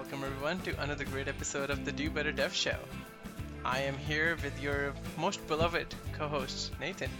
welcome 0.00 0.24
everyone 0.24 0.58
to 0.60 0.74
another 0.80 1.04
great 1.04 1.28
episode 1.28 1.68
of 1.68 1.84
the 1.84 1.92
Do 1.92 2.08
Better 2.08 2.32
Dev 2.32 2.54
Show. 2.54 2.78
I 3.66 3.80
am 3.80 3.98
here 3.98 4.38
with 4.42 4.58
your 4.62 4.94
most 5.18 5.46
beloved 5.46 5.94
co-host, 6.14 6.72
Nathan. 6.80 7.10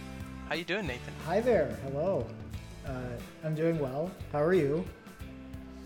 How 0.49 0.55
you 0.55 0.63
doing, 0.63 0.87
Nathan? 0.87 1.13
Hi 1.27 1.41
there. 1.41 1.77
Hello. 1.83 2.25
Uh, 2.87 2.91
I'm 3.43 3.53
doing 3.53 3.77
well. 3.77 4.09
How 4.31 4.41
are 4.41 4.55
you? 4.55 4.83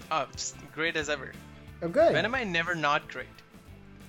Oh, 0.09 0.25
just 0.37 0.55
great 0.73 0.95
as 0.95 1.09
ever. 1.09 1.33
Oh, 1.81 1.89
good. 1.89 2.13
When 2.13 2.23
am 2.23 2.33
I 2.33 2.45
never 2.45 2.75
not 2.75 3.09
great? 3.09 3.27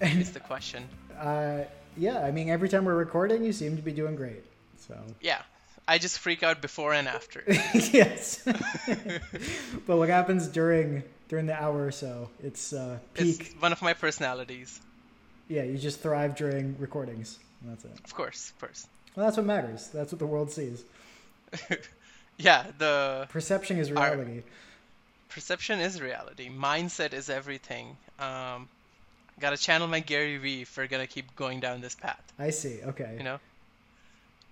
Is 0.01 0.31
the 0.31 0.39
question. 0.39 0.89
uh, 1.19 1.63
yeah, 1.97 2.21
I 2.21 2.31
mean, 2.31 2.51
every 2.51 2.69
time 2.69 2.85
we're 2.85 2.95
recording, 2.95 3.43
you 3.43 3.53
seem 3.53 3.75
to 3.75 3.83
be 3.83 3.91
doing 3.91 4.15
great. 4.15 4.45
So. 4.77 4.97
Yeah, 5.21 5.43
I 5.89 5.99
just 5.99 6.21
freak 6.21 6.45
out 6.45 6.63
before 6.63 6.95
and 6.95 7.09
after. 7.09 7.43
yes. 7.75 8.45
but 9.87 9.97
what 9.97 10.09
happens 10.09 10.47
during 10.47 11.03
during 11.29 11.47
the 11.47 11.61
hour 11.61 11.87
or 11.87 11.93
so? 11.93 12.29
It's 12.43 12.73
uh, 12.73 12.99
peak. 13.15 13.41
It's 13.41 13.63
one 13.63 13.73
of 13.73 13.83
my 13.83 13.95
personalities. 13.95 14.81
Yeah, 15.49 15.63
you 15.63 15.79
just 15.79 16.01
thrive 16.01 16.37
during 16.37 16.77
recordings. 16.79 17.39
That's 17.63 17.85
it. 17.85 17.93
Of 18.05 18.15
course, 18.15 18.51
of 18.51 18.61
course. 18.61 18.87
Well, 19.15 19.27
that's 19.27 19.37
what 19.37 19.47
matters. 19.47 19.89
That's 19.89 20.13
what 20.13 20.19
the 20.19 20.27
world 20.27 20.51
sees. 20.51 20.85
yeah, 22.39 22.67
the 22.79 23.27
perception 23.31 23.79
is 23.79 23.91
reality. 23.91 24.43
perception 25.29 25.81
is 25.81 26.01
reality. 26.01 26.51
Mindset 26.51 27.13
is 27.13 27.31
everything. 27.31 27.97
Um, 28.19 28.69
gotta 29.41 29.57
channel 29.57 29.89
my 29.89 30.01
Gary 30.01 30.37
Vee 30.39 30.63
if 30.63 30.77
we're 30.77 30.87
gonna 30.87 31.07
keep 31.07 31.35
going 31.37 31.61
down 31.61 31.81
this 31.81 31.95
path. 31.95 32.21
I 32.39 32.51
see. 32.51 32.81
Okay. 32.85 33.15
You 33.17 33.25
know, 33.25 33.39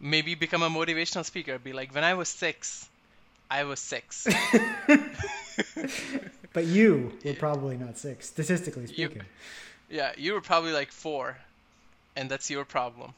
maybe 0.00 0.34
become 0.34 0.62
a 0.62 0.70
motivational 0.70 1.24
speaker. 1.24 1.58
Be 1.58 1.72
like, 1.72 1.94
when 1.94 2.04
I 2.04 2.14
was 2.14 2.28
six, 2.28 2.88
I 3.50 3.64
was 3.64 3.80
six. 3.80 4.26
but 6.54 6.64
you 6.64 7.12
were 7.24 7.34
probably 7.34 7.76
not 7.76 7.98
six, 7.98 8.28
statistically 8.28 8.86
speaking. 8.86 9.22
You, 9.90 9.96
yeah, 9.98 10.12
you 10.16 10.32
were 10.32 10.40
probably 10.40 10.72
like 10.72 10.90
four, 10.90 11.36
and 12.16 12.30
that's 12.30 12.48
your 12.48 12.64
problem. 12.64 13.12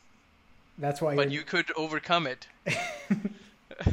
That's 0.78 1.00
why. 1.00 1.14
But 1.14 1.30
you 1.30 1.42
could 1.42 1.70
overcome 1.76 2.26
it. 2.26 2.48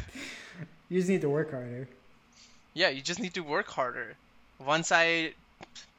you 0.88 0.98
just 0.98 1.08
need 1.08 1.20
to 1.20 1.28
work 1.28 1.52
harder. 1.52 1.86
Yeah, 2.72 2.88
you 2.88 3.02
just 3.02 3.20
need 3.20 3.34
to 3.34 3.42
work 3.42 3.68
harder. 3.68 4.16
Once 4.58 4.90
I 4.90 5.34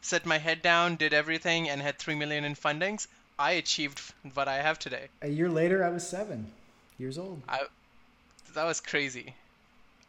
set 0.01 0.25
my 0.25 0.39
head 0.39 0.61
down, 0.61 0.95
did 0.95 1.13
everything, 1.13 1.69
and 1.69 1.81
had 1.81 1.97
three 1.99 2.15
million 2.15 2.43
in 2.43 2.55
fundings, 2.55 3.07
I 3.37 3.51
achieved 3.51 4.01
what 4.33 4.47
I 4.47 4.57
have 4.57 4.79
today. 4.79 5.07
A 5.21 5.29
year 5.29 5.49
later, 5.49 5.83
I 5.83 5.89
was 5.89 6.07
seven 6.07 6.51
years 6.97 7.17
old. 7.17 7.41
I, 7.47 7.61
that 8.55 8.65
was 8.65 8.81
crazy. 8.81 9.35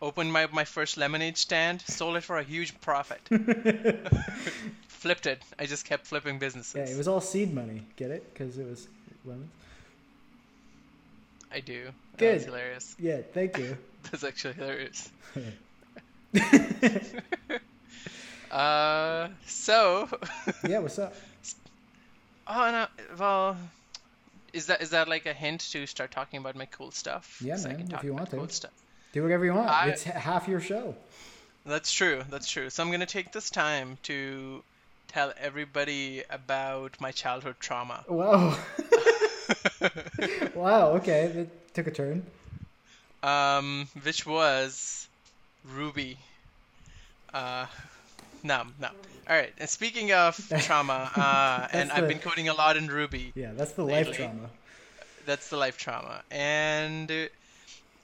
Opened 0.06 0.32
my 0.32 0.46
my 0.52 0.62
first 0.64 0.96
lemonade 0.96 1.36
stand, 1.36 1.80
sold 1.80 2.14
it 2.14 2.20
for 2.20 2.38
a 2.38 2.44
huge 2.44 2.80
profit. 2.80 3.20
Flipped 4.86 5.26
it. 5.26 5.42
I 5.58 5.66
just 5.66 5.84
kept 5.84 6.06
flipping 6.06 6.38
businesses. 6.38 6.76
Yeah, 6.76 6.94
it 6.94 6.96
was 6.96 7.08
all 7.08 7.20
seed 7.20 7.52
money. 7.52 7.82
Get 7.96 8.12
it? 8.12 8.22
Because 8.32 8.56
it 8.56 8.70
was 8.70 8.86
lemons. 9.24 9.50
I 11.50 11.58
do. 11.58 11.86
Good. 12.18 12.34
That's 12.34 12.44
hilarious. 12.44 12.94
Yeah, 13.00 13.22
thank 13.34 13.58
you. 13.58 13.76
That's 14.12 14.22
actually 14.22 14.54
hilarious. 14.54 15.10
uh, 18.52 19.28
so. 19.46 20.08
yeah, 20.68 20.78
what's 20.78 21.00
up? 21.00 21.16
Oh 22.46 22.70
no, 22.70 22.86
well, 23.18 23.56
is 24.52 24.66
that 24.66 24.82
is 24.82 24.90
that 24.90 25.08
like 25.08 25.26
a 25.26 25.32
hint 25.32 25.62
to 25.72 25.84
start 25.84 26.12
talking 26.12 26.38
about 26.38 26.54
my 26.54 26.66
cool 26.66 26.92
stuff? 26.92 27.42
Yeah, 27.44 27.56
man. 27.56 27.88
if 27.92 28.04
you 28.04 28.14
want 28.14 28.30
to, 28.30 28.36
cool 28.36 28.48
stuff. 28.48 28.70
Do 29.16 29.22
whatever 29.22 29.44
you 29.46 29.54
want. 29.54 29.70
I, 29.70 29.88
it's 29.88 30.04
half 30.04 30.46
your 30.46 30.60
show. 30.60 30.94
That's 31.64 31.90
true. 31.90 32.22
That's 32.30 32.48
true. 32.48 32.68
So 32.68 32.82
I'm 32.82 32.90
gonna 32.90 33.06
take 33.06 33.32
this 33.32 33.50
time 33.50 33.96
to 34.04 34.62
tell 35.08 35.32
everybody 35.40 36.22
about 36.28 37.00
my 37.00 37.12
childhood 37.12 37.56
trauma. 37.58 38.04
Wow. 38.08 38.58
wow. 40.54 40.90
Okay, 40.96 41.22
it 41.24 41.74
took 41.74 41.86
a 41.86 41.90
turn. 41.90 42.24
Um, 43.22 43.88
which 44.02 44.26
was 44.26 45.08
Ruby. 45.74 46.18
Uh, 47.32 47.66
no, 48.42 48.64
no. 48.78 48.88
All 49.28 49.36
right. 49.36 49.52
And 49.58 49.68
speaking 49.68 50.12
of 50.12 50.36
trauma, 50.60 51.10
uh, 51.16 51.68
and 51.72 51.88
the, 51.88 51.96
I've 51.96 52.08
been 52.08 52.18
coding 52.18 52.48
a 52.50 52.54
lot 52.54 52.76
in 52.76 52.86
Ruby. 52.86 53.32
Yeah, 53.34 53.52
that's 53.56 53.72
the 53.72 53.82
lately. 53.82 54.12
life 54.12 54.16
trauma. 54.16 54.50
That's 55.24 55.48
the 55.48 55.56
life 55.56 55.78
trauma, 55.78 56.22
and 56.30 57.10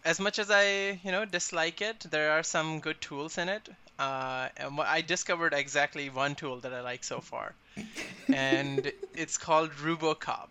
as 0.04 0.18
much 0.18 0.38
as 0.38 0.50
I, 0.50 1.00
you 1.04 1.12
know, 1.12 1.24
dislike 1.24 1.80
it, 1.80 2.00
there 2.10 2.32
are 2.32 2.42
some 2.42 2.80
good 2.80 3.00
tools 3.00 3.38
in 3.38 3.48
it. 3.48 3.68
Uh, 3.98 4.48
and 4.56 4.80
I 4.80 5.00
discovered 5.00 5.54
exactly 5.54 6.10
one 6.10 6.34
tool 6.34 6.58
that 6.60 6.72
I 6.72 6.80
like 6.80 7.04
so 7.04 7.20
far, 7.20 7.54
and 8.32 8.90
it's 9.14 9.38
called 9.38 9.70
RuboCop, 9.72 10.48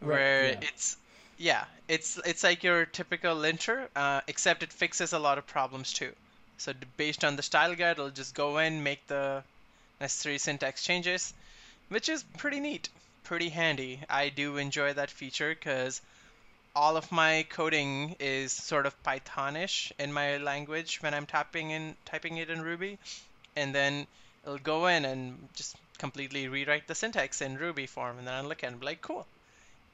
where 0.00 0.44
right, 0.48 0.58
yeah. 0.60 0.68
it's 0.68 0.96
yeah, 1.38 1.64
it's 1.88 2.18
it's 2.24 2.42
like 2.42 2.62
your 2.62 2.84
typical 2.86 3.34
linter, 3.34 3.88
uh, 3.96 4.20
except 4.26 4.62
it 4.62 4.72
fixes 4.72 5.12
a 5.12 5.18
lot 5.18 5.38
of 5.38 5.46
problems 5.46 5.92
too. 5.92 6.12
So 6.58 6.72
based 6.96 7.24
on 7.24 7.36
the 7.36 7.42
style 7.42 7.74
guide, 7.74 7.92
it'll 7.92 8.10
just 8.10 8.34
go 8.34 8.58
in, 8.58 8.82
make 8.82 9.06
the 9.06 9.42
necessary 10.00 10.38
syntax 10.38 10.84
changes, 10.84 11.32
which 11.88 12.08
is 12.08 12.24
pretty 12.36 12.60
neat, 12.60 12.88
pretty 13.22 13.48
handy. 13.48 14.00
I 14.10 14.28
do 14.28 14.58
enjoy 14.58 14.92
that 14.92 15.10
feature 15.10 15.54
because 15.54 16.00
all 16.76 16.96
of 16.96 17.12
my 17.12 17.46
coding 17.50 18.16
is 18.18 18.52
sort 18.52 18.86
of 18.86 19.02
Pythonish 19.02 19.92
in 19.98 20.12
my 20.12 20.38
language 20.38 21.02
when 21.02 21.14
I'm 21.14 21.26
typing 21.26 21.70
in 21.70 21.96
typing 22.04 22.36
it 22.38 22.50
in 22.50 22.62
Ruby, 22.62 22.98
and 23.56 23.74
then 23.74 24.06
it'll 24.44 24.58
go 24.58 24.86
in 24.86 25.04
and 25.04 25.48
just 25.54 25.76
completely 25.98 26.48
rewrite 26.48 26.86
the 26.86 26.94
syntax 26.94 27.40
in 27.40 27.58
Ruby 27.58 27.86
form, 27.86 28.18
and 28.18 28.26
then 28.26 28.34
I'll 28.34 28.44
look 28.44 28.64
at 28.64 28.68
it 28.68 28.72
and 28.72 28.80
be 28.80 28.86
like, 28.86 29.02
cool. 29.02 29.26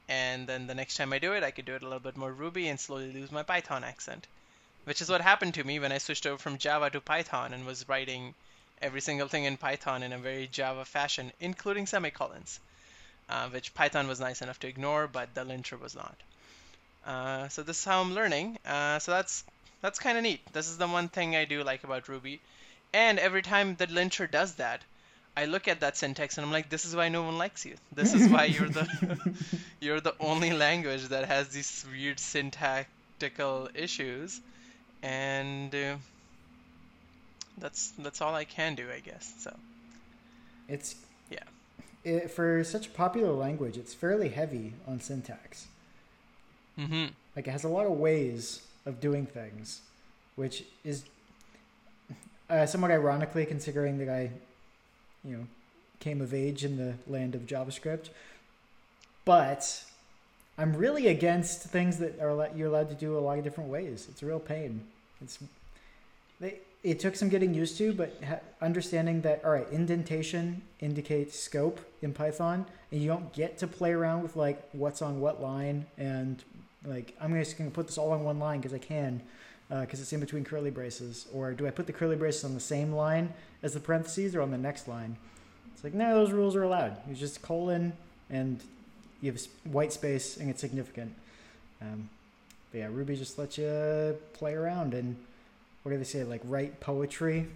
And 0.09 0.47
then 0.47 0.67
the 0.67 0.75
next 0.75 0.97
time 0.97 1.13
I 1.13 1.19
do 1.19 1.33
it, 1.33 1.43
I 1.43 1.51
could 1.51 1.65
do 1.65 1.75
it 1.75 1.83
a 1.83 1.85
little 1.85 1.99
bit 1.99 2.17
more 2.17 2.31
Ruby 2.31 2.67
and 2.67 2.79
slowly 2.79 3.11
lose 3.11 3.31
my 3.31 3.43
Python 3.43 3.83
accent 3.83 4.27
which 4.83 5.01
is 5.01 5.09
what 5.09 5.21
happened 5.21 5.53
to 5.53 5.63
me 5.63 5.79
when 5.79 5.91
I 5.91 5.99
switched 5.99 6.25
over 6.25 6.37
from 6.37 6.57
Java 6.57 6.89
to 6.89 7.01
Python 7.01 7.53
and 7.53 7.65
was 7.65 7.87
writing 7.87 8.33
every 8.81 9.01
single 9.01 9.27
thing 9.27 9.43
in 9.43 9.57
Python 9.57 10.01
in 10.01 10.11
a 10.11 10.17
very 10.17 10.47
Java 10.47 10.85
fashion, 10.85 11.31
including 11.39 11.85
semicolons, 11.85 12.59
uh, 13.29 13.47
which 13.49 13.73
Python 13.75 14.07
was 14.07 14.19
nice 14.19 14.41
enough 14.41 14.59
to 14.61 14.67
ignore, 14.67 15.07
but 15.07 15.33
the 15.35 15.45
linter 15.45 15.77
was 15.77 15.95
not. 15.95 16.15
Uh, 17.05 17.47
so 17.47 17.63
this 17.63 17.79
is 17.79 17.85
how 17.85 18.01
I'm 18.01 18.13
learning. 18.13 18.57
Uh, 18.65 18.99
so 18.99 19.11
that's 19.11 19.43
that's 19.81 19.99
kind 19.99 20.17
of 20.17 20.23
neat. 20.23 20.41
This 20.53 20.69
is 20.69 20.77
the 20.77 20.87
one 20.87 21.09
thing 21.09 21.35
I 21.35 21.45
do 21.45 21.63
like 21.63 21.83
about 21.83 22.07
Ruby. 22.07 22.39
And 22.93 23.19
every 23.19 23.41
time 23.41 23.75
the 23.75 23.87
linter 23.87 24.27
does 24.27 24.55
that, 24.55 24.81
I 25.35 25.45
look 25.45 25.67
at 25.67 25.79
that 25.79 25.97
syntax 25.97 26.37
and 26.37 26.45
I'm 26.45 26.51
like, 26.51 26.69
this 26.69 26.85
is 26.85 26.95
why 26.95 27.09
no 27.09 27.23
one 27.23 27.37
likes 27.37 27.65
you. 27.65 27.75
This 27.93 28.13
is 28.13 28.29
why 28.29 28.45
you're 28.45 28.69
the 28.69 28.87
you're 29.79 30.01
the 30.01 30.15
only 30.19 30.51
language 30.51 31.07
that 31.07 31.25
has 31.25 31.49
these 31.49 31.85
weird 31.91 32.19
syntactical 32.19 33.69
issues 33.73 34.41
and 35.01 35.73
uh, 35.73 35.95
that's 37.57 37.91
that's 37.99 38.21
all 38.21 38.35
I 38.35 38.43
can 38.43 38.75
do, 38.75 38.87
I 38.93 38.99
guess. 38.99 39.33
So 39.39 39.55
it's 40.67 40.95
yeah. 41.29 41.43
It, 42.03 42.31
for 42.31 42.63
such 42.63 42.87
a 42.87 42.89
popular 42.89 43.31
language, 43.31 43.77
it's 43.77 43.93
fairly 43.93 44.29
heavy 44.29 44.73
on 44.87 44.99
syntax. 44.99 45.67
Mm-hmm. 46.81 47.05
Like 47.35 47.47
it 47.47 47.51
has 47.51 47.63
a 47.63 47.69
lot 47.69 47.85
of 47.85 47.93
ways 47.93 48.63
of 48.85 48.99
doing 48.99 49.25
things, 49.25 49.81
which 50.35 50.63
is 50.83 51.03
uh, 52.49 52.65
somewhat 52.65 52.91
ironically 52.91 53.45
considering 53.45 53.97
that 53.99 54.09
I, 54.09 54.31
you 55.23 55.37
know, 55.37 55.47
came 55.99 56.21
of 56.21 56.33
age 56.33 56.65
in 56.65 56.77
the 56.77 56.95
land 57.07 57.35
of 57.35 57.41
JavaScript. 57.41 58.09
But 59.23 59.83
I'm 60.57 60.75
really 60.75 61.07
against 61.07 61.63
things 61.63 61.99
that 61.99 62.19
are 62.19 62.49
you're 62.55 62.67
allowed 62.67 62.89
to 62.89 62.95
do 62.95 63.17
a 63.17 63.19
lot 63.19 63.37
of 63.37 63.43
different 63.43 63.69
ways. 63.69 64.07
It's 64.09 64.23
a 64.23 64.25
real 64.25 64.39
pain. 64.39 64.81
It's 65.21 65.37
they, 66.39 66.59
it 66.83 66.99
took 66.99 67.15
some 67.15 67.29
getting 67.29 67.53
used 67.53 67.77
to, 67.77 67.93
but 67.93 68.19
understanding 68.61 69.21
that 69.21 69.45
all 69.45 69.51
right, 69.51 69.69
indentation 69.71 70.63
indicates 70.79 71.39
scope 71.39 71.79
in 72.01 72.11
Python, 72.13 72.65
and 72.91 72.99
you 72.99 73.07
don't 73.07 73.31
get 73.33 73.59
to 73.59 73.67
play 73.67 73.91
around 73.91 74.23
with 74.23 74.35
like 74.35 74.67
what's 74.71 75.03
on 75.03 75.21
what 75.21 75.41
line 75.41 75.85
and 75.97 76.43
like 76.85 77.15
I'm 77.21 77.33
just 77.33 77.57
gonna 77.57 77.71
put 77.71 77.87
this 77.87 77.97
all 77.97 78.11
on 78.11 78.23
one 78.23 78.39
line 78.39 78.59
because 78.59 78.73
I 78.73 78.79
can, 78.79 79.21
because 79.69 79.99
uh, 79.99 80.03
it's 80.03 80.13
in 80.13 80.19
between 80.19 80.43
curly 80.43 80.71
braces, 80.71 81.27
or 81.33 81.53
do 81.53 81.67
I 81.67 81.71
put 81.71 81.87
the 81.87 81.93
curly 81.93 82.15
braces 82.15 82.43
on 82.43 82.53
the 82.53 82.59
same 82.59 82.91
line 82.91 83.33
as 83.63 83.73
the 83.73 83.79
parentheses 83.79 84.35
or 84.35 84.41
on 84.41 84.51
the 84.51 84.57
next 84.57 84.87
line? 84.87 85.17
It's 85.73 85.83
like 85.83 85.93
no, 85.93 86.15
those 86.15 86.31
rules 86.31 86.55
are 86.55 86.63
allowed. 86.63 86.97
You 87.07 87.15
just 87.15 87.41
colon 87.41 87.93
and 88.29 88.59
you 89.21 89.31
have 89.31 89.41
white 89.65 89.93
space 89.93 90.37
and 90.37 90.49
it's 90.49 90.61
significant. 90.61 91.13
Um, 91.81 92.09
but 92.71 92.79
yeah, 92.79 92.87
Ruby 92.91 93.15
just 93.15 93.37
lets 93.37 93.57
you 93.57 94.17
play 94.33 94.53
around 94.53 94.93
and 94.93 95.15
what 95.83 95.91
do 95.91 95.97
they 95.97 96.03
say? 96.03 96.23
Like 96.23 96.41
write 96.45 96.79
poetry. 96.79 97.47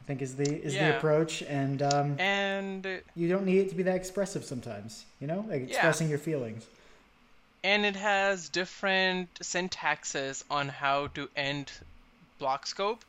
I 0.00 0.06
think 0.06 0.20
is 0.20 0.36
the 0.36 0.44
is 0.44 0.74
yeah. 0.74 0.90
the 0.90 0.96
approach, 0.98 1.42
and 1.42 1.80
um, 1.80 2.20
and 2.20 2.86
you 3.16 3.26
don't 3.26 3.46
need 3.46 3.60
it 3.60 3.70
to 3.70 3.74
be 3.74 3.82
that 3.84 3.96
expressive 3.96 4.44
sometimes. 4.44 5.06
You 5.18 5.26
know, 5.26 5.46
like 5.48 5.62
expressing 5.62 6.08
yeah. 6.08 6.10
your 6.10 6.18
feelings. 6.18 6.66
And 7.64 7.84
it 7.84 7.96
has 7.96 8.48
different 8.50 9.34
syntaxes 9.40 10.44
on 10.50 10.68
how 10.68 11.08
to 11.08 11.28
end 11.34 11.72
block 12.38 12.66
scope. 12.66 13.04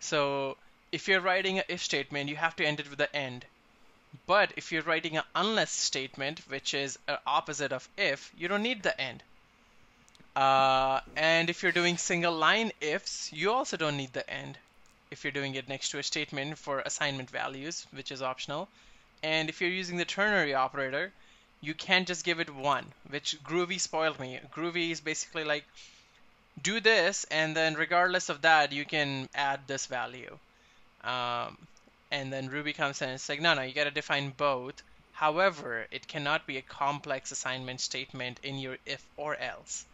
So 0.00 0.56
if 0.90 1.06
you're 1.06 1.20
writing 1.20 1.58
a 1.58 1.64
if 1.68 1.84
statement, 1.84 2.30
you 2.30 2.36
have 2.36 2.56
to 2.56 2.64
end 2.64 2.80
it 2.80 2.88
with 2.88 2.98
the 2.98 3.14
end. 3.14 3.44
But 4.26 4.54
if 4.56 4.72
you're 4.72 4.82
writing 4.82 5.18
an 5.18 5.24
unless 5.34 5.70
statement, 5.70 6.40
which 6.48 6.72
is 6.72 6.98
an 7.06 7.18
opposite 7.26 7.72
of 7.72 7.86
if, 7.98 8.32
you 8.38 8.48
don't 8.48 8.62
need 8.62 8.82
the 8.82 8.98
end. 8.98 9.22
Uh, 10.34 11.00
and 11.16 11.50
if 11.50 11.62
you're 11.62 11.72
doing 11.72 11.98
single 11.98 12.32
line 12.32 12.72
ifs, 12.80 13.30
you 13.32 13.52
also 13.52 13.76
don't 13.76 13.98
need 13.98 14.14
the 14.14 14.28
end 14.30 14.56
if 15.10 15.24
you're 15.24 15.32
doing 15.32 15.54
it 15.54 15.68
next 15.68 15.90
to 15.90 15.98
a 15.98 16.02
statement 16.02 16.56
for 16.56 16.80
assignment 16.80 17.28
values, 17.28 17.86
which 17.90 18.10
is 18.10 18.22
optional. 18.22 18.68
And 19.22 19.48
if 19.48 19.60
you're 19.60 19.68
using 19.68 19.98
the 19.98 20.04
ternary 20.04 20.54
operator, 20.54 21.12
you 21.60 21.74
can't 21.74 22.06
just 22.06 22.24
give 22.24 22.40
it 22.40 22.54
one, 22.54 22.86
which 23.08 23.36
Groovy 23.42 23.80
spoiled 23.80 24.20
me. 24.20 24.38
Groovy 24.54 24.90
is 24.90 25.00
basically 25.00 25.44
like, 25.44 25.64
do 26.62 26.80
this, 26.80 27.24
and 27.30 27.56
then 27.56 27.74
regardless 27.74 28.28
of 28.28 28.42
that, 28.42 28.72
you 28.72 28.84
can 28.84 29.28
add 29.34 29.60
this 29.66 29.86
value. 29.86 30.38
Um, 31.04 31.56
and 32.10 32.32
then 32.32 32.48
Ruby 32.48 32.72
comes 32.72 33.00
in 33.02 33.08
and 33.08 33.14
it's 33.16 33.28
like, 33.28 33.40
no, 33.40 33.54
no, 33.54 33.62
you 33.62 33.72
got 33.72 33.84
to 33.84 33.90
define 33.90 34.30
both. 34.36 34.82
However, 35.12 35.86
it 35.90 36.06
cannot 36.06 36.46
be 36.46 36.58
a 36.58 36.62
complex 36.62 37.32
assignment 37.32 37.80
statement 37.80 38.40
in 38.42 38.58
your 38.58 38.76
if 38.86 39.04
or 39.16 39.36
else. 39.36 39.84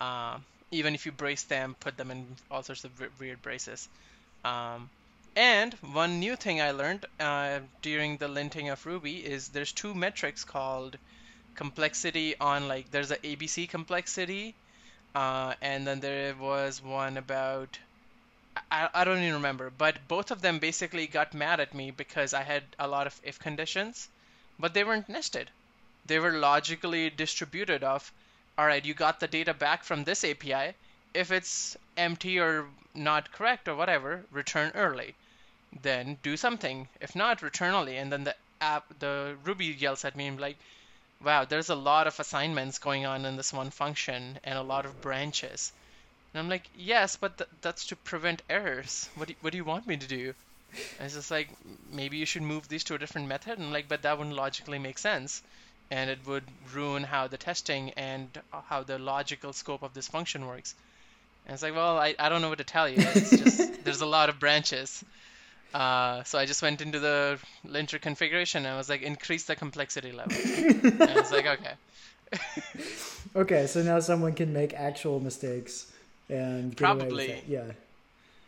Uh, 0.00 0.38
even 0.70 0.94
if 0.94 1.06
you 1.06 1.12
brace 1.12 1.44
them, 1.44 1.74
put 1.80 1.96
them 1.96 2.10
in 2.10 2.26
all 2.50 2.62
sorts 2.62 2.84
of 2.84 2.90
weird 3.20 3.40
braces. 3.40 3.88
Um, 4.44 4.90
and 5.38 5.74
one 5.74 6.18
new 6.18 6.34
thing 6.34 6.60
I 6.60 6.72
learned 6.72 7.06
uh, 7.20 7.60
during 7.80 8.16
the 8.16 8.26
linting 8.26 8.72
of 8.72 8.84
Ruby 8.84 9.24
is 9.24 9.48
there's 9.50 9.72
two 9.72 9.94
metrics 9.94 10.42
called 10.42 10.98
complexity 11.54 12.36
on 12.40 12.66
like 12.66 12.90
there's 12.90 13.12
a 13.12 13.18
ABC 13.18 13.68
complexity, 13.68 14.56
uh, 15.14 15.54
and 15.62 15.86
then 15.86 16.00
there 16.00 16.34
was 16.34 16.82
one 16.82 17.16
about 17.16 17.78
I, 18.70 18.88
I 18.94 19.04
don't 19.04 19.18
even 19.18 19.34
remember, 19.34 19.70
but 19.70 20.08
both 20.08 20.30
of 20.32 20.42
them 20.42 20.58
basically 20.58 21.06
got 21.06 21.34
mad 21.34 21.60
at 21.60 21.74
me 21.74 21.92
because 21.92 22.34
I 22.34 22.42
had 22.42 22.64
a 22.78 22.88
lot 22.88 23.06
of 23.06 23.20
if 23.22 23.38
conditions, 23.38 24.08
but 24.58 24.74
they 24.74 24.84
weren't 24.84 25.08
nested. 25.08 25.50
They 26.06 26.18
were 26.18 26.32
logically 26.32 27.10
distributed 27.10 27.84
of, 27.84 28.12
all 28.58 28.66
right, 28.66 28.84
you 28.84 28.94
got 28.94 29.20
the 29.20 29.28
data 29.28 29.54
back 29.54 29.84
from 29.84 30.04
this 30.04 30.24
API. 30.24 30.74
If 31.14 31.30
it's 31.30 31.76
empty 31.96 32.40
or 32.40 32.68
not 32.94 33.32
correct 33.32 33.68
or 33.68 33.76
whatever, 33.76 34.24
return 34.32 34.72
early. 34.74 35.14
Then 35.82 36.18
do 36.22 36.36
something. 36.36 36.88
If 37.00 37.14
not, 37.14 37.42
return 37.42 37.74
early. 37.74 37.96
And 37.96 38.10
then 38.12 38.24
the 38.24 38.34
app, 38.60 38.98
the 38.98 39.36
Ruby 39.44 39.66
yells 39.66 40.04
at 40.04 40.16
me 40.16 40.30
like, 40.30 40.56
wow, 41.22 41.44
there's 41.44 41.68
a 41.68 41.74
lot 41.74 42.06
of 42.06 42.18
assignments 42.18 42.78
going 42.78 43.04
on 43.06 43.24
in 43.24 43.36
this 43.36 43.52
one 43.52 43.70
function 43.70 44.38
and 44.44 44.58
a 44.58 44.62
lot 44.62 44.86
of 44.86 45.00
branches. 45.00 45.72
And 46.32 46.40
I'm 46.40 46.48
like, 46.48 46.68
yes, 46.76 47.16
but 47.16 47.38
th- 47.38 47.50
that's 47.60 47.86
to 47.86 47.96
prevent 47.96 48.42
errors. 48.48 49.08
What 49.14 49.28
do, 49.28 49.34
what 49.40 49.50
do 49.50 49.56
you 49.56 49.64
want 49.64 49.86
me 49.86 49.96
to 49.96 50.06
do? 50.06 50.34
And 50.98 51.06
it's 51.06 51.14
just 51.14 51.30
like, 51.30 51.48
maybe 51.90 52.18
you 52.18 52.26
should 52.26 52.42
move 52.42 52.68
these 52.68 52.84
to 52.84 52.94
a 52.94 52.98
different 52.98 53.28
method. 53.28 53.58
And 53.58 53.72
like, 53.72 53.88
but 53.88 54.02
that 54.02 54.18
wouldn't 54.18 54.36
logically 54.36 54.78
make 54.78 54.98
sense. 54.98 55.42
And 55.90 56.10
it 56.10 56.18
would 56.26 56.44
ruin 56.74 57.02
how 57.02 57.28
the 57.28 57.38
testing 57.38 57.90
and 57.92 58.28
how 58.68 58.82
the 58.82 58.98
logical 58.98 59.52
scope 59.54 59.82
of 59.82 59.94
this 59.94 60.06
function 60.06 60.46
works. 60.46 60.74
And 61.46 61.54
it's 61.54 61.62
like, 61.62 61.74
well, 61.74 61.98
I, 61.98 62.14
I 62.18 62.28
don't 62.28 62.42
know 62.42 62.50
what 62.50 62.58
to 62.58 62.64
tell 62.64 62.88
you. 62.88 62.96
It's 62.98 63.30
just, 63.30 63.84
there's 63.84 64.02
a 64.02 64.06
lot 64.06 64.28
of 64.28 64.38
branches. 64.38 65.02
Uh, 65.74 66.22
so 66.24 66.38
I 66.38 66.46
just 66.46 66.62
went 66.62 66.80
into 66.80 66.98
the 66.98 67.38
linter 67.64 67.98
configuration 67.98 68.64
and 68.64 68.74
I 68.74 68.76
was 68.76 68.88
like, 68.88 69.02
increase 69.02 69.44
the 69.44 69.56
complexity 69.56 70.12
level. 70.12 70.36
and 70.46 71.02
I 71.02 71.14
was 71.14 71.30
like, 71.30 71.46
okay. 71.46 71.74
okay, 73.36 73.66
so 73.66 73.82
now 73.82 74.00
someone 74.00 74.34
can 74.34 74.52
make 74.52 74.74
actual 74.74 75.20
mistakes 75.20 75.90
and 76.28 76.76
probably. 76.76 77.42
yeah. 77.46 77.64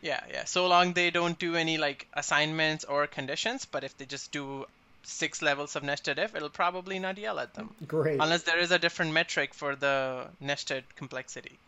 Yeah 0.03 0.21
yeah. 0.33 0.45
So 0.45 0.67
long 0.67 0.95
they 0.95 1.11
don't 1.11 1.39
do 1.39 1.57
any 1.57 1.77
like 1.77 2.07
assignments 2.15 2.85
or 2.85 3.07
conditions 3.07 3.67
but 3.67 3.85
if 3.85 3.97
they 3.99 4.07
just 4.07 4.33
do 4.33 4.67
six 5.03 5.43
levels 5.43 5.77
of 5.77 5.83
nested 5.83 6.19
if 6.19 6.35
it'll 6.35 6.49
probably 6.49 6.99
not 6.99 7.19
yell 7.19 7.39
at 7.39 7.55
them. 7.55 7.71
Great. 7.87 8.19
Unless 8.21 8.43
there 8.43 8.59
is 8.59 8.71
a 8.71 8.79
different 8.79 9.13
metric 9.13 9.55
for 9.55 9.77
the 9.77 10.27
nested 10.41 10.85
complexity. 10.97 11.59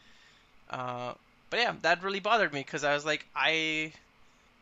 Uh, 0.70 1.12
but 1.52 1.60
yeah 1.60 1.74
that 1.82 2.02
really 2.02 2.18
bothered 2.18 2.52
me 2.52 2.60
because 2.60 2.82
i 2.82 2.94
was 2.94 3.04
like 3.04 3.26
i 3.36 3.92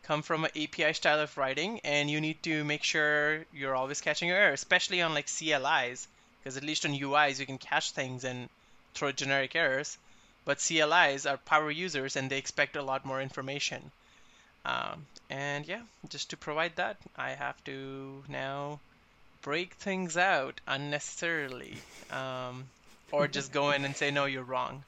come 0.02 0.23
from 0.23 0.44
an 0.44 0.50
api 0.56 0.93
style 0.93 1.20
of 1.20 1.37
writing 1.37 1.81
and 1.85 2.11
you 2.11 2.20
need 2.20 2.43
to 2.43 2.64
make 2.64 2.82
sure 2.82 3.44
you're 3.52 3.76
always 3.76 4.00
catching 4.00 4.29
your 4.29 4.38
error 4.38 4.52
especially 4.52 5.00
on 5.02 5.14
like 5.14 5.26
clis 5.26 6.06
because 6.38 6.56
at 6.56 6.64
least 6.64 6.85
on 6.85 6.93
uis 6.93 7.38
you 7.38 7.47
can 7.47 7.58
catch 7.58 7.93
things 7.93 8.25
and 8.25 8.49
throw 8.94 9.12
generic 9.12 9.55
errors 9.55 9.99
but 10.44 10.58
CLIs 10.58 11.26
are 11.26 11.37
power 11.37 11.70
users 11.70 12.17
and 12.17 12.31
they 12.31 12.38
expect 12.38 12.76
a 12.76 12.82
lot 12.82 13.05
more 13.05 13.20
information. 13.20 13.91
Um, 14.64 15.06
and 15.29 15.67
yeah, 15.67 15.82
just 16.08 16.31
to 16.31 16.37
provide 16.37 16.76
that, 16.76 16.97
I 17.17 17.31
have 17.31 17.62
to 17.64 18.25
now 18.29 18.81
break 19.43 19.75
things 19.75 20.17
out 20.17 20.61
unnecessarily, 20.67 21.76
um, 22.11 22.64
or 23.11 23.26
just 23.26 23.52
go 23.52 23.70
in 23.70 23.85
and 23.85 23.97
say 23.97 24.11
no, 24.11 24.26
you're 24.26 24.43
wrong. 24.43 24.82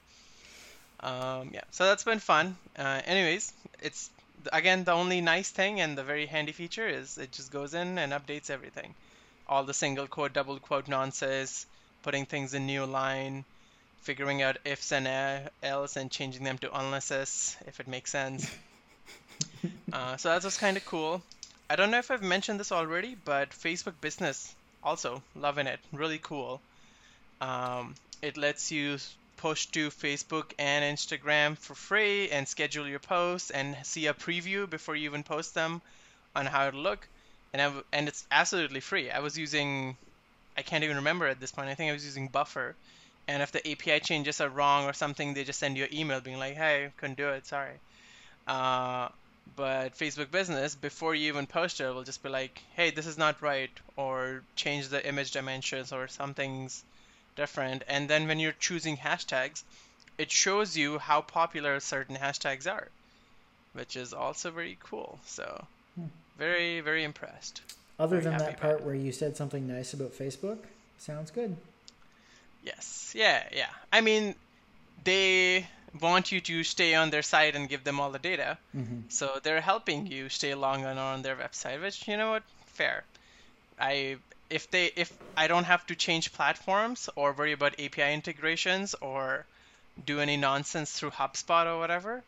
Um, 1.01 1.51
yeah, 1.53 1.65
so 1.71 1.85
that's 1.87 2.05
been 2.05 2.19
fun. 2.19 2.57
Uh, 2.79 3.01
anyways, 3.05 3.53
it's 3.81 4.11
again 4.53 4.85
the 4.85 4.93
only 4.93 5.21
nice 5.21 5.51
thing 5.51 5.81
and 5.81 5.97
the 5.97 6.05
very 6.05 6.27
handy 6.27 6.53
feature 6.53 6.89
is 6.89 7.19
it 7.19 7.33
just 7.33 7.51
goes 7.53 7.75
in 7.75 7.99
and 7.99 8.13
updates 8.13 8.51
everything, 8.51 8.95
all 9.49 9.65
the 9.65 9.75
single 9.75 10.07
quote, 10.07 10.33
double 10.33 10.59
quote 10.59 10.89
nonsense, 10.89 11.67
putting 12.03 12.27
things 12.27 12.55
in 12.55 12.67
new 12.67 12.85
line, 12.85 13.45
figuring 14.03 14.43
out 14.43 14.59
ifs 14.65 14.93
and 14.93 15.49
else 15.63 15.97
and 15.97 16.11
changing 16.11 16.45
them 16.45 16.59
to 16.59 16.79
unlesses 16.79 17.57
if 17.67 17.81
it 17.81 17.89
makes 17.89 18.11
sense. 18.11 18.51
uh, 19.93 20.17
so 20.17 20.29
that 20.31 20.45
was 20.45 20.57
kind 20.57 20.77
of 20.77 20.85
cool. 20.85 21.23
I 21.71 21.77
don't 21.77 21.91
know 21.91 21.99
if 21.99 22.11
I've 22.11 22.23
mentioned 22.23 22.61
this 22.61 22.73
already, 22.73 23.17
but 23.25 23.51
Facebook 23.51 23.95
Business 24.01 24.55
also 24.83 25.23
loving 25.37 25.67
it. 25.67 25.81
Really 25.93 26.19
cool. 26.19 26.61
Um, 27.41 27.95
it 28.21 28.37
lets 28.37 28.71
you 28.71 28.99
post 29.43 29.73
to 29.75 29.91
Facebook 29.91 30.53
and 30.59 30.85
Instagram 30.97 31.59
for 31.59 31.75
free 31.75 32.31
and 32.31 32.47
schedule 32.47 32.87
your 32.87 33.01
posts 33.01 33.51
and 33.51 33.77
see 33.83 34.07
a 34.07 34.15
preview 34.15 34.71
before 34.71 34.95
you 34.95 35.11
even 35.11 35.25
post 35.25 35.53
them 35.55 35.83
on 36.37 36.47
how 36.47 36.69
it'll 36.69 36.81
look. 36.81 37.09
And 37.53 37.83
and 37.93 38.09
it's 38.09 38.25
absolutely 38.31 38.81
free. 38.81 39.11
I 39.11 39.19
was 39.19 39.37
using 39.37 39.97
I 40.57 40.63
can't 40.63 40.85
even 40.85 40.97
remember 40.97 41.27
at 41.27 41.41
this 41.41 41.51
point. 41.51 41.69
I 41.69 41.75
think 41.75 41.91
I 41.91 41.93
was 41.93 42.05
using 42.05 42.29
Buffer 42.29 42.77
and 43.29 43.43
if 43.43 43.51
the 43.53 43.63
API 43.71 43.99
changes 44.01 44.41
are 44.41 44.49
wrong 44.49 44.87
or 44.87 44.93
something, 44.93 45.35
they 45.35 45.45
just 45.45 45.59
send 45.59 45.77
you 45.77 45.85
an 45.85 45.95
email 45.95 46.21
being 46.21 46.39
like, 46.39 46.57
"Hey, 46.57 46.93
couldn't 46.99 47.19
do 47.19 47.29
it, 47.31 47.47
sorry." 47.47 47.77
Uh, 48.47 49.09
but 49.57 49.99
Facebook 50.03 50.31
Business, 50.31 50.75
before 50.77 51.15
you 51.15 51.29
even 51.29 51.47
post 51.47 51.81
it, 51.81 51.91
will 51.95 52.05
just 52.05 52.23
be 52.23 52.29
like, 52.29 52.63
"Hey, 52.77 52.91
this 52.91 53.07
is 53.07 53.19
not 53.19 53.43
right," 53.43 53.71
or 53.97 54.45
change 54.57 54.89
the 54.89 55.05
image 55.13 55.33
dimensions 55.33 55.93
or 55.93 56.09
something's 56.09 56.85
different. 57.37 57.83
And 57.89 58.09
then 58.09 58.27
when 58.27 58.39
you're 58.39 58.53
choosing 58.53 58.97
hashtags, 58.97 59.63
it 60.19 60.31
shows 60.31 60.77
you 60.77 60.99
how 60.99 61.21
popular 61.21 61.81
certain 61.81 62.17
hashtags 62.17 62.71
are, 62.71 62.89
which 63.73 63.97
is 63.97 64.13
also 64.13 64.51
very 64.51 64.79
cool. 64.83 65.19
So, 65.25 65.67
hmm. 65.95 66.07
very 66.39 66.81
very 66.81 67.05
impressed. 67.05 67.63
Other 67.99 68.21
very 68.21 68.37
than 68.37 68.39
that 68.39 68.61
part 68.61 68.85
where 68.85 68.95
you 68.95 69.13
said 69.13 69.37
something 69.37 69.67
nice 69.67 69.95
about 69.95 70.13
Facebook, 70.13 70.59
sounds 70.99 71.31
good. 71.31 71.57
Yes. 72.65 73.13
Yeah, 73.17 73.43
yeah. 73.53 73.71
I 73.93 74.01
mean, 74.01 74.35
they 75.05 75.67
want 76.01 76.33
you 76.33 76.41
to 76.41 76.65
stay 76.65 76.95
on 76.95 77.11
their 77.11 77.23
site 77.23 77.55
and 77.55 77.69
give 77.69 77.85
them 77.85 78.01
all 78.01 78.11
the 78.11 78.19
data. 78.19 78.57
Mm-hmm. 78.77 79.01
So 79.09 79.41
they're 79.43 79.61
helping 79.61 80.07
you 80.07 80.29
stay 80.29 80.55
long 80.55 80.85
on 80.85 80.99
on 80.99 81.23
their 81.23 81.37
website, 81.37 81.81
which 81.83 82.07
you 82.09 82.17
know 82.17 82.31
what, 82.31 82.43
fair. 82.67 83.05
I 83.79 84.17
if 84.53 84.71
they 84.71 84.93
if 84.97 85.13
I 85.37 85.49
don't 85.49 85.65
have 85.65 85.87
to 85.87 85.95
change 85.95 86.33
platforms 86.33 87.09
or 87.17 87.33
worry 87.33 87.53
about 87.53 87.81
API 87.81 88.13
integrations 88.13 88.95
or 89.01 89.47
do 90.05 90.21
any 90.21 90.37
nonsense 90.37 90.93
through 90.93 91.11
HubSpot 91.11 91.67
or 91.67 91.79
whatever, 91.79 92.23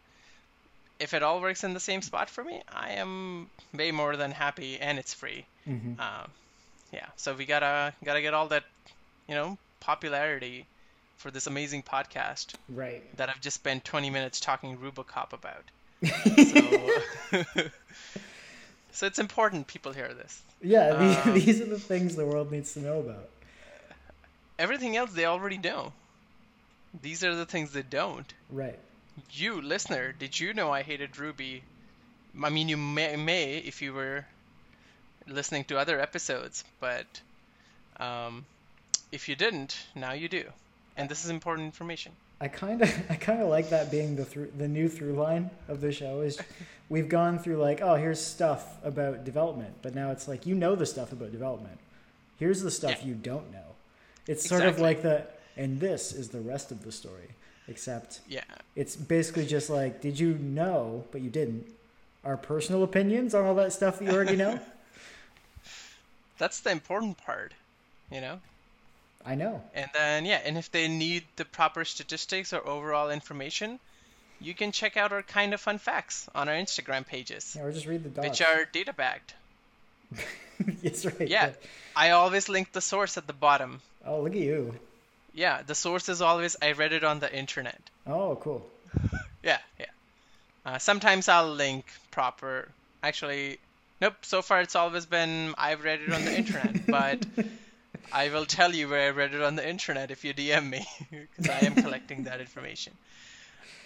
if 0.98 1.12
it 1.12 1.22
all 1.22 1.40
works 1.40 1.64
in 1.64 1.74
the 1.74 1.80
same 1.80 2.02
spot 2.02 2.30
for 2.30 2.42
me, 2.42 2.62
I 2.68 2.92
am 2.92 3.48
way 3.72 3.90
more 3.90 4.16
than 4.16 4.30
happy, 4.30 4.78
and 4.80 4.98
it's 4.98 5.12
free. 5.12 5.44
Mm-hmm. 5.68 5.94
Uh, 5.98 6.24
yeah, 6.92 7.06
so 7.16 7.34
we 7.34 7.44
gotta 7.44 7.92
gotta 8.02 8.22
get 8.22 8.32
all 8.32 8.48
that, 8.48 8.64
you 9.28 9.34
know, 9.34 9.58
popularity 9.80 10.66
for 11.18 11.30
this 11.30 11.46
amazing 11.46 11.82
podcast. 11.82 12.54
Right. 12.68 13.02
That 13.16 13.28
I've 13.28 13.40
just 13.40 13.56
spent 13.56 13.84
20 13.84 14.10
minutes 14.10 14.40
talking 14.40 14.78
Rubocop 14.78 15.32
about. 15.32 15.64
so, 17.52 17.70
so 18.94 19.06
it's 19.06 19.18
important 19.18 19.66
people 19.66 19.92
hear 19.92 20.14
this. 20.14 20.40
Yeah, 20.62 20.96
these, 20.96 21.26
um, 21.26 21.34
these 21.46 21.60
are 21.60 21.66
the 21.66 21.80
things 21.80 22.14
the 22.14 22.24
world 22.24 22.52
needs 22.52 22.74
to 22.74 22.80
know 22.80 23.00
about. 23.00 23.28
Everything 24.56 24.96
else 24.96 25.12
they 25.12 25.26
already 25.26 25.58
know. 25.58 25.92
These 27.02 27.24
are 27.24 27.34
the 27.34 27.44
things 27.44 27.72
they 27.72 27.82
don't. 27.82 28.32
Right. 28.50 28.78
You, 29.32 29.60
listener, 29.60 30.12
did 30.12 30.38
you 30.38 30.54
know 30.54 30.70
I 30.70 30.82
hated 30.82 31.18
Ruby? 31.18 31.64
I 32.40 32.50
mean, 32.50 32.68
you 32.68 32.76
may, 32.76 33.16
may 33.16 33.58
if 33.58 33.82
you 33.82 33.92
were 33.92 34.24
listening 35.26 35.64
to 35.64 35.78
other 35.78 36.00
episodes, 36.00 36.62
but 36.78 37.06
um, 37.98 38.44
if 39.10 39.28
you 39.28 39.34
didn't, 39.34 39.76
now 39.96 40.12
you 40.12 40.28
do. 40.28 40.44
And 40.96 41.08
this 41.08 41.24
is 41.24 41.30
important 41.30 41.66
information. 41.66 42.12
I 42.40 42.48
kind 42.48 42.82
of 42.82 42.90
I 43.10 43.14
kind 43.16 43.40
of 43.42 43.48
like 43.48 43.70
that 43.70 43.90
being 43.90 44.16
the 44.16 44.24
through, 44.24 44.52
the 44.56 44.68
new 44.68 44.88
through 44.88 45.12
line 45.14 45.50
of 45.68 45.80
the 45.80 45.92
show 45.92 46.20
is 46.20 46.38
we've 46.88 47.08
gone 47.08 47.38
through 47.38 47.56
like 47.56 47.80
oh 47.80 47.94
here's 47.94 48.20
stuff 48.20 48.76
about 48.84 49.24
development, 49.24 49.74
but 49.82 49.94
now 49.94 50.10
it's 50.10 50.28
like 50.28 50.46
you 50.46 50.54
know 50.54 50.74
the 50.74 50.86
stuff 50.86 51.12
about 51.12 51.32
development. 51.32 51.78
Here's 52.38 52.62
the 52.62 52.70
stuff 52.70 52.98
Yeah. 53.00 53.08
you 53.08 53.14
don't 53.14 53.50
know. 53.52 53.58
It's 54.26 54.48
sort 54.48 54.64
of 54.64 54.78
like 54.80 55.02
the 55.02 55.26
and 55.56 55.78
this 55.80 56.12
is 56.12 56.30
the 56.30 56.40
rest 56.40 56.72
of 56.72 56.82
the 56.82 56.90
story, 56.92 57.28
except 57.68 58.20
Yeah. 58.28 58.42
it's 58.74 58.96
basically 58.96 59.46
just 59.46 59.70
like 59.70 60.00
did 60.00 60.18
you 60.18 60.34
know 60.34 61.04
but 61.12 61.20
you 61.20 61.30
didn't. 61.30 61.66
Our 62.24 62.36
personal 62.38 62.82
opinions 62.82 63.34
on 63.34 63.44
all 63.44 63.54
that 63.56 63.72
stuff 63.72 63.98
that 63.98 64.06
you 64.06 64.10
already 64.10 64.36
know. 64.36 64.58
That's 66.38 66.60
the 66.60 66.70
important 66.70 67.16
part, 67.18 67.52
you 68.10 68.20
know? 68.20 68.40
I 69.26 69.34
know. 69.36 69.62
And 69.74 69.88
then, 69.94 70.24
yeah, 70.26 70.40
and 70.44 70.58
if 70.58 70.70
they 70.70 70.86
need 70.88 71.24
the 71.36 71.44
proper 71.44 71.84
statistics 71.84 72.52
or 72.52 72.66
overall 72.66 73.10
information, 73.10 73.80
you 74.40 74.54
can 74.54 74.70
check 74.72 74.96
out 74.96 75.12
our 75.12 75.22
kind 75.22 75.54
of 75.54 75.60
fun 75.60 75.78
facts 75.78 76.28
on 76.34 76.48
our 76.48 76.54
Instagram 76.54 77.06
pages, 77.06 77.54
Yeah, 77.56 77.62
or 77.64 77.72
just 77.72 77.86
read 77.86 78.04
the 78.04 78.10
docs. 78.10 78.28
which 78.28 78.42
are 78.42 78.64
data 78.66 78.92
bagged. 78.92 79.32
That's 80.82 81.04
right. 81.06 81.28
Yeah. 81.28 81.50
I 81.96 82.10
always 82.10 82.48
link 82.48 82.72
the 82.72 82.80
source 82.80 83.16
at 83.16 83.26
the 83.26 83.32
bottom. 83.32 83.80
Oh, 84.04 84.20
look 84.22 84.32
at 84.32 84.38
you. 84.38 84.74
Yeah, 85.32 85.62
the 85.62 85.74
source 85.74 86.08
is 86.08 86.20
always 86.22 86.56
I 86.62 86.72
read 86.72 86.92
it 86.92 87.02
on 87.04 87.18
the 87.20 87.34
internet. 87.34 87.80
Oh, 88.06 88.36
cool. 88.36 88.64
Yeah, 89.42 89.58
yeah. 89.78 89.86
Uh, 90.64 90.78
sometimes 90.78 91.28
I'll 91.28 91.52
link 91.52 91.84
proper. 92.10 92.66
Actually, 93.02 93.58
nope. 94.00 94.14
So 94.22 94.40
far, 94.40 94.62
it's 94.62 94.74
always 94.74 95.04
been 95.04 95.54
I've 95.58 95.84
read 95.84 96.00
it 96.00 96.10
on 96.10 96.24
the 96.24 96.34
internet, 96.38 96.86
but 96.86 97.26
I 98.12 98.28
will 98.28 98.46
tell 98.46 98.74
you 98.74 98.88
where 98.88 99.08
I 99.08 99.10
read 99.10 99.34
it 99.34 99.42
on 99.42 99.56
the 99.56 99.68
internet 99.68 100.10
if 100.10 100.24
you 100.24 100.34
DM 100.34 100.68
me, 100.70 100.86
because 101.10 101.48
I 101.48 101.66
am 101.66 101.74
collecting 101.74 102.24
that 102.24 102.40
information. 102.40 102.92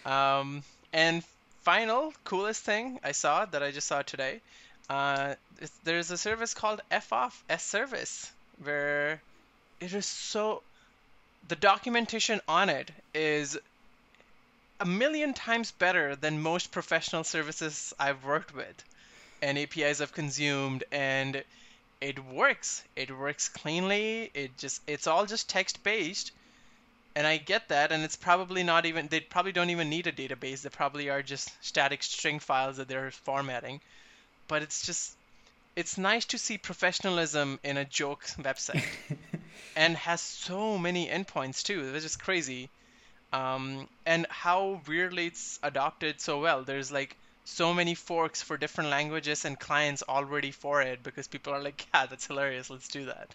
Um, 0.05 0.63
and 0.93 1.25
final 1.63 2.13
coolest 2.25 2.63
thing 2.63 3.01
I 3.05 3.13
saw 3.13 3.45
that 3.47 3.63
I 3.63 3.71
just 3.71 3.87
saw 3.87 4.03
today, 4.03 4.41
uh, 4.89 5.35
there's 5.85 6.11
a 6.11 6.17
service 6.17 6.55
called 6.55 6.81
F 6.91 7.13
off 7.13 7.45
S 7.49 7.65
service 7.65 8.31
where 8.63 9.21
it 9.81 9.93
is 9.93 10.07
so 10.07 10.63
the 11.49 11.57
documentation 11.57 12.41
on 12.49 12.69
it 12.69 12.91
is 13.15 13.59
a 14.81 14.87
million 14.87 15.35
times 15.35 15.73
better 15.73 16.17
than 16.17 16.41
most 16.41 16.71
professional 16.71 17.25
services 17.25 17.93
I've 17.99 18.25
worked 18.25 18.55
with 18.55 18.85
and 19.43 19.59
APIs 19.59 20.01
I've 20.01 20.13
consumed 20.13 20.85
and 20.93 21.43
it 22.01 22.25
works. 22.25 22.83
It 22.97 23.17
works 23.17 23.49
cleanly. 23.49 24.31
It 24.35 24.57
just 24.57 24.83
it's 24.87 25.07
all 25.07 25.27
just 25.27 25.49
text 25.49 25.83
based. 25.83 26.33
And 27.15 27.27
I 27.27 27.37
get 27.39 27.69
that 27.69 27.91
and 27.91 28.05
it's 28.05 28.17
probably 28.17 28.63
not 28.63 28.87
even 28.87 29.09
they 29.09 29.21
probably 29.21 29.53
don't 29.53 29.71
even 29.71 29.89
need 29.89 30.07
a 30.07 30.13
database. 30.13 30.63
They 30.63 30.69
probably 30.69 31.11
are 31.11 31.23
just 31.23 31.51
static 31.65 32.03
string 32.03 32.39
files 32.39 32.77
that 32.77 32.89
they're 32.89 33.11
formatting. 33.11 33.81
But 34.47 34.63
it's 34.63 34.87
just 34.87 35.17
it's 35.77 35.99
nice 35.99 36.25
to 36.27 36.39
see 36.39 36.59
professionalism 36.59 37.59
in 37.63 37.77
a 37.77 37.85
joke 37.85 38.25
website 38.39 38.85
and 39.77 39.97
has 39.97 40.21
so 40.21 40.79
many 40.79 41.09
endpoints 41.09 41.63
too. 41.63 41.93
It's 41.95 42.05
just 42.05 42.23
crazy 42.23 42.71
um, 43.33 43.89
and 44.07 44.27
how 44.31 44.81
weirdly 44.87 45.27
it's 45.27 45.59
adopted 45.63 46.21
so 46.21 46.41
well. 46.41 46.63
There's 46.63 46.91
like 46.91 47.17
so 47.49 47.73
many 47.75 47.95
forks 47.95 48.43
for 48.43 48.57
different 48.57 48.91
languages 48.91 49.45
and 49.45 49.59
clients 49.59 50.03
already 50.09 50.51
for 50.51 50.83
it 50.83 51.03
because 51.03 51.27
people 51.27 51.53
are 51.53 51.63
like, 51.63 51.87
yeah, 51.95 52.07
that's 52.07 52.27
hilarious. 52.27 52.71
Let's 52.71 52.89
do 52.89 53.07
that. 53.07 53.35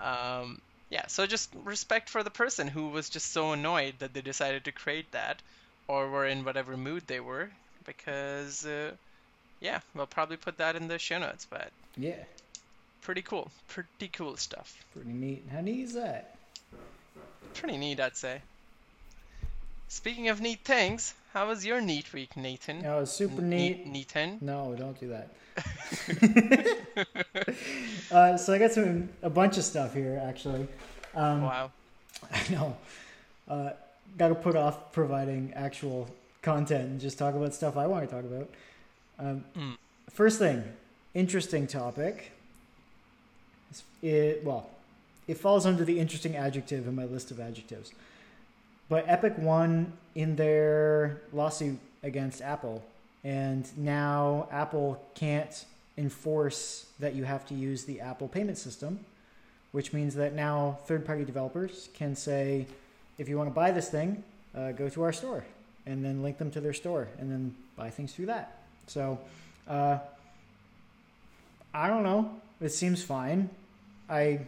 Um, 0.00 0.60
yeah, 0.90 1.06
so 1.08 1.26
just 1.26 1.50
respect 1.54 2.08
for 2.08 2.22
the 2.22 2.30
person 2.30 2.68
who 2.68 2.88
was 2.88 3.08
just 3.08 3.32
so 3.32 3.52
annoyed 3.52 3.94
that 3.98 4.14
they 4.14 4.20
decided 4.22 4.64
to 4.64 4.72
create 4.72 5.10
that 5.12 5.42
or 5.88 6.08
were 6.08 6.26
in 6.26 6.44
whatever 6.44 6.76
mood 6.76 7.02
they 7.06 7.20
were 7.20 7.50
because, 7.84 8.64
uh, 8.66 8.90
yeah, 9.60 9.80
we'll 9.94 10.06
probably 10.06 10.36
put 10.36 10.58
that 10.58 10.76
in 10.76 10.88
the 10.88 10.98
show 10.98 11.18
notes, 11.18 11.46
but 11.50 11.70
Yeah. 11.96 12.24
pretty 13.02 13.22
cool. 13.22 13.50
Pretty 13.68 14.08
cool 14.08 14.36
stuff. 14.36 14.84
Pretty 14.92 15.12
neat. 15.12 15.44
How 15.52 15.60
neat 15.60 15.82
is 15.82 15.94
that? 15.94 16.36
Pretty 17.54 17.76
neat, 17.76 18.00
I'd 18.00 18.16
say. 18.16 18.40
Speaking 19.88 20.28
of 20.28 20.40
neat 20.40 20.64
things, 20.64 21.14
how 21.36 21.46
was 21.46 21.66
your 21.66 21.82
neat 21.82 22.10
week, 22.14 22.34
Nathan? 22.34 22.82
Oh, 22.86 23.04
super 23.04 23.42
neat. 23.42 23.86
Nathan. 23.86 24.38
No, 24.40 24.74
don't 24.74 24.98
do 24.98 25.08
that. 25.08 25.28
uh, 28.10 28.38
so 28.38 28.54
I 28.54 28.58
got 28.58 28.72
some 28.72 29.10
a 29.22 29.28
bunch 29.28 29.58
of 29.58 29.64
stuff 29.64 29.92
here 29.92 30.18
actually. 30.24 30.66
Um, 31.14 31.42
Wow. 31.42 31.72
I 32.32 32.42
know. 32.50 32.76
Uh, 33.46 33.70
got 34.16 34.28
to 34.28 34.34
put 34.34 34.56
off 34.56 34.92
providing 34.92 35.52
actual 35.54 36.08
content 36.40 36.84
and 36.88 37.00
just 37.02 37.18
talk 37.18 37.34
about 37.34 37.52
stuff 37.54 37.76
I 37.76 37.86
want 37.86 38.08
to 38.08 38.14
talk 38.14 38.24
about. 38.24 38.48
Um, 39.18 39.44
Mm. 39.54 39.76
First 40.10 40.38
thing, 40.38 40.64
interesting 41.12 41.66
topic. 41.66 42.32
It's- 43.70 43.82
It 44.02 44.42
well, 44.42 44.70
it 45.28 45.36
falls 45.36 45.66
under 45.66 45.84
the 45.84 46.00
interesting 46.00 46.34
adjective 46.34 46.88
in 46.88 46.94
my 46.94 47.04
list 47.04 47.30
of 47.30 47.38
adjectives. 47.40 47.92
But 48.88 49.04
Epic 49.08 49.34
won 49.38 49.92
in 50.14 50.36
their 50.36 51.20
lawsuit 51.32 51.78
against 52.02 52.40
Apple, 52.40 52.84
and 53.24 53.66
now 53.76 54.48
Apple 54.52 55.02
can't 55.14 55.64
enforce 55.98 56.86
that 57.00 57.14
you 57.14 57.24
have 57.24 57.46
to 57.46 57.54
use 57.54 57.84
the 57.84 58.00
Apple 58.00 58.28
payment 58.28 58.58
system, 58.58 59.00
which 59.72 59.92
means 59.92 60.14
that 60.14 60.34
now 60.34 60.78
third-party 60.86 61.24
developers 61.24 61.88
can 61.94 62.14
say, 62.14 62.66
if 63.18 63.28
you 63.28 63.36
want 63.36 63.48
to 63.50 63.54
buy 63.54 63.70
this 63.72 63.88
thing, 63.88 64.22
uh, 64.54 64.72
go 64.72 64.88
to 64.88 65.02
our 65.02 65.12
store, 65.12 65.44
and 65.86 66.04
then 66.04 66.22
link 66.22 66.38
them 66.38 66.50
to 66.52 66.60
their 66.60 66.72
store, 66.72 67.08
and 67.18 67.30
then 67.30 67.54
buy 67.76 67.90
things 67.90 68.12
through 68.12 68.26
that. 68.26 68.58
So, 68.86 69.18
uh, 69.66 69.98
I 71.74 71.88
don't 71.88 72.04
know. 72.04 72.30
It 72.60 72.70
seems 72.70 73.02
fine. 73.02 73.50
I 74.08 74.40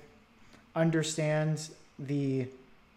understand 0.77 1.69
the 1.99 2.47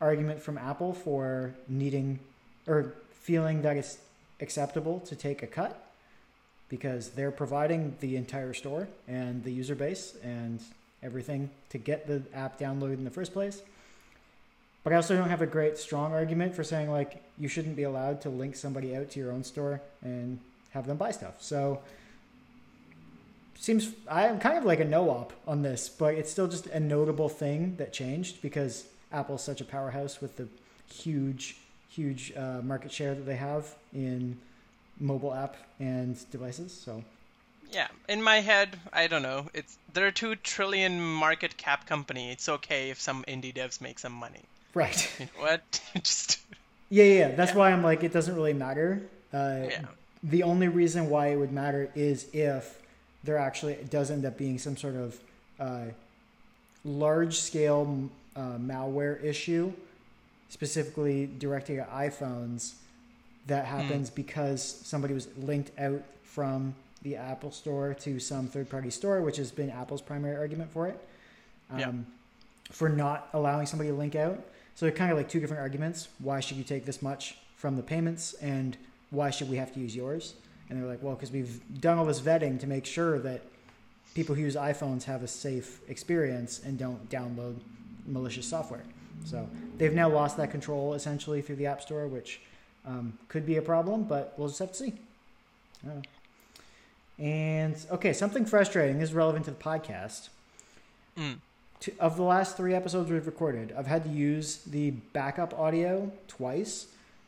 argument 0.02 0.42
from 0.42 0.58
Apple 0.58 0.94
for 0.94 1.54
needing 1.68 2.20
or 2.68 2.94
feeling 3.12 3.62
that 3.62 3.78
it's 3.78 4.00
acceptable 4.42 5.00
to 5.02 5.16
take 5.16 5.44
a 5.44 5.48
cut 5.48 5.88
because 6.68 7.10
they're 7.10 7.32
providing 7.32 7.96
the 8.00 8.16
entire 8.16 8.54
store 8.54 8.88
and 9.08 9.44
the 9.44 9.52
user 9.52 9.76
base 9.76 10.16
and 10.24 10.60
everything 11.04 11.50
to 11.70 11.78
get 11.78 12.08
the 12.08 12.22
app 12.34 12.60
downloaded 12.60 12.94
in 12.94 13.04
the 13.04 13.12
first 13.12 13.34
place. 13.34 13.62
But 14.84 14.94
I 14.94 14.96
also 14.96 15.16
don't 15.16 15.30
have 15.30 15.42
a 15.42 15.48
great 15.48 15.78
strong 15.78 16.12
argument 16.12 16.56
for 16.56 16.64
saying 16.64 16.90
like 16.90 17.22
you 17.38 17.48
shouldn't 17.48 17.76
be 17.76 17.84
allowed 17.84 18.22
to 18.22 18.30
link 18.30 18.56
somebody 18.56 18.96
out 18.96 19.12
to 19.12 19.20
your 19.20 19.32
own 19.32 19.44
store 19.44 19.82
and 20.02 20.40
have 20.72 20.88
them 20.88 20.98
buy 20.98 21.12
stuff. 21.12 21.36
So 21.42 21.82
seems 23.60 23.92
I'm 24.10 24.40
kind 24.40 24.58
of 24.58 24.66
like 24.66 24.80
a 24.80 24.86
no 24.86 25.10
op 25.12 25.34
on 25.46 25.62
this, 25.62 25.88
but 25.88 26.16
it's 26.16 26.32
still 26.32 26.48
just 26.48 26.66
a 26.68 26.80
notable 26.80 27.30
thing 27.30 27.76
that 27.76 27.94
changed 27.94 28.42
because 28.42 28.86
Apple's 29.12 29.44
such 29.44 29.62
a 29.62 29.66
powerhouse 29.66 30.22
with 30.22 30.38
the 30.38 30.48
huge, 30.92 31.58
huge 31.90 32.34
uh, 32.36 32.62
market 32.64 32.92
share 32.92 33.14
that 33.16 33.26
they 33.26 33.36
have 33.36 33.76
in 33.94 34.38
mobile 35.00 35.34
app 35.34 35.56
and 35.80 36.18
devices. 36.32 36.74
So 36.74 37.04
Yeah, 37.72 37.88
in 38.08 38.22
my 38.22 38.42
head, 38.42 38.80
I 38.94 39.08
don't 39.08 39.24
know. 39.24 39.48
It's 39.54 39.78
they're 39.94 40.08
a 40.08 40.12
two 40.12 40.36
trillion 40.36 41.02
market 41.02 41.58
cap 41.58 41.88
company. 41.88 42.32
It's 42.32 42.48
okay 42.48 42.90
if 42.90 43.00
some 43.00 43.24
indie 43.28 43.54
devs 43.54 43.82
make 43.82 44.00
some 44.00 44.14
money. 44.14 44.42
right, 44.74 45.10
You 45.20 45.26
know 45.26 45.44
what? 45.44 45.82
Just 45.96 46.40
yeah, 46.90 47.04
yeah. 47.06 47.32
That's 47.36 47.54
why 47.54 47.72
I'm 47.72 47.84
like 47.84 48.04
it 48.04 48.14
doesn't 48.14 48.36
really 48.36 48.54
matter. 48.54 49.02
Uh, 49.34 49.68
yeah, 49.70 49.82
The 50.24 50.44
only 50.44 50.68
reason 50.68 51.10
why 51.10 51.28
it 51.28 51.38
would 51.38 51.54
matter 51.54 51.90
is 51.96 52.28
if 52.34 52.82
there 53.24 53.38
actually 53.38 53.78
does 53.90 54.12
end 54.12 54.26
up 54.26 54.38
being 54.38 54.58
some 54.58 54.76
sort 54.76 54.96
of 54.96 55.20
uh, 55.60 55.86
large 56.84 57.40
scale 57.40 58.10
uh, 58.36 58.58
malware 58.58 59.24
issue, 59.24 59.72
specifically 60.50 61.28
directed 61.40 61.80
at 61.80 61.92
iPhones, 61.92 62.74
that 63.48 63.66
happens 63.66 64.10
because 64.10 64.62
somebody 64.84 65.14
was 65.14 65.28
linked 65.38 65.78
out 65.80 66.02
from 66.24 66.76
the 67.02 67.16
Apple 67.16 67.52
Store 67.52 67.94
to 67.96 68.20
some 68.20 68.48
third 68.48 68.70
party 68.70 68.90
store, 68.92 69.22
which 69.22 69.38
has 69.38 69.52
been 69.52 69.70
Apple's 69.70 70.02
primary 70.02 70.36
argument 70.38 70.72
for 70.72 70.88
it. 70.88 71.00
Um, 71.72 71.80
Yeah. 71.80 71.92
For 72.72 72.88
not 72.88 73.28
allowing 73.34 73.66
somebody 73.66 73.90
to 73.90 73.96
link 73.96 74.16
out. 74.16 74.40
So 74.76 74.86
they're 74.86 74.96
kind 74.96 75.12
of 75.12 75.18
like 75.18 75.28
two 75.28 75.40
different 75.42 75.62
arguments. 75.62 76.08
Why 76.20 76.40
should 76.40 76.56
you 76.58 76.64
take 76.64 76.86
this 76.86 77.02
much 77.02 77.36
from 77.58 77.76
the 77.76 77.84
payments 77.84 78.34
and 78.36 78.78
why 79.10 79.30
should 79.30 79.50
we 79.50 79.58
have 79.58 79.74
to 79.74 79.80
use 79.82 79.94
yours? 79.94 80.36
And 80.70 80.80
they're 80.80 80.88
like, 80.88 81.04
well, 81.04 81.16
because 81.16 81.32
we've 81.32 81.60
done 81.82 81.98
all 81.98 82.06
this 82.06 82.22
vetting 82.22 82.60
to 82.62 82.68
make 82.68 82.86
sure 82.86 83.20
that 83.20 83.42
people 84.16 84.36
who 84.36 84.42
use 84.42 84.56
iPhones 84.56 85.04
have 85.04 85.22
a 85.22 85.28
safe 85.28 85.82
experience 85.90 86.62
and 86.64 86.78
don't 86.80 87.10
download 87.10 87.56
malicious 88.06 88.46
software. 88.46 88.84
So 89.26 89.48
they've 89.78 89.94
now 89.94 90.10
lost 90.10 90.38
that 90.38 90.52
control 90.52 90.94
essentially 90.94 91.42
through 91.42 91.58
the 91.58 91.68
App 91.68 91.82
Store, 91.82 92.08
which 92.08 92.42
um, 92.86 93.18
could 93.28 93.46
be 93.46 93.58
a 93.58 93.62
problem, 93.62 94.04
but 94.04 94.34
we'll 94.38 94.48
just 94.48 94.60
have 94.60 94.72
to 94.72 94.78
see. 94.78 94.94
I 95.84 95.88
don't 95.88 95.96
know. 95.98 96.02
And 97.20 97.76
okay, 97.92 98.14
something 98.14 98.46
frustrating. 98.46 99.00
This 99.00 99.10
is 99.10 99.16
relevant 99.16 99.46
to 99.46 99.52
the 99.52 99.58
podcast. 99.58 100.30
Mm. 101.18 101.38
two, 101.80 101.92
of 102.00 102.16
the 102.16 102.24
last 102.24 102.58
three 102.58 102.74
episodes 102.74 103.12
we've 103.12 103.26
recorded, 103.26 103.74
I've 103.78 103.86
had 103.86 104.04
to 104.06 104.10
use 104.10 104.58
the 104.64 104.92
backup 105.14 105.58
audio 105.60 106.12
twice 106.28 106.88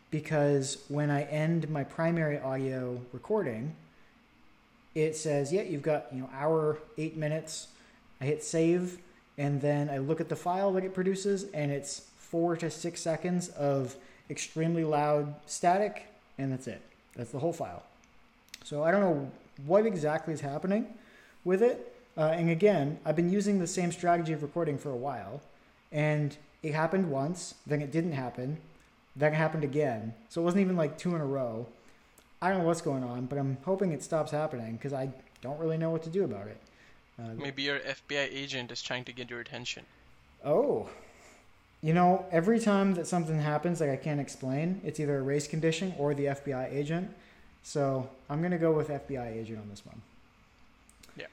because 0.09 0.83
when 0.87 1.09
I 1.09 1.23
end 1.23 1.69
my 1.69 1.83
primary 1.83 2.39
audio 2.39 3.01
recording, 3.11 3.75
it 4.95 5.15
says, 5.15 5.51
"Yeah, 5.51 5.63
you've 5.63 5.81
got 5.81 6.07
you 6.11 6.21
know 6.21 6.29
hour 6.33 6.79
eight 6.97 7.17
minutes." 7.17 7.67
I 8.21 8.25
hit 8.25 8.43
save, 8.43 8.99
and 9.37 9.61
then 9.61 9.89
I 9.89 9.97
look 9.97 10.21
at 10.21 10.29
the 10.29 10.35
file 10.35 10.71
that 10.73 10.83
it 10.83 10.93
produces, 10.93 11.45
and 11.53 11.71
it's 11.71 12.07
four 12.17 12.55
to 12.57 12.69
six 12.69 13.01
seconds 13.01 13.49
of 13.49 13.95
extremely 14.29 14.83
loud 14.83 15.35
static, 15.45 16.07
and 16.37 16.51
that's 16.51 16.67
it. 16.67 16.81
That's 17.15 17.31
the 17.31 17.39
whole 17.39 17.53
file. 17.53 17.83
So 18.63 18.83
I 18.83 18.91
don't 18.91 19.01
know 19.01 19.31
what 19.65 19.85
exactly 19.85 20.33
is 20.33 20.41
happening 20.41 20.87
with 21.43 21.61
it. 21.61 21.95
Uh, 22.17 22.31
and 22.33 22.49
again, 22.49 22.99
I've 23.05 23.15
been 23.15 23.31
using 23.31 23.59
the 23.59 23.67
same 23.67 23.91
strategy 23.91 24.33
of 24.33 24.43
recording 24.43 24.77
for 24.77 24.89
a 24.89 24.95
while, 24.95 25.41
and 25.91 26.35
it 26.61 26.73
happened 26.73 27.09
once, 27.09 27.55
then 27.65 27.81
it 27.81 27.91
didn't 27.91 28.13
happen, 28.13 28.57
then 29.15 29.33
it 29.33 29.35
happened 29.35 29.63
again. 29.63 30.13
So 30.29 30.41
it 30.41 30.43
wasn't 30.43 30.61
even 30.61 30.75
like 30.75 30.97
two 30.97 31.15
in 31.15 31.21
a 31.21 31.25
row. 31.25 31.67
I 32.41 32.49
don't 32.49 32.59
know 32.59 32.65
what's 32.65 32.81
going 32.81 33.03
on, 33.03 33.25
but 33.25 33.37
I'm 33.37 33.57
hoping 33.65 33.91
it 33.91 34.03
stops 34.03 34.31
happening 34.31 34.73
because 34.73 34.93
I 34.93 35.09
don't 35.41 35.59
really 35.59 35.77
know 35.77 35.89
what 35.89 36.03
to 36.03 36.09
do 36.09 36.23
about 36.23 36.47
it. 36.47 36.57
Uh, 37.23 37.33
Maybe 37.37 37.63
your 37.63 37.79
FBI 37.79 38.27
agent 38.31 38.71
is 38.71 38.81
trying 38.81 39.05
to 39.05 39.13
get 39.13 39.29
your 39.29 39.39
attention. 39.39 39.85
Oh, 40.43 40.89
you 41.81 41.93
know, 41.93 42.25
every 42.31 42.59
time 42.59 42.93
that 42.95 43.07
something 43.07 43.39
happens 43.39 43.81
like 43.81 43.89
I 43.89 43.97
can't 43.97 44.19
explain, 44.19 44.81
it's 44.83 44.99
either 44.99 45.19
a 45.19 45.21
race 45.21 45.47
condition 45.47 45.93
or 45.97 46.13
the 46.13 46.25
FBI 46.25 46.73
agent. 46.73 47.13
So 47.61 48.09
I'm 48.29 48.41
gonna 48.41 48.57
go 48.57 48.71
with 48.71 48.89
FBI 48.89 49.37
agent 49.37 49.59
on 49.59 49.69
this 49.69 49.85
one. 49.85 50.01
Yeah. 51.17 51.27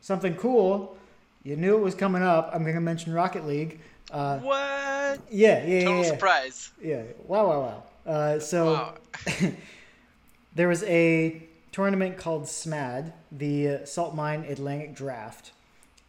Something 0.00 0.34
cool. 0.36 0.96
You 1.44 1.56
knew 1.56 1.76
it 1.76 1.80
was 1.80 1.94
coming 1.94 2.22
up. 2.22 2.50
I'm 2.52 2.64
gonna 2.64 2.80
mention 2.80 3.12
Rocket 3.12 3.46
League. 3.46 3.80
Uh, 4.10 4.38
what? 4.38 5.20
Yeah, 5.30 5.64
yeah, 5.64 5.84
Total 5.84 5.96
yeah, 5.96 6.02
yeah. 6.02 6.02
surprise. 6.10 6.70
Yeah. 6.82 7.02
Wow, 7.26 7.48
wow, 7.48 7.60
wow. 7.60 8.12
Uh, 8.12 8.38
so 8.38 8.72
wow. 8.72 8.94
there 10.54 10.68
was 10.68 10.82
a 10.84 11.42
tournament 11.72 12.16
called 12.16 12.44
SMAD, 12.44 13.12
the 13.30 13.80
Salt 13.84 14.14
Mine 14.14 14.44
Atlantic 14.48 14.94
Draft, 14.94 15.52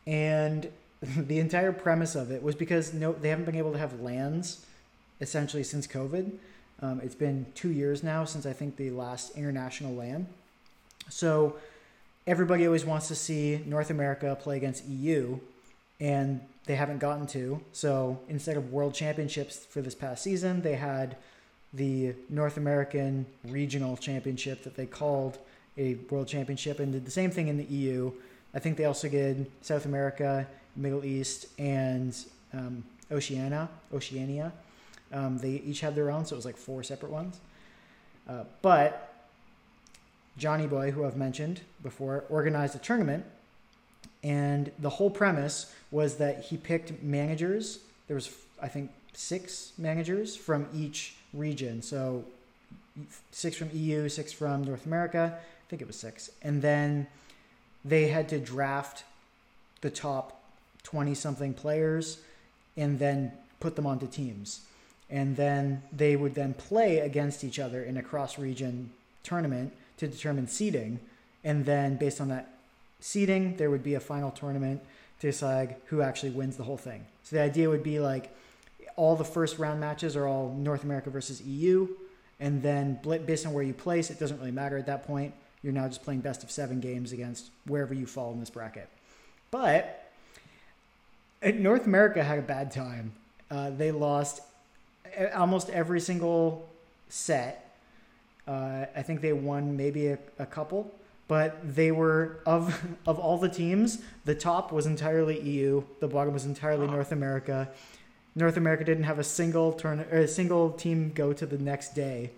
and 0.07 0.69
the 1.01 1.39
entire 1.39 1.71
premise 1.71 2.15
of 2.15 2.31
it 2.31 2.43
was 2.43 2.55
because 2.55 2.93
no, 2.93 3.13
they 3.13 3.29
haven't 3.29 3.45
been 3.45 3.55
able 3.55 3.71
to 3.71 3.79
have 3.79 3.99
LANs 3.99 4.65
essentially 5.19 5.63
since 5.63 5.87
COVID. 5.87 6.31
Um, 6.81 6.99
it's 7.03 7.15
been 7.15 7.45
two 7.53 7.71
years 7.71 8.03
now 8.03 8.25
since 8.25 8.45
I 8.45 8.53
think 8.53 8.75
the 8.75 8.89
last 8.89 9.37
international 9.37 9.93
LAN. 9.93 10.27
So 11.09 11.55
everybody 12.25 12.65
always 12.65 12.85
wants 12.85 13.07
to 13.09 13.15
see 13.15 13.61
North 13.65 13.89
America 13.89 14.35
play 14.39 14.57
against 14.57 14.85
EU, 14.85 15.39
and 15.99 16.41
they 16.65 16.75
haven't 16.75 16.99
gotten 16.99 17.27
to. 17.27 17.61
So 17.71 18.19
instead 18.29 18.57
of 18.57 18.71
World 18.71 18.93
Championships 18.93 19.65
for 19.65 19.81
this 19.81 19.95
past 19.95 20.23
season, 20.23 20.61
they 20.61 20.75
had 20.75 21.17
the 21.73 22.15
North 22.29 22.57
American 22.57 23.25
Regional 23.45 23.95
Championship 23.97 24.63
that 24.63 24.75
they 24.75 24.85
called 24.85 25.37
a 25.77 25.95
World 26.09 26.27
Championship 26.27 26.79
and 26.79 26.91
did 26.91 27.05
the 27.05 27.11
same 27.11 27.31
thing 27.31 27.47
in 27.47 27.57
the 27.57 27.63
EU. 27.65 28.11
I 28.53 28.59
think 28.59 28.77
they 28.77 28.85
also 28.85 29.07
did 29.07 29.49
South 29.61 29.85
America, 29.85 30.47
Middle 30.75 31.05
East, 31.05 31.47
and 31.57 32.15
um, 32.53 32.83
Oceania. 33.11 33.69
Oceania. 33.93 34.51
Um, 35.13 35.37
they 35.37 35.61
each 35.65 35.81
had 35.81 35.95
their 35.95 36.11
own, 36.11 36.25
so 36.25 36.35
it 36.35 36.37
was 36.37 36.45
like 36.45 36.57
four 36.57 36.83
separate 36.83 37.11
ones. 37.11 37.39
Uh, 38.27 38.43
but 38.61 39.25
Johnnyboy, 40.39 40.91
who 40.91 41.05
I've 41.05 41.17
mentioned 41.17 41.61
before, 41.83 42.25
organized 42.29 42.75
a 42.75 42.79
tournament, 42.79 43.25
and 44.23 44.71
the 44.79 44.89
whole 44.89 45.09
premise 45.09 45.73
was 45.89 46.17
that 46.17 46.45
he 46.45 46.57
picked 46.57 47.01
managers. 47.01 47.79
There 48.07 48.15
was, 48.15 48.29
I 48.61 48.67
think, 48.67 48.91
six 49.13 49.73
managers 49.77 50.35
from 50.35 50.67
each 50.73 51.15
region. 51.33 51.81
So 51.81 52.23
six 53.31 53.55
from 53.55 53.69
EU, 53.73 54.07
six 54.09 54.31
from 54.31 54.63
North 54.63 54.85
America. 54.85 55.39
Think 55.71 55.81
it 55.81 55.87
was 55.87 55.95
six, 55.95 56.29
and 56.41 56.61
then 56.61 57.07
they 57.85 58.09
had 58.09 58.27
to 58.27 58.39
draft 58.39 59.05
the 59.79 59.89
top 59.89 60.43
twenty 60.83 61.15
something 61.15 61.53
players, 61.53 62.17
and 62.75 62.99
then 62.99 63.31
put 63.61 63.77
them 63.77 63.87
onto 63.87 64.05
teams. 64.05 64.65
And 65.09 65.37
then 65.37 65.81
they 65.93 66.17
would 66.17 66.35
then 66.35 66.55
play 66.55 66.99
against 66.99 67.45
each 67.45 67.57
other 67.57 67.81
in 67.81 67.95
a 67.95 68.03
cross 68.03 68.37
region 68.37 68.89
tournament 69.23 69.71
to 69.95 70.09
determine 70.09 70.49
seeding. 70.49 70.99
And 71.41 71.65
then 71.65 71.95
based 71.95 72.19
on 72.19 72.27
that 72.27 72.49
seeding 72.99 73.55
there 73.55 73.69
would 73.69 73.83
be 73.83 73.93
a 73.93 74.01
final 74.01 74.31
tournament 74.31 74.81
to 75.21 75.27
decide 75.27 75.77
who 75.85 76.01
actually 76.01 76.31
wins 76.31 76.57
the 76.57 76.63
whole 76.63 76.75
thing. 76.75 77.05
So 77.23 77.37
the 77.37 77.43
idea 77.43 77.69
would 77.69 77.81
be 77.81 78.01
like 78.01 78.35
all 78.97 79.15
the 79.15 79.23
first 79.23 79.57
round 79.57 79.79
matches 79.79 80.17
are 80.17 80.27
all 80.27 80.53
north 80.53 80.83
america 80.83 81.09
versus 81.09 81.41
eu 81.41 81.87
and 82.41 82.61
then 82.61 82.99
based 83.25 83.45
on 83.45 83.53
where 83.53 83.63
you 83.63 83.73
place 83.73 84.09
it 84.09 84.19
doesn't 84.19 84.37
really 84.37 84.51
matter 84.51 84.77
at 84.77 84.85
that 84.85 85.07
point 85.07 85.33
you're 85.63 85.73
now 85.73 85.87
just 85.87 86.03
playing 86.03 86.19
best 86.19 86.43
of 86.43 86.51
seven 86.51 86.79
games 86.79 87.11
against 87.11 87.51
wherever 87.65 87.93
you 87.93 88.05
fall 88.05 88.31
in 88.31 88.39
this 88.39 88.49
bracket 88.49 88.89
but 89.49 90.11
north 91.55 91.85
america 91.85 92.23
had 92.23 92.39
a 92.39 92.43
bad 92.43 92.71
time 92.71 93.11
uh, 93.49 93.69
they 93.71 93.91
lost 93.91 94.41
almost 95.35 95.69
every 95.69 95.99
single 95.99 96.67
set. 97.09 97.75
Uh, 98.47 98.85
I 98.95 99.01
think 99.01 99.21
they 99.21 99.33
won 99.33 99.77
maybe 99.77 100.07
a, 100.07 100.17
a, 100.39 100.45
couple, 100.45 100.91
but 101.27 101.59
they 101.75 101.91
were 101.91 102.39
of 102.45 102.81
of 103.07 103.19
all 103.19 103.37
the 103.37 103.49
teams, 103.49 104.01
the 104.25 104.35
top 104.35 104.71
was 104.71 104.85
entirely 104.85 105.39
EU, 105.41 105.83
the 105.99 106.07
bottom 106.07 106.33
was 106.33 106.45
entirely 106.45 106.87
oh. 106.87 106.91
North 106.91 107.11
America. 107.11 107.69
North 108.33 108.55
America 108.55 108.85
didn't 108.85 109.03
have 109.03 109.19
a 109.19 109.25
single 109.25 109.73
turn 109.73 109.99
or 110.09 110.19
a 110.19 110.27
single 110.27 110.71
team 110.71 111.11
go 111.13 111.33
to 111.33 111.45
the 111.45 111.57
next 111.57 111.93
day. 111.93 112.31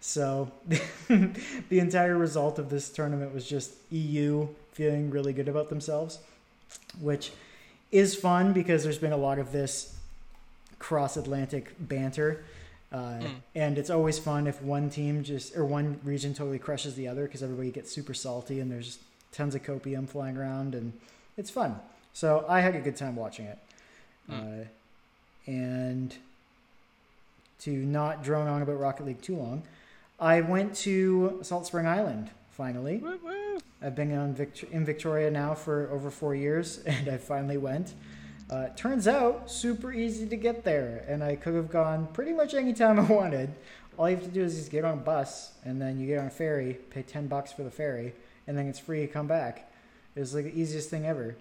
So 0.00 0.50
the 1.08 1.78
entire 1.78 2.16
result 2.16 2.58
of 2.58 2.70
this 2.70 2.88
tournament 2.90 3.34
was 3.34 3.46
just 3.46 3.72
EU 3.90 4.48
feeling 4.72 5.10
really 5.10 5.32
good 5.32 5.48
about 5.48 5.68
themselves, 5.68 6.18
which 7.00 7.32
is 7.92 8.14
fun 8.14 8.52
because 8.52 8.82
there's 8.82 8.98
been 8.98 9.12
a 9.12 9.16
lot 9.18 9.38
of 9.38 9.52
this 9.52 9.96
cross 10.78 11.16
Atlantic 11.16 11.74
banter. 11.78 12.44
Uh, 12.92 13.18
mm. 13.20 13.34
And 13.54 13.78
it's 13.78 13.90
always 13.90 14.18
fun 14.18 14.46
if 14.46 14.60
one 14.62 14.90
team 14.90 15.22
just 15.22 15.56
or 15.56 15.64
one 15.64 16.00
region 16.02 16.34
totally 16.34 16.58
crushes 16.58 16.94
the 16.94 17.06
other 17.06 17.24
because 17.26 17.42
everybody 17.42 17.70
gets 17.70 17.92
super 17.92 18.14
salty 18.14 18.58
and 18.58 18.70
there's 18.70 18.98
tons 19.32 19.54
of 19.54 19.62
copium 19.62 20.08
flying 20.08 20.36
around 20.36 20.74
and 20.74 20.92
it's 21.36 21.50
fun. 21.50 21.78
So 22.12 22.44
I 22.48 22.60
had 22.60 22.74
a 22.74 22.80
good 22.80 22.96
time 22.96 23.16
watching 23.16 23.46
it. 23.46 23.58
Mm. 24.28 24.62
Uh, 24.62 24.64
and 25.46 26.14
to 27.60 27.70
not 27.70 28.24
drone 28.24 28.48
on 28.48 28.62
about 28.62 28.80
Rocket 28.80 29.06
League 29.06 29.22
too 29.22 29.36
long, 29.36 29.62
I 30.20 30.42
went 30.42 30.74
to 30.76 31.38
Salt 31.42 31.66
Spring 31.66 31.86
Island 31.86 32.30
finally. 32.50 33.02
I've 33.82 33.94
been 33.94 34.14
on 34.16 34.34
Vict- 34.34 34.64
in 34.64 34.84
Victoria 34.84 35.30
now 35.30 35.54
for 35.54 35.90
over 35.90 36.10
four 36.10 36.34
years, 36.34 36.78
and 36.86 37.08
I 37.08 37.16
finally 37.16 37.56
went. 37.56 37.94
Uh, 38.50 38.68
turns 38.76 39.08
out, 39.08 39.50
super 39.50 39.92
easy 39.92 40.26
to 40.26 40.36
get 40.36 40.64
there, 40.64 41.04
and 41.08 41.24
I 41.24 41.36
could 41.36 41.54
have 41.54 41.70
gone 41.70 42.08
pretty 42.12 42.32
much 42.32 42.52
any 42.52 42.74
time 42.74 42.98
I 42.98 43.04
wanted. 43.04 43.54
All 43.96 44.10
you 44.10 44.16
have 44.16 44.24
to 44.24 44.30
do 44.30 44.42
is 44.42 44.56
just 44.56 44.70
get 44.70 44.84
on 44.84 44.94
a 44.94 45.00
bus, 45.00 45.52
and 45.64 45.80
then 45.80 45.98
you 45.98 46.06
get 46.06 46.18
on 46.18 46.26
a 46.26 46.30
ferry, 46.30 46.74
pay 46.90 47.02
10 47.02 47.28
bucks 47.28 47.52
for 47.52 47.62
the 47.62 47.70
ferry, 47.70 48.12
and 48.46 48.58
then 48.58 48.66
it's 48.66 48.78
free 48.78 49.00
to 49.00 49.06
come 49.06 49.26
back. 49.26 49.72
It 50.14 50.20
was 50.20 50.34
like 50.34 50.44
the 50.44 50.58
easiest 50.60 50.90
thing 50.90 51.06
ever. 51.06 51.36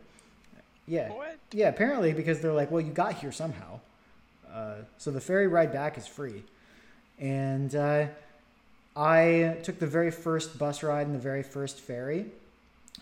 Yeah. 0.87 1.09
What? 1.09 1.37
Yeah, 1.51 1.69
apparently 1.69 2.13
because 2.13 2.39
they're 2.39 2.53
like, 2.53 2.71
well, 2.71 2.81
you 2.81 2.91
got 2.91 3.15
here 3.15 3.31
somehow. 3.31 3.79
Uh, 4.51 4.75
so 4.97 5.11
the 5.11 5.21
ferry 5.21 5.47
ride 5.47 5.73
back 5.73 5.97
is 5.97 6.07
free. 6.07 6.43
And 7.19 7.75
uh, 7.75 8.07
I 8.99 9.55
took 9.63 9.79
the 9.79 9.88
very 9.88 10.12
first 10.12 10.59
bus 10.59 10.83
ride 10.83 11.07
and 11.07 11.15
the 11.15 11.19
very 11.19 11.41
first 11.41 11.79
ferry 11.79 12.25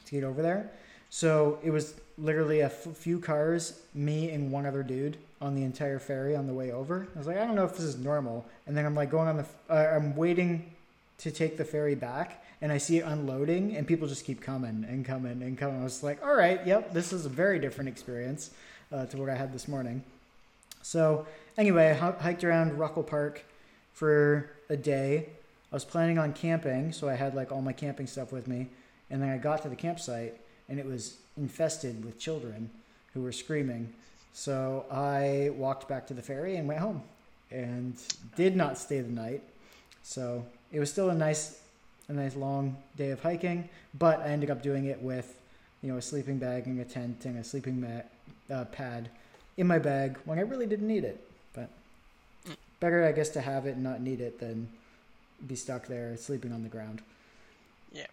to 0.06 0.12
get 0.12 0.24
over 0.24 0.44
there. 0.44 0.70
So 1.10 1.58
it 1.64 1.72
was 1.72 1.96
literally 2.20 2.60
a 2.60 2.68
f- 2.68 2.96
few 2.96 3.20
cars, 3.20 3.80
me 3.96 4.30
and 4.30 4.52
one 4.52 4.68
other 4.68 4.84
dude 4.84 5.18
on 5.42 5.56
the 5.56 5.64
entire 5.64 5.98
ferry 5.98 6.36
on 6.36 6.46
the 6.46 6.54
way 6.54 6.72
over. 6.72 7.08
I 7.16 7.18
was 7.18 7.26
like, 7.26 7.38
I 7.38 7.46
don't 7.46 7.56
know 7.56 7.66
if 7.66 7.72
this 7.72 7.82
is 7.86 7.98
normal. 7.98 8.46
And 8.68 8.78
then 8.78 8.86
I'm 8.86 8.94
like 8.94 9.10
going 9.10 9.28
on 9.28 9.38
the, 9.38 9.44
f- 9.44 9.56
uh, 9.72 9.96
I'm 9.96 10.16
waiting 10.16 10.72
to 11.18 11.32
take 11.32 11.58
the 11.58 11.66
ferry 11.66 11.96
back, 11.96 12.44
and 12.62 12.72
I 12.72 12.78
see 12.78 13.00
it 13.00 13.02
unloading, 13.02 13.76
and 13.76 13.88
people 13.88 14.08
just 14.08 14.24
keep 14.24 14.40
coming 14.40 14.86
and 14.88 15.04
coming 15.04 15.42
and 15.42 15.58
coming. 15.58 15.82
I 15.82 15.84
was 15.84 16.04
like, 16.04 16.24
all 16.24 16.36
right, 16.36 16.60
yep, 16.64 16.94
this 16.94 17.12
is 17.12 17.26
a 17.26 17.30
very 17.30 17.58
different 17.58 17.88
experience 17.90 18.52
uh, 18.92 19.08
to 19.08 19.18
what 19.18 19.30
I 19.30 19.36
had 19.36 19.52
this 19.52 19.68
morning. 19.68 20.04
So 20.84 21.26
anyway, 21.58 21.98
I 22.00 22.10
h- 22.10 22.20
hiked 22.20 22.44
around 22.44 22.78
Ruckle 22.78 23.02
Park 23.02 23.44
for 23.94 24.52
a 24.70 24.78
day. 24.78 25.30
I 25.72 25.76
was 25.76 25.86
planning 25.86 26.18
on 26.18 26.34
camping, 26.34 26.94
so 26.94 27.10
I 27.10 27.16
had 27.16 27.36
like 27.36 27.52
all 27.52 27.62
my 27.62 27.74
camping 27.74 28.08
stuff 28.08 28.32
with 28.32 28.48
me. 28.48 28.68
And 29.10 29.22
then 29.22 29.30
I 29.30 29.38
got 29.38 29.62
to 29.64 29.70
the 29.70 29.76
campsite, 29.76 30.36
and 30.70 30.80
it 30.80 30.86
was 30.86 31.18
infested 31.38 32.04
with 32.04 32.20
children 32.20 32.70
who 33.14 33.22
were 33.22 33.32
screaming. 33.32 33.94
So 34.34 34.86
I 34.92 35.52
walked 35.56 35.88
back 35.88 36.08
to 36.08 36.14
the 36.14 36.22
ferry 36.22 36.58
and 36.58 36.68
went 36.68 36.80
home 36.80 37.02
and 37.52 37.96
did 38.36 38.56
not 38.56 38.78
stay 38.78 39.02
the 39.02 39.12
night. 39.12 39.42
So 40.04 40.46
it 40.72 40.80
was 40.80 40.92
still 40.92 41.10
a 41.10 41.16
nice 41.16 41.60
a 42.10 42.14
nice 42.14 42.36
long 42.38 42.78
day 42.96 43.12
of 43.12 43.22
hiking, 43.22 43.68
but 43.98 44.22
I 44.22 44.28
ended 44.28 44.50
up 44.50 44.62
doing 44.62 44.86
it 44.86 45.02
with 45.02 45.38
you 45.82 45.92
know 45.92 45.98
a 45.98 46.02
sleeping 46.02 46.38
bag 46.38 46.66
and 46.66 46.80
a 46.80 46.86
tent 46.86 47.26
and 47.26 47.38
a 47.38 47.44
sleeping 47.44 47.82
mat 47.82 48.10
uh, 48.50 48.66
pad 48.66 49.10
in 49.58 49.68
my 49.68 49.80
bag 49.80 50.18
when 50.24 50.40
I 50.40 50.44
really 50.44 50.68
didn't 50.68 50.88
need 50.88 51.04
it. 51.04 51.20
But 51.54 51.70
better, 52.80 53.06
I 53.06 53.12
guess, 53.12 53.30
to 53.30 53.42
have 53.42 53.66
it 53.66 53.76
and 53.76 53.84
not 53.84 54.02
need 54.02 54.22
it 54.22 54.40
than 54.40 54.70
be 55.46 55.56
stuck 55.56 55.88
there 55.88 56.16
sleeping 56.18 56.52
on 56.52 56.64
the 56.64 56.70
ground. 56.70 57.02
Yeah. 57.92 58.08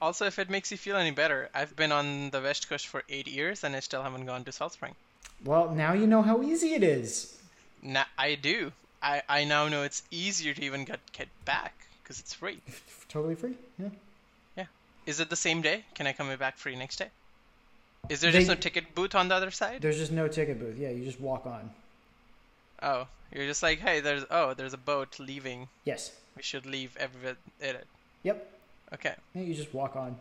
Also, 0.00 0.26
if 0.26 0.38
it 0.38 0.50
makes 0.50 0.70
you 0.70 0.76
feel 0.76 0.96
any 0.96 1.10
better, 1.10 1.48
I've 1.54 1.74
been 1.76 1.92
on 1.92 2.30
the 2.30 2.40
West 2.40 2.68
Coast 2.68 2.86
for 2.86 3.02
eight 3.08 3.28
years 3.28 3.64
and 3.64 3.74
I 3.74 3.80
still 3.80 4.02
haven't 4.02 4.26
gone 4.26 4.44
to 4.44 4.52
Salt 4.52 4.72
Spring. 4.72 4.94
Well, 5.44 5.74
now 5.74 5.92
you 5.92 6.06
know 6.06 6.22
how 6.22 6.42
easy 6.42 6.74
it 6.74 6.82
is. 6.82 7.38
Now, 7.82 8.04
I 8.18 8.34
do. 8.34 8.72
I, 9.02 9.22
I 9.28 9.44
now 9.44 9.68
know 9.68 9.82
it's 9.82 10.02
easier 10.10 10.54
to 10.54 10.62
even 10.64 10.84
get, 10.84 11.00
get 11.12 11.28
back 11.44 11.74
because 12.02 12.20
it's 12.20 12.34
free. 12.34 12.60
Totally 13.08 13.34
free. 13.34 13.54
Yeah. 13.78 13.88
Yeah. 14.56 14.66
Is 15.06 15.20
it 15.20 15.30
the 15.30 15.36
same 15.36 15.62
day? 15.62 15.84
Can 15.94 16.06
I 16.06 16.12
come 16.12 16.34
back 16.36 16.58
free 16.58 16.76
next 16.76 16.96
day? 16.96 17.08
Is 18.08 18.20
there 18.20 18.32
just 18.32 18.48
no 18.48 18.54
ticket 18.54 18.94
booth 18.94 19.14
on 19.14 19.28
the 19.28 19.34
other 19.34 19.50
side? 19.50 19.80
There's 19.80 19.98
just 19.98 20.12
no 20.12 20.26
ticket 20.26 20.58
booth. 20.58 20.76
Yeah, 20.76 20.90
you 20.90 21.04
just 21.04 21.20
walk 21.20 21.46
on. 21.46 21.70
Oh, 22.82 23.06
you're 23.32 23.46
just 23.46 23.62
like, 23.62 23.78
hey, 23.78 24.00
there's 24.00 24.24
oh, 24.30 24.54
there's 24.54 24.74
a 24.74 24.78
boat 24.78 25.20
leaving. 25.20 25.68
Yes. 25.84 26.10
We 26.36 26.42
should 26.42 26.66
leave 26.66 26.96
every 26.98 27.30
in 27.60 27.76
it. 27.76 27.86
Yep. 28.22 28.50
Okay. 28.94 29.14
Yeah, 29.34 29.42
you 29.42 29.54
just 29.54 29.72
walk 29.74 29.96
on. 29.96 30.16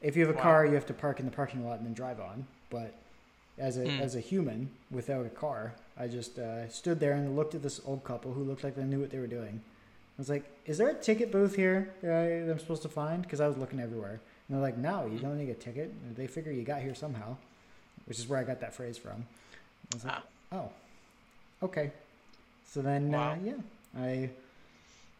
If 0.00 0.16
you 0.16 0.24
have 0.26 0.34
a 0.34 0.36
Wow. 0.38 0.42
car, 0.44 0.66
you 0.66 0.74
have 0.74 0.86
to 0.86 0.94
park 0.94 1.18
in 1.20 1.26
the 1.26 1.32
parking 1.32 1.64
lot 1.66 1.78
and 1.78 1.86
then 1.86 1.94
drive 1.94 2.20
on. 2.20 2.46
But 2.70 2.94
as 3.58 3.76
a 3.78 3.88
Hmm. 3.90 4.00
as 4.00 4.14
a 4.14 4.20
human 4.20 4.70
without 4.90 5.26
a 5.26 5.30
car, 5.30 5.72
I 5.98 6.06
just 6.06 6.38
uh, 6.38 6.68
stood 6.68 7.00
there 7.00 7.12
and 7.12 7.34
looked 7.36 7.54
at 7.54 7.62
this 7.62 7.80
old 7.84 8.04
couple 8.04 8.32
who 8.32 8.44
looked 8.44 8.62
like 8.62 8.76
they 8.76 8.84
knew 8.84 9.00
what 9.00 9.10
they 9.10 9.18
were 9.18 9.26
doing. 9.26 9.60
I 9.64 10.18
was 10.18 10.28
like, 10.28 10.44
"Is 10.66 10.78
there 10.78 10.88
a 10.88 10.94
ticket 10.94 11.30
booth 11.32 11.54
here 11.56 11.94
that, 12.02 12.10
I, 12.12 12.28
that 12.44 12.52
I'm 12.52 12.58
supposed 12.58 12.82
to 12.82 12.88
find?" 12.88 13.22
Because 13.22 13.40
I 13.40 13.48
was 13.48 13.56
looking 13.56 13.80
everywhere, 13.80 14.20
and 14.48 14.50
they're 14.56 14.60
like, 14.62 14.76
"No, 14.76 15.06
you 15.06 15.18
don't 15.18 15.38
need 15.38 15.48
a 15.50 15.54
ticket." 15.54 15.90
And 16.04 16.14
they 16.16 16.26
figure 16.26 16.52
you 16.52 16.62
got 16.64 16.82
here 16.82 16.94
somehow, 16.94 17.36
which 18.06 18.18
is 18.18 18.28
where 18.28 18.38
I 18.38 18.44
got 18.44 18.60
that 18.60 18.74
phrase 18.74 18.98
from. 18.98 19.26
I 19.92 19.94
was 19.96 20.04
like, 20.04 20.14
Ah. 20.14 20.22
"Oh, 20.52 20.70
okay." 21.66 21.92
So 22.64 22.82
then, 22.82 23.10
Wow. 23.10 23.32
uh, 23.32 23.36
yeah, 23.42 23.54
I 23.96 24.30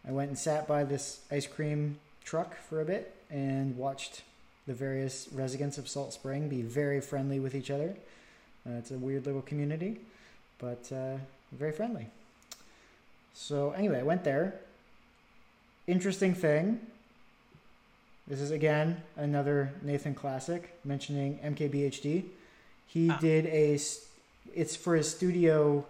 I 0.08 0.12
went 0.12 0.30
and 0.30 0.38
sat 0.38 0.66
by 0.66 0.84
this 0.84 1.20
ice 1.30 1.46
cream 1.46 1.98
truck 2.24 2.56
for 2.56 2.80
a 2.80 2.84
bit 2.84 3.14
and 3.30 3.76
watched 3.76 4.22
the 4.66 4.72
various 4.72 5.28
residents 5.32 5.76
of 5.76 5.86
Salt 5.86 6.14
Spring 6.14 6.48
be 6.48 6.62
very 6.62 7.00
friendly 7.02 7.38
with 7.38 7.54
each 7.54 7.70
other. 7.70 7.94
Uh, 8.66 8.72
it's 8.78 8.90
a 8.90 8.94
weird 8.98 9.26
little 9.26 9.42
community, 9.42 10.00
but 10.58 10.90
uh, 10.92 11.16
very 11.52 11.72
friendly. 11.72 12.06
So 13.34 13.72
anyway, 13.72 14.00
I 14.00 14.02
went 14.02 14.24
there. 14.24 14.54
Interesting 15.86 16.34
thing. 16.34 16.80
This 18.26 18.40
is 18.40 18.50
again 18.50 19.02
another 19.16 19.72
Nathan 19.82 20.14
classic 20.14 20.74
mentioning 20.84 21.38
MKBHD. 21.44 22.24
He 22.86 23.10
Ah. 23.10 23.18
did 23.20 23.46
a, 23.46 23.78
It's 24.54 24.74
for 24.76 24.96
his 24.96 25.10
studio 25.10 25.86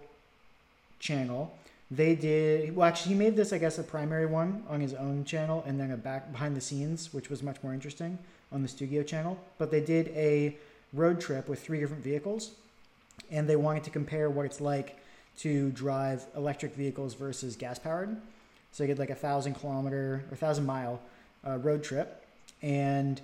channel. 0.99 1.57
They 1.91 2.15
did 2.15 2.75
well. 2.75 2.87
Actually, 2.87 3.13
he 3.13 3.19
made 3.19 3.35
this, 3.35 3.51
I 3.51 3.57
guess, 3.57 3.79
a 3.79 3.83
primary 3.83 4.27
one 4.27 4.63
on 4.69 4.79
his 4.79 4.93
own 4.93 5.25
channel, 5.25 5.63
and 5.65 5.79
then 5.79 5.91
a 5.91 5.97
back 5.97 6.31
behind 6.31 6.55
the 6.55 6.61
scenes, 6.61 7.13
which 7.13 7.29
was 7.29 7.41
much 7.41 7.57
more 7.63 7.73
interesting 7.73 8.19
on 8.51 8.61
the 8.61 8.67
studio 8.67 9.01
channel. 9.01 9.39
But 9.57 9.71
they 9.71 9.81
did 9.81 10.09
a 10.09 10.55
road 10.93 11.19
trip 11.19 11.49
with 11.49 11.63
three 11.63 11.79
different 11.79 12.03
vehicles, 12.03 12.51
and 13.31 13.49
they 13.49 13.55
wanted 13.55 13.83
to 13.85 13.89
compare 13.89 14.29
what 14.29 14.45
it's 14.45 14.61
like 14.61 14.99
to 15.39 15.71
drive 15.71 16.25
electric 16.35 16.75
vehicles 16.75 17.15
versus 17.15 17.55
gas 17.55 17.79
powered. 17.79 18.15
So 18.71 18.83
they 18.83 18.87
did 18.87 18.99
like 18.99 19.09
a 19.09 19.15
thousand 19.15 19.55
kilometer 19.55 20.23
or 20.29 20.37
thousand 20.37 20.67
mile 20.67 20.99
uh, 21.45 21.57
road 21.57 21.83
trip, 21.83 22.25
and 22.61 23.19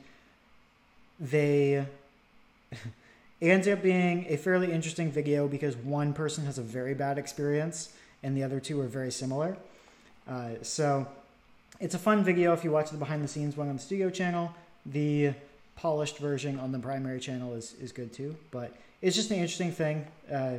they. 1.20 1.86
It 3.42 3.50
ends 3.50 3.68
up 3.68 3.84
being 3.84 4.26
a 4.30 4.38
fairly 4.38 4.72
interesting 4.72 5.12
video 5.12 5.46
because 5.50 5.76
one 5.76 6.14
person 6.14 6.46
has 6.46 6.58
a 6.58 6.62
very 6.62 6.94
bad 6.94 7.18
experience 7.18 7.90
and 8.26 8.36
the 8.36 8.44
other 8.44 8.60
two 8.60 8.82
are 8.82 8.88
very 8.88 9.12
similar. 9.12 9.56
Uh, 10.28 10.50
so 10.64 11.08
it's 11.80 11.94
a 11.94 12.00
fun 12.00 12.24
video 12.24 12.54
if 12.54 12.64
you 12.64 12.72
watch 12.72 12.90
the 12.90 12.98
behind 12.98 13.24
the 13.24 13.28
scenes 13.28 13.56
one 13.56 13.70
on 13.70 13.76
the 13.76 13.82
studio 13.82 14.10
channel. 14.10 14.52
The 14.88 15.34
polished 15.76 16.18
version 16.18 16.60
on 16.60 16.72
the 16.72 16.80
primary 16.80 17.20
channel 17.20 17.54
is, 17.54 17.76
is 17.80 17.92
good 17.92 18.12
too. 18.12 18.36
But 18.50 18.76
it's 19.02 19.16
just 19.16 19.30
an 19.30 19.38
interesting 19.38 19.72
thing. 19.72 20.08
Uh, 20.32 20.56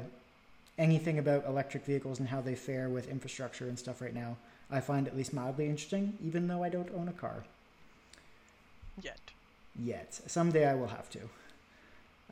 anything 0.78 1.18
about 1.18 1.44
electric 1.46 1.84
vehicles 1.84 2.20
and 2.20 2.28
how 2.28 2.40
they 2.40 2.54
fare 2.54 2.88
with 2.88 3.10
infrastructure 3.10 3.66
and 3.66 3.76
stuff 3.76 4.00
right 4.00 4.14
now, 4.14 4.36
I 4.70 4.80
find 4.80 5.08
at 5.08 5.16
least 5.16 5.32
mildly 5.32 5.66
interesting, 5.68 6.16
even 6.24 6.46
though 6.46 6.62
I 6.62 6.68
don't 6.68 6.90
own 6.94 7.08
a 7.08 7.12
car 7.12 7.44
Yet. 9.02 9.20
yet. 9.82 10.20
Someday 10.26 10.66
I 10.68 10.74
will 10.74 10.88
have 10.88 11.10
to. 11.10 11.20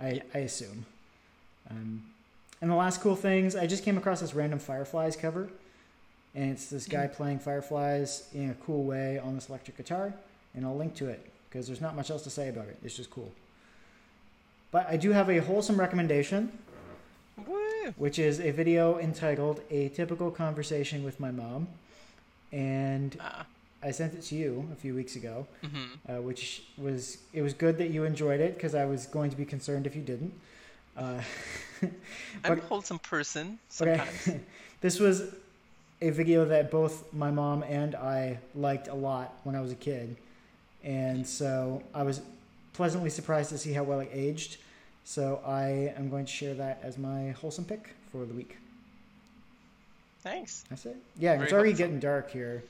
I, 0.00 0.22
I 0.34 0.38
assume. 0.38 0.86
Um, 1.70 2.02
and 2.64 2.70
the 2.70 2.76
last 2.76 3.02
cool 3.02 3.14
things, 3.14 3.54
I 3.54 3.66
just 3.66 3.84
came 3.84 3.98
across 3.98 4.22
this 4.22 4.32
random 4.32 4.58
Fireflies 4.58 5.16
cover, 5.16 5.50
and 6.34 6.50
it's 6.50 6.70
this 6.70 6.86
guy 6.86 7.06
playing 7.06 7.40
Fireflies 7.40 8.26
in 8.32 8.48
a 8.48 8.54
cool 8.54 8.84
way 8.84 9.18
on 9.18 9.34
this 9.34 9.50
electric 9.50 9.76
guitar, 9.76 10.14
and 10.54 10.64
I'll 10.64 10.74
link 10.74 10.94
to 10.94 11.08
it 11.10 11.30
because 11.46 11.66
there's 11.66 11.82
not 11.82 11.94
much 11.94 12.10
else 12.10 12.22
to 12.22 12.30
say 12.30 12.48
about 12.48 12.68
it. 12.68 12.78
It's 12.82 12.96
just 12.96 13.10
cool. 13.10 13.30
But 14.70 14.88
I 14.88 14.96
do 14.96 15.10
have 15.10 15.28
a 15.28 15.40
wholesome 15.40 15.78
recommendation, 15.78 16.56
which 17.98 18.18
is 18.18 18.40
a 18.40 18.50
video 18.50 18.98
entitled 18.98 19.60
"A 19.70 19.90
Typical 19.90 20.30
Conversation 20.30 21.04
with 21.04 21.20
My 21.20 21.30
Mom," 21.30 21.68
and 22.50 23.14
Ah. 23.20 23.44
I 23.82 23.90
sent 23.90 24.14
it 24.14 24.22
to 24.22 24.36
you 24.36 24.66
a 24.72 24.76
few 24.76 24.94
weeks 24.94 25.16
ago 25.16 25.46
hmm 25.60 25.84
uh, 26.08 26.22
which 26.22 26.62
was 26.78 27.18
it 27.34 27.42
was 27.42 27.52
good 27.52 27.76
that 27.76 27.90
you 27.90 28.04
enjoyed 28.04 28.40
it 28.40 28.54
because 28.54 28.74
I 28.74 28.86
was 28.86 29.04
going 29.04 29.30
to 29.30 29.36
be 29.36 29.44
concerned 29.44 29.86
if 29.86 29.94
you 29.94 30.00
didn't. 30.00 30.32
Uh, 30.96 31.20
I'm 32.44 32.58
a 32.58 32.62
wholesome 32.62 32.98
person 32.98 33.58
okay. 33.80 34.40
this 34.80 35.00
was 35.00 35.34
a 36.00 36.10
video 36.10 36.44
that 36.44 36.70
both 36.70 37.12
my 37.12 37.30
mom 37.30 37.62
and 37.62 37.94
I 37.94 38.38
liked 38.54 38.88
a 38.88 38.94
lot 38.94 39.34
when 39.44 39.54
I 39.54 39.60
was 39.60 39.72
a 39.72 39.76
kid, 39.76 40.16
and 40.82 41.26
so 41.26 41.82
I 41.94 42.02
was 42.02 42.20
pleasantly 42.74 43.10
surprised 43.10 43.50
to 43.50 43.58
see 43.58 43.72
how 43.72 43.82
well 43.82 44.00
it 44.00 44.10
aged. 44.12 44.58
So 45.04 45.40
I 45.46 45.92
am 45.96 46.08
going 46.08 46.24
to 46.24 46.32
share 46.32 46.54
that 46.54 46.80
as 46.82 46.96
my 46.96 47.30
wholesome 47.32 47.64
pick 47.64 47.90
for 48.10 48.24
the 48.24 48.32
week. 48.32 48.56
Thanks. 50.22 50.64
That's 50.70 50.86
it. 50.86 50.96
Yeah, 51.18 51.32
Very 51.34 51.44
it's 51.44 51.52
already 51.52 51.70
wholesome. 51.70 51.86
getting 51.86 52.00
dark 52.00 52.30
here. 52.30 52.64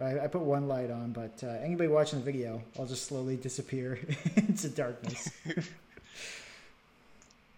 I, 0.00 0.20
I 0.20 0.26
put 0.28 0.42
one 0.42 0.68
light 0.68 0.90
on, 0.90 1.12
but 1.12 1.42
uh, 1.42 1.48
anybody 1.62 1.88
watching 1.88 2.20
the 2.20 2.24
video, 2.24 2.62
I'll 2.78 2.86
just 2.86 3.06
slowly 3.06 3.36
disappear 3.36 3.98
into 4.36 4.68
darkness. 4.68 5.30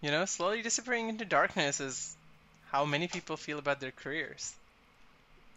You 0.01 0.11
know, 0.11 0.25
slowly 0.25 0.61
disappearing 0.61 1.09
into 1.09 1.25
darkness 1.25 1.79
is 1.79 2.15
how 2.71 2.85
many 2.85 3.07
people 3.07 3.37
feel 3.37 3.57
about 3.57 3.79
their 3.79 3.91
careers. 3.91 4.53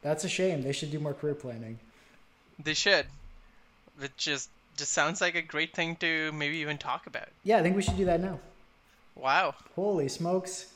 That's 0.02 0.24
a 0.24 0.28
shame. 0.28 0.62
They 0.62 0.72
should 0.72 0.90
do 0.90 0.98
more 0.98 1.12
career 1.12 1.34
planning. 1.34 1.78
They 2.62 2.74
should. 2.74 3.06
Which 3.98 4.16
just 4.16 4.48
just 4.76 4.92
sounds 4.92 5.20
like 5.20 5.34
a 5.34 5.42
great 5.42 5.74
thing 5.74 5.96
to 5.96 6.32
maybe 6.32 6.58
even 6.58 6.78
talk 6.78 7.06
about. 7.06 7.28
Yeah, 7.44 7.58
I 7.58 7.62
think 7.62 7.76
we 7.76 7.82
should 7.82 7.98
do 7.98 8.06
that 8.06 8.20
now. 8.20 8.40
Wow. 9.14 9.54
Holy 9.76 10.08
smokes. 10.08 10.72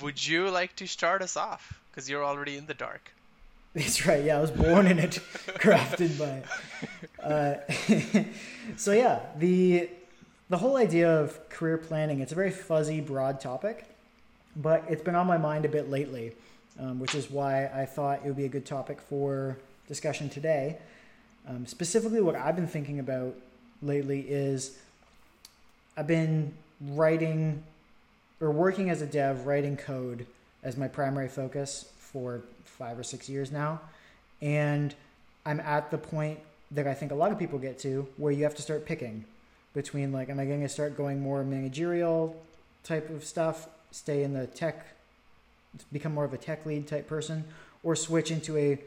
Would 0.00 0.26
you 0.26 0.48
like 0.48 0.74
to 0.76 0.86
start 0.86 1.20
us 1.20 1.36
off? 1.36 1.78
Because 1.90 2.08
you're 2.08 2.24
already 2.24 2.56
in 2.56 2.64
the 2.66 2.74
dark. 2.74 3.12
That's 3.74 4.06
right. 4.06 4.24
Yeah, 4.24 4.38
I 4.38 4.40
was 4.40 4.50
born 4.50 4.86
in 4.86 4.98
it, 4.98 5.12
crafted 5.58 6.18
by 6.18 6.42
it. 6.42 6.46
Uh, 7.22 8.24
so 8.76 8.92
yeah, 8.92 9.20
the 9.38 9.90
the 10.52 10.58
whole 10.58 10.76
idea 10.76 11.10
of 11.10 11.48
career 11.48 11.78
planning, 11.78 12.20
it's 12.20 12.32
a 12.32 12.34
very 12.34 12.50
fuzzy, 12.50 13.00
broad 13.00 13.40
topic, 13.40 13.86
but 14.54 14.84
it's 14.86 15.00
been 15.00 15.14
on 15.14 15.26
my 15.26 15.38
mind 15.38 15.64
a 15.64 15.68
bit 15.68 15.88
lately, 15.88 16.32
um, 16.78 17.00
which 17.00 17.14
is 17.14 17.30
why 17.30 17.68
I 17.68 17.86
thought 17.86 18.20
it 18.22 18.26
would 18.26 18.36
be 18.36 18.44
a 18.44 18.50
good 18.50 18.66
topic 18.66 19.00
for 19.00 19.56
discussion 19.88 20.28
today. 20.28 20.76
Um, 21.48 21.64
specifically, 21.64 22.20
what 22.20 22.34
I've 22.34 22.54
been 22.54 22.66
thinking 22.66 22.98
about 22.98 23.34
lately 23.80 24.26
is 24.28 24.76
I've 25.96 26.06
been 26.06 26.52
writing 26.82 27.62
or 28.38 28.50
working 28.50 28.90
as 28.90 29.00
a 29.00 29.06
dev, 29.06 29.46
writing 29.46 29.78
code 29.78 30.26
as 30.62 30.76
my 30.76 30.86
primary 30.86 31.28
focus 31.28 31.90
for 31.98 32.42
five 32.66 32.98
or 32.98 33.02
six 33.02 33.26
years 33.26 33.50
now. 33.50 33.80
And 34.42 34.94
I'm 35.46 35.60
at 35.60 35.90
the 35.90 35.96
point 35.96 36.40
that 36.72 36.86
I 36.86 36.92
think 36.92 37.10
a 37.10 37.14
lot 37.14 37.32
of 37.32 37.38
people 37.38 37.58
get 37.58 37.78
to 37.78 38.06
where 38.18 38.32
you 38.32 38.44
have 38.44 38.54
to 38.56 38.62
start 38.62 38.84
picking 38.84 39.24
between 39.74 40.12
like, 40.12 40.28
am 40.28 40.38
I 40.38 40.44
going 40.44 40.60
to 40.60 40.68
start 40.68 40.96
going 40.96 41.20
more 41.20 41.42
managerial 41.44 42.36
type 42.84 43.10
of 43.10 43.24
stuff, 43.24 43.68
stay 43.90 44.22
in 44.22 44.32
the 44.34 44.46
tech, 44.46 44.86
become 45.92 46.14
more 46.14 46.24
of 46.24 46.32
a 46.32 46.38
tech 46.38 46.66
lead 46.66 46.86
type 46.86 47.08
person, 47.08 47.44
or 47.82 47.96
switch 47.96 48.30
into 48.30 48.56
a 48.56 48.78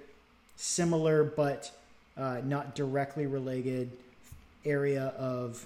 similar 0.55 1.23
but 1.23 1.71
uh, 2.17 2.41
not 2.43 2.75
directly 2.75 3.25
related 3.25 3.91
area 4.65 5.13
of 5.17 5.65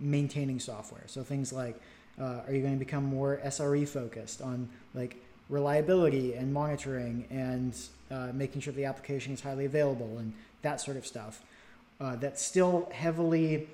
maintaining 0.00 0.58
software. 0.58 1.04
So 1.06 1.22
things 1.22 1.52
like, 1.52 1.80
uh, 2.20 2.40
are 2.46 2.52
you 2.52 2.60
going 2.60 2.74
to 2.74 2.78
become 2.78 3.04
more 3.04 3.40
SRE 3.44 3.86
focused 3.88 4.42
on 4.42 4.68
like 4.94 5.16
reliability 5.48 6.34
and 6.34 6.52
monitoring 6.52 7.26
and 7.30 7.76
uh, 8.10 8.28
making 8.32 8.60
sure 8.60 8.72
the 8.72 8.84
application 8.84 9.32
is 9.32 9.40
highly 9.40 9.64
available 9.64 10.18
and 10.18 10.32
that 10.62 10.80
sort 10.80 10.96
of 10.96 11.06
stuff? 11.06 11.42
Uh, 12.00 12.16
that's 12.16 12.42
still 12.42 12.90
heavily 12.92 13.68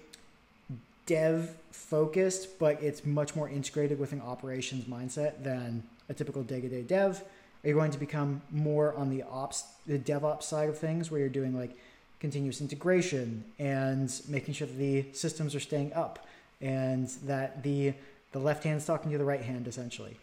dev 1.09 1.57
focused, 1.73 2.59
but 2.59 2.81
it's 2.83 3.05
much 3.05 3.35
more 3.35 3.49
integrated 3.49 3.99
with 3.99 4.13
an 4.13 4.21
operations 4.21 4.85
mindset 4.85 5.43
than 5.43 5.83
a 6.09 6.15
typical 6.15 6.43
day 6.43 6.61
to 6.61 6.69
day 6.69 6.83
dev? 6.83 7.25
Are 7.65 7.69
you 7.69 7.75
going 7.75 7.91
to 7.91 7.99
become 7.99 8.43
more 8.51 8.95
on 8.95 9.11
the 9.11 9.25
ops, 9.25 9.65
the 9.87 9.99
DevOps 9.99 10.45
side 10.45 10.69
of 10.69 10.79
things, 10.79 11.11
where 11.11 11.19
you're 11.19 11.29
doing 11.29 11.59
like 11.59 11.77
continuous 12.21 12.61
integration 12.61 13.43
and 13.59 14.13
making 14.29 14.55
sure 14.55 14.67
that 14.67 14.77
the 14.77 15.07
systems 15.13 15.55
are 15.55 15.61
staying 15.61 15.93
up 15.95 16.27
and 16.61 17.09
that 17.25 17.63
the 17.63 17.95
the 18.33 18.39
left 18.39 18.63
hand 18.63 18.77
is 18.77 18.85
talking 18.85 19.11
to 19.11 19.17
the 19.17 19.25
right 19.25 19.41
hand 19.41 19.67
essentially, 19.67 20.15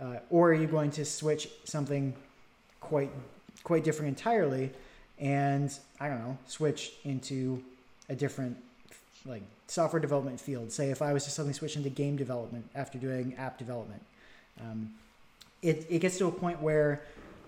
uh, 0.00 0.16
or 0.30 0.50
are 0.50 0.54
you 0.54 0.66
going 0.66 0.90
to 0.90 1.04
switch 1.04 1.48
something 1.64 2.14
quite 2.80 3.10
quite 3.62 3.84
different 3.84 4.08
entirely, 4.08 4.70
and 5.18 5.70
I 6.00 6.08
don't 6.08 6.20
know, 6.20 6.38
switch 6.46 6.92
into 7.04 7.62
a 8.08 8.14
different 8.14 8.56
like 9.26 9.42
software 9.66 10.00
development 10.00 10.40
field. 10.40 10.72
Say 10.72 10.90
if 10.90 11.02
I 11.02 11.12
was 11.12 11.24
to 11.24 11.30
suddenly 11.30 11.54
switch 11.54 11.76
into 11.76 11.90
game 11.90 12.16
development 12.16 12.68
after 12.74 12.98
doing 12.98 13.34
app 13.36 13.58
development, 13.58 14.02
um, 14.60 14.90
it 15.62 15.86
it 15.88 15.98
gets 16.00 16.18
to 16.18 16.26
a 16.26 16.32
point 16.32 16.60
where 16.60 17.02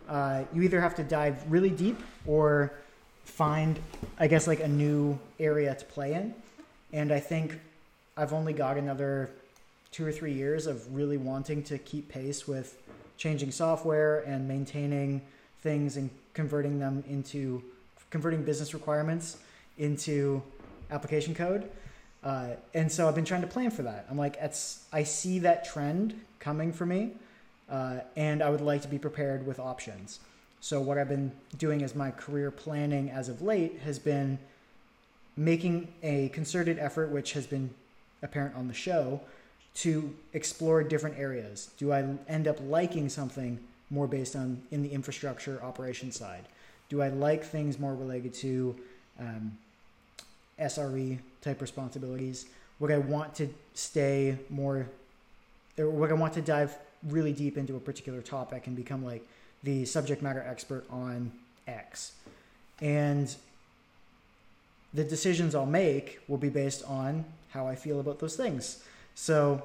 uh, 0.09 0.45
you 0.53 0.63
either 0.63 0.81
have 0.81 0.95
to 0.97 1.05
dive 1.05 1.51
really 1.51 1.71
deep 1.71 1.99
or 2.27 2.73
find, 3.25 3.79
I 4.19 4.27
guess, 4.27 4.47
like 4.47 4.61
a 4.61 4.69
new 4.69 5.19
area 5.39 5.75
to 5.75 5.85
play 5.85 6.15
in. 6.15 6.35
And 6.93 7.13
I 7.13 7.21
think 7.21 7.59
I've 8.17 8.33
only 8.33 8.53
got 8.53 8.77
another 8.77 9.31
two 9.91 10.07
or 10.07 10.13
three 10.13 10.33
years 10.33 10.67
of 10.67 10.95
really 10.95 11.17
wanting 11.17 11.63
to 11.65 11.79
keep 11.79 12.09
pace 12.09 12.49
with 12.49 12.77
changing 13.17 13.51
software 13.51 14.21
and 14.21 14.49
maintaining 14.49 15.23
things 15.61 15.97
and 15.97 16.11
converting 16.35 16.79
them 16.79 17.05
into 17.09 17.63
converting 18.11 18.43
business 18.43 18.75
requirements 18.75 19.39
into 19.79 20.43
application 20.92 21.35
code. 21.35 21.68
Uh, 22.22 22.50
and 22.74 22.90
so 22.90 23.09
I've 23.09 23.14
been 23.16 23.24
trying 23.24 23.40
to 23.40 23.48
plan 23.48 23.70
for 23.70 23.83
that. 23.83 24.07
I'm 24.09 24.18
like, 24.18 24.37
I 24.92 25.02
see 25.02 25.38
that 25.40 25.64
trend 25.64 26.20
coming 26.38 26.72
for 26.72 26.87
me, 26.87 27.12
uh, 27.68 28.00
and 28.16 28.42
I 28.42 28.50
would 28.50 28.61
like 28.61 28.83
to 28.83 28.88
be 28.88 28.98
prepared 28.98 29.44
with 29.44 29.59
options. 29.59 30.20
So 30.61 30.81
what 30.81 30.98
I've 30.98 31.09
been 31.09 31.33
doing 31.59 31.83
as 31.83 31.96
my 31.96 32.12
career 32.12 32.52
planning 32.52 33.11
as 33.11 33.28
of 33.28 33.42
late 33.42 33.81
has 33.81 33.98
been 33.98 34.38
making 35.37 35.88
a 36.02 36.28
concerted 36.28 36.78
effort, 36.78 37.11
which 37.11 37.33
has 37.33 37.46
been 37.46 37.70
apparent 38.22 38.55
on 38.55 38.68
the 38.68 38.74
show, 38.74 39.20
to 39.74 40.14
explore 40.35 40.85
different 40.85 41.18
areas. 41.18 41.70
Do 41.78 41.92
I 41.92 42.05
end 42.28 42.46
up 42.46 42.59
liking 42.61 43.09
something 43.09 43.59
more 43.90 44.07
based 44.07 44.37
on 44.37 44.62
in 44.70 44.83
the 44.83 44.90
infrastructure 44.90 45.61
operation 45.62 46.12
side? 46.12 46.44
Do 46.88 47.02
I 47.02 47.09
like 47.09 47.42
things 47.42 47.78
more 47.78 47.94
related 47.94 48.35
to 48.35 48.76
um, 49.18 49.59
SRE 50.62 51.18
type 51.40 51.61
responsibilities? 51.61 52.46
Would 52.79 52.90
I 52.90 52.98
want 52.98 53.35
to 53.37 53.48
stay 53.75 54.38
more, 54.51 54.88
or 55.79 55.90
would 55.90 56.11
I 56.11 56.14
want 56.14 56.33
to 56.35 56.42
dive 56.42 56.77
really 57.09 57.33
deep 57.33 57.59
into 57.59 57.77
a 57.77 57.81
particular 57.81 58.20
topic 58.22 58.66
and 58.66 58.77
become 58.77 59.05
like 59.05 59.27
the 59.62 59.85
subject 59.85 60.22
matter 60.22 60.44
expert 60.46 60.85
on 60.90 61.33
X. 61.66 62.12
And 62.81 63.35
the 64.92 65.05
decisions 65.05 65.55
I'll 65.55 65.66
make 65.66 66.20
will 66.29 66.38
be 66.38 66.48
based 66.48 66.85
on 66.85 67.25
how 67.51 67.66
I 67.66 67.75
feel 67.75 68.01
about 68.01 68.18
those 68.18 68.37
things. 68.37 68.83
So, 69.14 69.62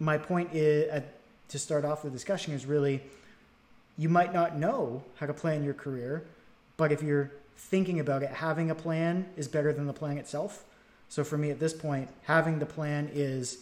my 0.00 0.16
point 0.16 0.50
is, 0.54 0.90
uh, 0.90 1.00
to 1.48 1.58
start 1.58 1.84
off 1.84 2.02
the 2.02 2.10
discussion 2.10 2.52
is 2.52 2.66
really 2.66 3.02
you 3.96 4.08
might 4.08 4.32
not 4.32 4.56
know 4.56 5.02
how 5.16 5.26
to 5.26 5.34
plan 5.34 5.64
your 5.64 5.74
career, 5.74 6.24
but 6.76 6.92
if 6.92 7.02
you're 7.02 7.32
thinking 7.58 8.00
about 8.00 8.22
it, 8.22 8.30
having 8.30 8.70
a 8.70 8.74
plan 8.74 9.26
is 9.36 9.46
better 9.46 9.72
than 9.74 9.86
the 9.86 9.92
plan 9.92 10.16
itself. 10.16 10.64
So, 11.10 11.24
for 11.24 11.36
me 11.36 11.50
at 11.50 11.60
this 11.60 11.74
point, 11.74 12.08
having 12.24 12.58
the 12.58 12.66
plan 12.66 13.10
is 13.12 13.58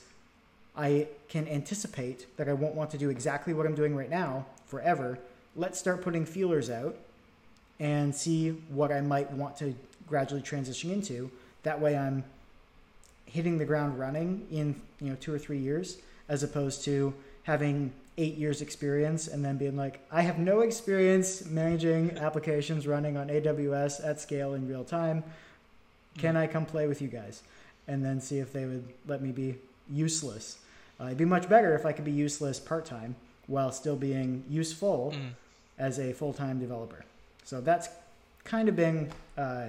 I 0.76 1.08
can 1.28 1.48
anticipate 1.48 2.36
that 2.36 2.48
I 2.48 2.52
won't 2.52 2.74
want 2.74 2.90
to 2.90 2.98
do 2.98 3.10
exactly 3.10 3.52
what 3.52 3.66
I'm 3.66 3.74
doing 3.74 3.96
right 3.96 4.10
now 4.10 4.46
forever 4.66 5.18
let's 5.56 5.78
start 5.78 6.02
putting 6.02 6.24
feelers 6.26 6.70
out 6.70 6.96
and 7.80 8.14
see 8.14 8.50
what 8.68 8.92
I 8.92 9.00
might 9.00 9.30
want 9.32 9.56
to 9.58 9.74
gradually 10.06 10.42
transition 10.42 10.90
into. 10.90 11.30
That 11.62 11.80
way 11.80 11.96
I'm 11.96 12.22
hitting 13.24 13.58
the 13.58 13.64
ground 13.64 13.98
running 13.98 14.46
in, 14.50 14.80
you 15.00 15.10
know, 15.10 15.16
two 15.18 15.32
or 15.32 15.38
three 15.38 15.58
years, 15.58 15.98
as 16.28 16.42
opposed 16.42 16.84
to 16.84 17.12
having 17.44 17.92
eight 18.18 18.36
years 18.36 18.62
experience 18.62 19.28
and 19.28 19.44
then 19.44 19.58
being 19.58 19.76
like, 19.76 20.00
I 20.10 20.22
have 20.22 20.38
no 20.38 20.60
experience 20.60 21.44
managing 21.44 22.16
applications 22.18 22.86
running 22.86 23.16
on 23.16 23.28
AWS 23.28 24.06
at 24.06 24.20
scale 24.20 24.54
in 24.54 24.68
real 24.68 24.84
time. 24.84 25.22
Can 26.18 26.34
mm. 26.34 26.38
I 26.38 26.46
come 26.46 26.64
play 26.64 26.86
with 26.86 27.02
you 27.02 27.08
guys? 27.08 27.42
And 27.88 28.04
then 28.04 28.20
see 28.20 28.38
if 28.38 28.52
they 28.52 28.64
would 28.64 28.84
let 29.06 29.22
me 29.22 29.32
be 29.32 29.56
useless. 29.90 30.58
Uh, 31.00 31.06
it'd 31.06 31.18
be 31.18 31.24
much 31.24 31.48
better 31.48 31.74
if 31.74 31.84
I 31.84 31.92
could 31.92 32.04
be 32.04 32.12
useless 32.12 32.58
part 32.58 32.84
time 32.84 33.16
while 33.46 33.70
still 33.70 33.96
being 33.96 34.44
useful 34.48 35.14
mm 35.14 35.30
as 35.78 35.98
a 35.98 36.12
full 36.12 36.32
time 36.32 36.58
developer. 36.58 37.04
So 37.44 37.60
that's 37.60 37.88
kind 38.44 38.68
of 38.68 38.76
been 38.76 39.10
uh, 39.36 39.68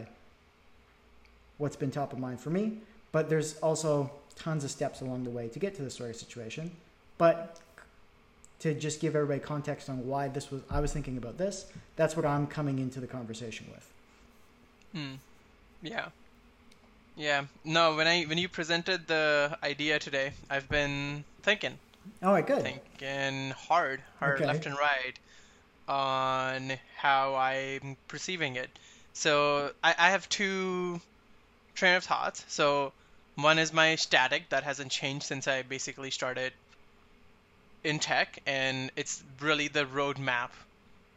what's 1.57 1.75
been 1.75 1.91
top 1.91 2.13
of 2.13 2.19
mind 2.19 2.39
for 2.39 2.49
me. 2.49 2.77
But 3.12 3.29
there's 3.29 3.57
also 3.60 4.12
tons 4.36 4.63
of 4.63 4.71
steps 4.71 5.01
along 5.01 5.23
the 5.23 5.29
way 5.29 5.47
to 5.49 5.60
get 5.60 5.75
to 5.75 5.81
this 5.81 5.95
sort 5.95 6.10
of 6.10 6.15
situation. 6.15 6.71
But 7.17 7.60
to 8.60 8.74
just 8.74 9.00
give 9.00 9.15
everybody 9.15 9.39
context 9.39 9.89
on 9.89 10.08
why 10.08 10.28
this 10.28 10.50
was, 10.52 10.62
I 10.70 10.80
was 10.80 10.91
thinking 10.91 11.17
about 11.17 11.38
this. 11.38 11.67
That's 11.96 12.15
what 12.15 12.26
I'm 12.26 12.48
coming 12.48 12.80
into 12.80 13.00
the 13.00 13.08
conversation 13.08 13.67
with. 13.72 13.91
Hmm. 14.93 15.15
Yeah. 15.82 16.08
Yeah. 17.15 17.46
No, 17.63 17.96
when 17.96 18.08
I 18.08 18.24
when 18.24 18.38
you 18.38 18.48
presented 18.48 19.08
the 19.08 19.58
idea 19.63 20.00
today, 20.00 20.32
I've 20.50 20.70
been 20.70 21.24
thinking. 21.41 21.78
All 22.24 22.32
right, 22.32 22.46
good. 22.46 22.62
Thinking 22.63 23.52
hard, 23.52 24.02
hard 24.20 24.38
okay. 24.38 24.46
left 24.46 24.65
and 24.65 24.78
right 24.78 25.20
on 25.88 26.74
how 26.96 27.36
I'm 27.36 27.98
perceiving 28.08 28.56
it. 28.56 28.70
So 29.13 29.72
I, 29.84 29.96
I 29.98 30.12
have 30.12 30.28
two 30.30 31.02
train 31.76 31.96
of 31.96 32.04
thoughts. 32.04 32.46
So 32.48 32.93
one 33.36 33.60
is 33.60 33.74
my 33.74 33.96
static 33.96 34.50
that 34.50 34.63
hasn't 34.63 34.91
changed 34.91 35.26
since 35.26 35.48
I 35.48 35.62
basically 35.63 36.12
started 36.12 36.54
in 37.83 37.99
tech, 37.99 38.39
and 38.45 38.91
it's 38.95 39.23
really 39.39 39.67
the 39.67 39.85
roadmap, 39.85 40.49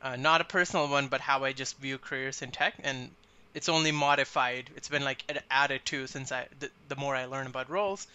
uh, 0.03 0.17
not 0.17 0.41
a 0.41 0.45
personal 0.45 0.89
one, 0.89 1.09
but 1.09 1.21
how 1.21 1.45
I 1.45 1.53
just 1.53 1.77
view 1.79 1.99
careers 1.99 2.43
in 2.43 2.51
tech, 2.51 2.75
and 2.83 3.11
it's 3.55 3.69
only 3.69 3.93
modified. 3.93 4.71
It's 4.77 4.89
been 4.89 5.05
like 5.05 5.25
added 5.51 5.85
to 5.87 6.07
since 6.07 6.33
I 6.33 6.47
the, 6.59 6.71
the 6.89 6.97
more 6.97 7.17
I 7.17 7.25
learn 7.27 7.47
about 7.47 7.71
roles, 7.71 8.07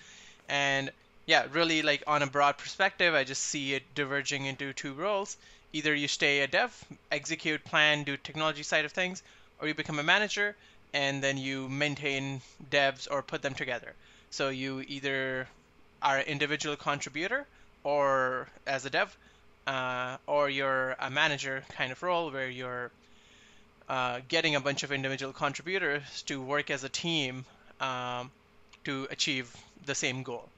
and 0.48 0.92
yeah, 1.26 1.48
really 1.52 1.82
like 1.82 2.04
on 2.08 2.22
a 2.22 2.28
broad 2.28 2.58
perspective, 2.58 3.14
I 3.14 3.24
just 3.24 3.44
see 3.44 3.74
it 3.74 3.84
diverging 3.96 4.46
into 4.46 4.74
two 4.74 4.94
roles 4.94 5.38
either 5.76 5.94
you 5.94 6.08
stay 6.08 6.40
a 6.40 6.48
dev, 6.48 6.72
execute, 7.12 7.62
plan, 7.66 8.06
do 8.06 8.16
technology 8.16 8.64
side 8.64 8.86
of 8.86 8.94
things, 8.94 9.22
or 9.60 9.68
you 9.68 9.74
become 9.74 10.00
a 10.00 10.04
manager 10.04 10.56
and 10.94 11.22
then 11.22 11.38
you 11.38 11.68
maintain 11.68 12.42
devs 12.72 13.10
or 13.12 13.22
put 13.22 13.42
them 13.42 13.54
together. 13.54 13.94
So 14.32 14.48
you 14.48 14.86
either 14.88 15.50
are 16.02 16.20
an 16.20 16.28
individual 16.28 16.78
contributor 16.78 17.46
or 17.86 18.48
as 18.66 18.86
a 18.86 18.90
dev, 18.90 19.16
uh, 19.68 20.18
or 20.28 20.50
you're 20.50 20.96
a 21.00 21.10
manager 21.10 21.64
kind 21.78 21.92
of 21.92 22.04
role 22.04 22.32
where 22.32 22.50
you're 22.50 22.92
uh, 23.88 24.20
getting 24.28 24.56
a 24.56 24.60
bunch 24.60 24.84
of 24.84 24.92
individual 24.92 25.32
contributors 25.32 26.24
to 26.24 26.42
work 26.42 26.72
as 26.72 26.84
a 26.84 26.90
team 26.90 27.46
um, 27.80 28.32
to 28.84 29.08
achieve 29.12 29.56
the 29.86 29.96
same 29.96 30.24
goal. 30.24 30.50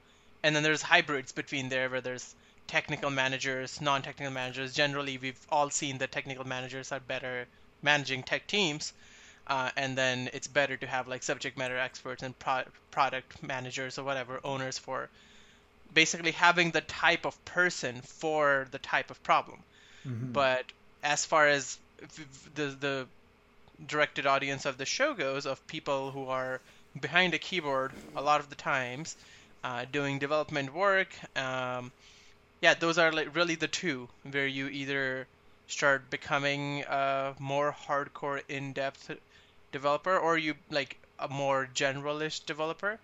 And 0.42 0.56
then 0.56 0.62
there's 0.62 0.80
hybrids 0.80 1.32
between 1.32 1.68
there 1.68 1.90
where 1.90 2.00
there's 2.00 2.34
technical 2.66 3.10
managers, 3.10 3.80
non-technical 3.80 4.32
managers. 4.32 4.72
Generally, 4.72 5.18
we've 5.18 5.46
all 5.50 5.68
seen 5.68 5.98
that 5.98 6.10
technical 6.10 6.46
managers 6.46 6.92
are 6.92 7.00
better 7.00 7.46
managing 7.82 8.22
tech 8.22 8.46
teams, 8.46 8.94
uh, 9.46 9.70
and 9.76 9.98
then 9.98 10.30
it's 10.32 10.46
better 10.46 10.76
to 10.78 10.86
have 10.86 11.08
like 11.08 11.22
subject 11.22 11.58
matter 11.58 11.76
experts 11.76 12.22
and 12.22 12.38
pro- 12.38 12.64
product 12.90 13.42
managers 13.42 13.98
or 13.98 14.04
whatever 14.04 14.40
owners 14.44 14.78
for 14.78 15.10
basically 15.94 16.32
having 16.32 16.70
the 16.70 16.80
type 16.82 17.24
of 17.24 17.42
person 17.44 18.00
for 18.02 18.66
the 18.70 18.78
type 18.78 19.10
of 19.10 19.22
problem. 19.22 19.60
Mm-hmm. 20.06 20.32
But 20.32 20.64
as 21.02 21.24
far 21.24 21.48
as 21.48 21.78
the 22.54 22.66
the 22.80 23.06
directed 23.86 24.26
audience 24.26 24.66
of 24.66 24.78
the 24.78 24.84
show 24.84 25.14
goes, 25.14 25.46
of 25.46 25.64
people 25.66 26.10
who 26.10 26.26
are 26.26 26.60
behind 27.00 27.34
a 27.34 27.38
keyboard 27.38 27.92
a 28.16 28.22
lot 28.22 28.40
of 28.40 28.50
the 28.50 28.56
times, 28.56 29.16
uh, 29.64 29.84
doing 29.90 30.18
development 30.18 30.74
work. 30.74 31.08
Um, 31.36 31.92
yeah, 32.60 32.74
those 32.74 32.98
are 32.98 33.12
like 33.12 33.34
really 33.36 33.54
the 33.54 33.68
two 33.68 34.08
where 34.30 34.46
you 34.46 34.68
either 34.68 35.26
start 35.68 36.10
becoming 36.10 36.82
a 36.82 37.34
more 37.38 37.74
hardcore 37.86 38.42
in-depth 38.48 39.10
developer 39.70 40.18
or 40.18 40.38
you 40.38 40.54
like 40.70 40.96
a 41.18 41.28
more 41.28 41.68
generalist 41.74 42.46
developer 42.46 42.98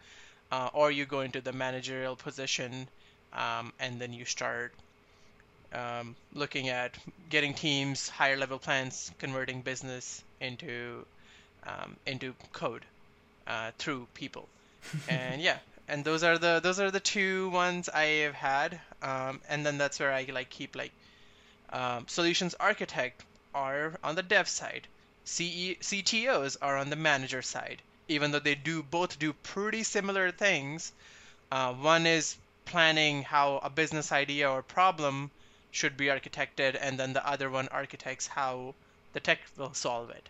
uh, 0.50 0.70
or 0.72 0.90
you 0.90 1.04
go 1.04 1.20
into 1.20 1.40
the 1.40 1.52
managerial 1.52 2.16
position 2.16 2.88
um, 3.32 3.72
and 3.80 4.00
then 4.00 4.12
you 4.12 4.24
start 4.24 4.72
um, 5.72 6.14
looking 6.32 6.68
at 6.68 6.96
getting 7.30 7.54
teams 7.54 8.08
higher 8.08 8.36
level 8.36 8.58
plans 8.58 9.10
converting 9.18 9.60
business 9.62 10.22
into 10.40 11.04
um, 11.66 11.96
into 12.06 12.34
code 12.52 12.84
uh, 13.46 13.70
through 13.78 14.06
people 14.14 14.48
and 15.08 15.40
yeah 15.40 15.58
and 15.88 16.04
those 16.04 16.22
are 16.22 16.38
the 16.38 16.60
those 16.62 16.80
are 16.80 16.90
the 16.90 17.00
two 17.00 17.50
ones 17.50 17.88
I 17.88 18.04
have 18.24 18.34
had, 18.34 18.80
um, 19.02 19.40
and 19.48 19.66
then 19.66 19.76
that's 19.78 20.00
where 20.00 20.12
I 20.12 20.26
like 20.32 20.48
keep 20.48 20.74
like 20.76 20.92
um, 21.70 22.06
solutions 22.08 22.54
architect 22.58 23.22
are 23.54 23.98
on 24.02 24.14
the 24.14 24.22
dev 24.22 24.48
side, 24.48 24.86
CE, 25.24 25.76
CTOs 25.80 26.56
are 26.62 26.76
on 26.76 26.90
the 26.90 26.96
manager 26.96 27.42
side. 27.42 27.82
Even 28.08 28.30
though 28.30 28.38
they 28.38 28.54
do 28.54 28.82
both 28.82 29.18
do 29.18 29.32
pretty 29.32 29.82
similar 29.82 30.30
things, 30.30 30.92
uh, 31.50 31.72
one 31.72 32.06
is 32.06 32.36
planning 32.64 33.22
how 33.22 33.58
a 33.58 33.70
business 33.70 34.12
idea 34.12 34.50
or 34.50 34.62
problem 34.62 35.30
should 35.70 35.96
be 35.96 36.06
architected, 36.06 36.76
and 36.80 36.98
then 36.98 37.12
the 37.12 37.26
other 37.26 37.50
one 37.50 37.68
architects 37.68 38.26
how 38.26 38.74
the 39.12 39.20
tech 39.20 39.40
will 39.56 39.74
solve 39.74 40.10
it. 40.10 40.28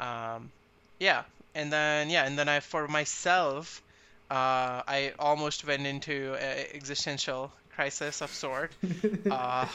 Um, 0.00 0.50
yeah, 0.98 1.24
and 1.54 1.72
then 1.72 2.10
yeah, 2.10 2.24
and 2.24 2.38
then 2.38 2.48
I 2.48 2.60
for 2.60 2.88
myself, 2.88 3.82
uh, 4.30 4.82
I 4.86 5.12
almost 5.18 5.66
went 5.66 5.86
into 5.86 6.34
an 6.34 6.66
existential 6.72 7.52
crisis 7.74 8.22
of 8.22 8.30
sort. 8.30 8.72
uh, 9.30 9.66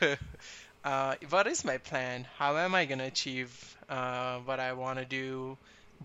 uh, 0.84 1.14
what 1.28 1.46
is 1.46 1.64
my 1.64 1.78
plan? 1.78 2.26
How 2.38 2.56
am 2.56 2.74
I 2.74 2.84
gonna 2.86 3.04
achieve 3.04 3.76
uh, 3.88 4.38
what 4.38 4.60
I 4.60 4.72
want 4.72 4.98
to 4.98 5.04
do? 5.04 5.58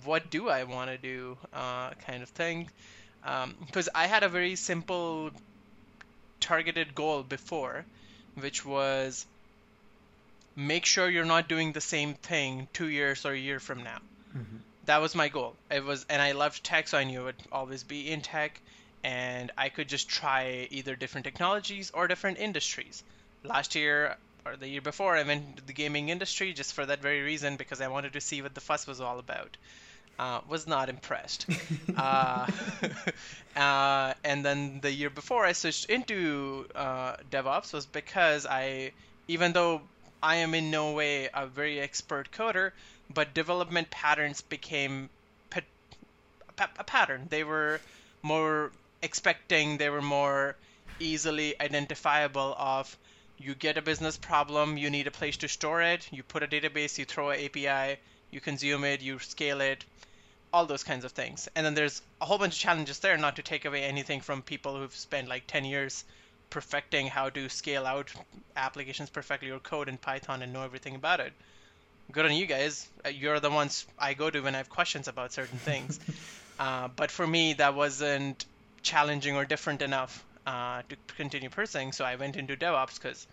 What 0.03 0.29
do 0.29 0.49
I 0.49 0.63
want 0.63 0.89
to 0.89 0.97
do? 0.97 1.38
Uh, 1.53 1.91
kind 2.05 2.23
of 2.23 2.29
thing. 2.29 2.69
Because 3.21 3.88
um, 3.88 3.95
I 3.95 4.07
had 4.07 4.23
a 4.23 4.29
very 4.29 4.55
simple, 4.55 5.31
targeted 6.39 6.95
goal 6.95 7.23
before, 7.23 7.85
which 8.35 8.65
was 8.65 9.25
make 10.55 10.85
sure 10.85 11.09
you're 11.09 11.25
not 11.25 11.47
doing 11.47 11.71
the 11.71 11.81
same 11.81 12.13
thing 12.13 12.67
two 12.73 12.88
years 12.88 13.25
or 13.25 13.31
a 13.31 13.38
year 13.38 13.59
from 13.59 13.83
now. 13.83 13.99
Mm-hmm. 14.35 14.57
That 14.85 15.01
was 15.01 15.15
my 15.15 15.29
goal. 15.29 15.55
It 15.69 15.83
was, 15.83 16.05
and 16.09 16.21
I 16.21 16.31
loved 16.33 16.63
tech, 16.63 16.88
so 16.88 16.97
I 16.97 17.03
knew 17.03 17.21
it 17.21 17.25
would 17.25 17.35
always 17.51 17.83
be 17.83 18.12
in 18.12 18.21
tech, 18.21 18.59
and 19.03 19.51
I 19.57 19.69
could 19.69 19.88
just 19.88 20.09
try 20.09 20.67
either 20.71 20.95
different 20.95 21.25
technologies 21.25 21.91
or 21.93 22.07
different 22.07 22.39
industries. 22.39 23.03
Last 23.43 23.75
year 23.75 24.17
or 24.45 24.55
the 24.55 24.67
year 24.67 24.81
before, 24.81 25.15
I 25.15 25.23
went 25.23 25.45
into 25.49 25.63
the 25.63 25.73
gaming 25.73 26.09
industry 26.09 26.53
just 26.53 26.73
for 26.73 26.85
that 26.85 27.01
very 27.01 27.21
reason 27.21 27.55
because 27.55 27.81
I 27.81 27.88
wanted 27.88 28.13
to 28.13 28.21
see 28.21 28.41
what 28.41 28.55
the 28.55 28.62
fuss 28.62 28.88
was 28.88 28.99
all 28.99 29.19
about. 29.19 29.55
Uh, 30.19 30.41
was 30.49 30.67
not 30.67 30.89
impressed. 30.89 31.45
uh, 31.97 32.45
uh, 33.55 34.13
and 34.25 34.43
then 34.43 34.82
the 34.82 34.91
year 34.91 35.10
before 35.10 35.45
I 35.45 35.53
switched 35.53 35.86
into 35.86 36.67
uh, 36.75 37.15
DevOps 37.32 37.71
was 37.71 37.86
because 37.86 38.45
I, 38.45 38.91
even 39.29 39.53
though 39.53 39.79
I 40.21 40.36
am 40.36 40.53
in 40.53 40.71
no 40.71 40.91
way 40.91 41.29
a 41.34 41.47
very 41.47 41.79
expert 41.79 42.32
coder, 42.34 42.73
but 43.13 43.34
development 43.34 43.91
patterns 43.91 44.41
became 44.41 45.10
a 46.77 46.84
pattern. 46.84 47.27
They 47.29 47.45
were 47.45 47.79
more 48.21 48.71
expecting, 49.01 49.77
they 49.77 49.89
were 49.89 50.01
more 50.01 50.58
easily 50.99 51.60
identifiable 51.62 52.53
of 52.58 52.97
you 53.38 53.55
get 53.55 53.77
a 53.77 53.82
business 53.82 54.17
problem, 54.17 54.77
you 54.77 54.89
need 54.89 55.08
a 55.08 55.12
place 55.12 55.38
to 55.38 55.47
store 55.47 55.82
it, 55.82 56.10
you 56.12 56.23
put 56.23 56.43
a 56.43 56.47
database, 56.47 56.97
you 56.97 57.05
throw 57.05 57.29
an 57.29 57.39
API, 57.45 57.97
you 58.32 58.41
consume 58.41 58.84
it, 58.84 58.99
you 59.01 59.17
scale 59.19 59.62
it, 59.62 59.86
all 60.51 60.65
those 60.65 60.83
kinds 60.83 61.05
of 61.05 61.12
things. 61.12 61.47
And 61.55 61.65
then 61.65 61.75
there's 61.75 62.01
a 62.21 62.25
whole 62.25 62.38
bunch 62.38 62.55
of 62.55 62.59
challenges 62.59 62.99
there, 62.99 63.17
not 63.17 63.35
to 63.35 63.43
take 63.43 63.65
away 63.65 63.83
anything 63.83 64.21
from 64.21 64.41
people 64.41 64.77
who've 64.77 64.95
spent 64.95 65.27
like 65.27 65.47
10 65.47 65.65
years 65.65 66.03
perfecting 66.49 67.07
how 67.07 67.29
to 67.29 67.49
scale 67.49 67.85
out 67.85 68.12
applications 68.55 69.09
perfectly 69.09 69.51
or 69.51 69.59
code 69.59 69.88
in 69.88 69.97
Python 69.97 70.41
and 70.41 70.51
know 70.51 70.63
everything 70.63 70.95
about 70.95 71.19
it. 71.19 71.33
Good 72.12 72.25
on 72.25 72.33
you 72.33 72.47
guys. 72.47 72.88
Uh, 73.05 73.09
you're 73.09 73.39
the 73.39 73.51
ones 73.51 73.85
I 73.99 74.15
go 74.15 74.29
to 74.29 74.41
when 74.41 74.55
I 74.55 74.57
have 74.57 74.69
questions 74.69 75.07
about 75.07 75.31
certain 75.31 75.59
things. 75.59 75.99
uh, 76.59 76.88
but 76.95 77.12
for 77.12 77.27
me, 77.27 77.53
that 77.53 77.75
wasn't 77.75 78.45
challenging 78.81 79.35
or 79.35 79.45
different 79.45 79.83
enough 79.83 80.25
uh, 80.47 80.81
to 80.89 80.95
continue 81.15 81.49
pursuing. 81.49 81.91
So 81.91 82.03
I 82.03 82.15
went 82.15 82.35
into 82.35 82.57
DevOps 82.57 82.99
because 82.99 83.27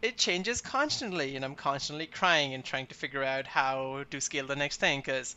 it 0.00 0.16
changes 0.16 0.60
constantly, 0.60 1.34
and 1.34 1.44
I'm 1.44 1.56
constantly 1.56 2.06
crying 2.06 2.54
and 2.54 2.64
trying 2.64 2.86
to 2.88 2.94
figure 2.94 3.24
out 3.24 3.48
how 3.48 4.04
to 4.10 4.20
scale 4.20 4.46
the 4.46 4.54
next 4.54 4.78
thing. 4.78 5.00
Because 5.00 5.34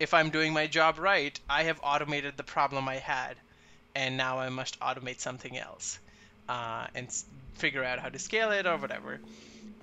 if 0.00 0.14
I'm 0.14 0.30
doing 0.30 0.54
my 0.54 0.66
job 0.66 0.98
right, 0.98 1.38
I 1.48 1.64
have 1.64 1.78
automated 1.84 2.36
the 2.36 2.42
problem 2.42 2.88
I 2.88 2.96
had, 2.96 3.36
and 3.94 4.16
now 4.16 4.40
I 4.40 4.48
must 4.48 4.80
automate 4.80 5.20
something 5.20 5.56
else 5.56 5.98
uh, 6.48 6.86
and 6.94 7.12
figure 7.54 7.84
out 7.84 7.98
how 7.98 8.08
to 8.08 8.18
scale 8.18 8.50
it 8.50 8.66
or 8.66 8.78
whatever. 8.78 9.20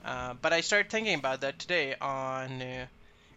Uh, 0.03 0.34
but 0.41 0.53
I 0.53 0.62
started 0.62 0.89
thinking 0.89 1.13
about 1.13 1.41
that 1.41 1.60
today 1.60 1.95
on, 2.01 2.62
uh, 2.62 2.88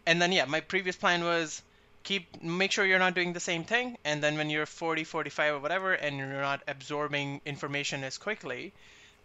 and 0.06 0.22
then 0.22 0.32
yeah, 0.32 0.46
my 0.46 0.60
previous 0.60 0.96
plan 0.96 1.22
was 1.22 1.62
keep 2.02 2.42
make 2.42 2.72
sure 2.72 2.86
you're 2.86 2.98
not 2.98 3.14
doing 3.14 3.34
the 3.34 3.40
same 3.40 3.64
thing, 3.64 3.98
and 4.04 4.22
then 4.22 4.38
when 4.38 4.48
you're 4.48 4.64
40, 4.64 5.04
45 5.04 5.56
or 5.56 5.58
whatever, 5.58 5.92
and 5.92 6.16
you're 6.16 6.40
not 6.40 6.62
absorbing 6.66 7.42
information 7.44 8.04
as 8.04 8.16
quickly, 8.16 8.72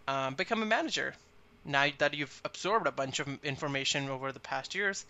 um, 0.09 0.35
become 0.35 0.61
a 0.61 0.65
manager. 0.65 1.15
Now 1.63 1.87
that 1.99 2.13
you've 2.13 2.41
absorbed 2.43 2.85
a 2.85 2.91
bunch 2.91 3.19
of 3.19 3.43
information 3.45 4.09
over 4.09 4.33
the 4.33 4.41
past 4.41 4.75
years, 4.75 5.05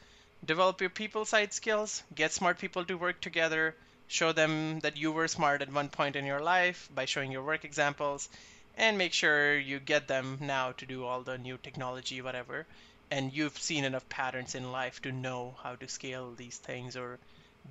develop 0.46 0.82
your 0.82 0.90
people 0.90 1.26
side 1.26 1.54
skills, 1.54 2.04
get 2.14 2.32
smart 2.32 2.60
people 2.60 2.86
to 2.86 2.96
work 2.96 3.20
together, 3.22 3.76
show 4.08 4.32
them 4.32 4.80
that 4.82 4.98
you 4.98 5.12
were 5.12 5.28
smart 5.28 5.62
at 5.62 5.72
one 5.72 5.90
point 5.90 6.16
in 6.16 6.26
your 6.26 6.42
life 6.42 6.90
by 6.94 7.06
showing 7.06 7.32
your 7.32 7.44
work 7.44 7.66
examples, 7.66 8.30
and 8.78 8.98
make 8.98 9.14
sure 9.14 9.58
you 9.58 9.80
get 9.80 10.08
them 10.08 10.38
now 10.42 10.72
to 10.74 10.86
do 10.86 11.06
all 11.06 11.22
the 11.22 11.38
new 11.38 11.58
technology, 11.58 12.22
whatever. 12.22 12.66
And 13.12 13.34
you've 13.34 13.58
seen 13.58 13.84
enough 13.86 14.08
patterns 14.10 14.56
in 14.56 14.72
life 14.72 15.02
to 15.04 15.12
know 15.12 15.56
how 15.64 15.76
to 15.76 15.88
scale 15.88 16.34
these 16.36 16.58
things 16.58 16.96
or 16.96 17.20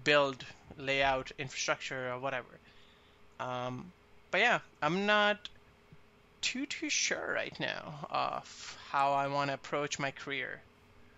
build, 0.02 0.44
layout, 0.78 1.32
infrastructure, 1.38 2.12
or 2.12 2.18
whatever. 2.18 2.48
Um, 3.40 3.92
but 4.30 4.40
yeah, 4.40 4.60
I'm 4.82 5.06
not 5.06 5.48
too 6.40 6.66
too 6.66 6.90
sure 6.90 7.32
right 7.34 7.58
now 7.58 8.06
of 8.10 8.78
how 8.90 9.12
I 9.12 9.28
want 9.28 9.48
to 9.48 9.54
approach 9.54 9.98
my 9.98 10.10
career. 10.10 10.60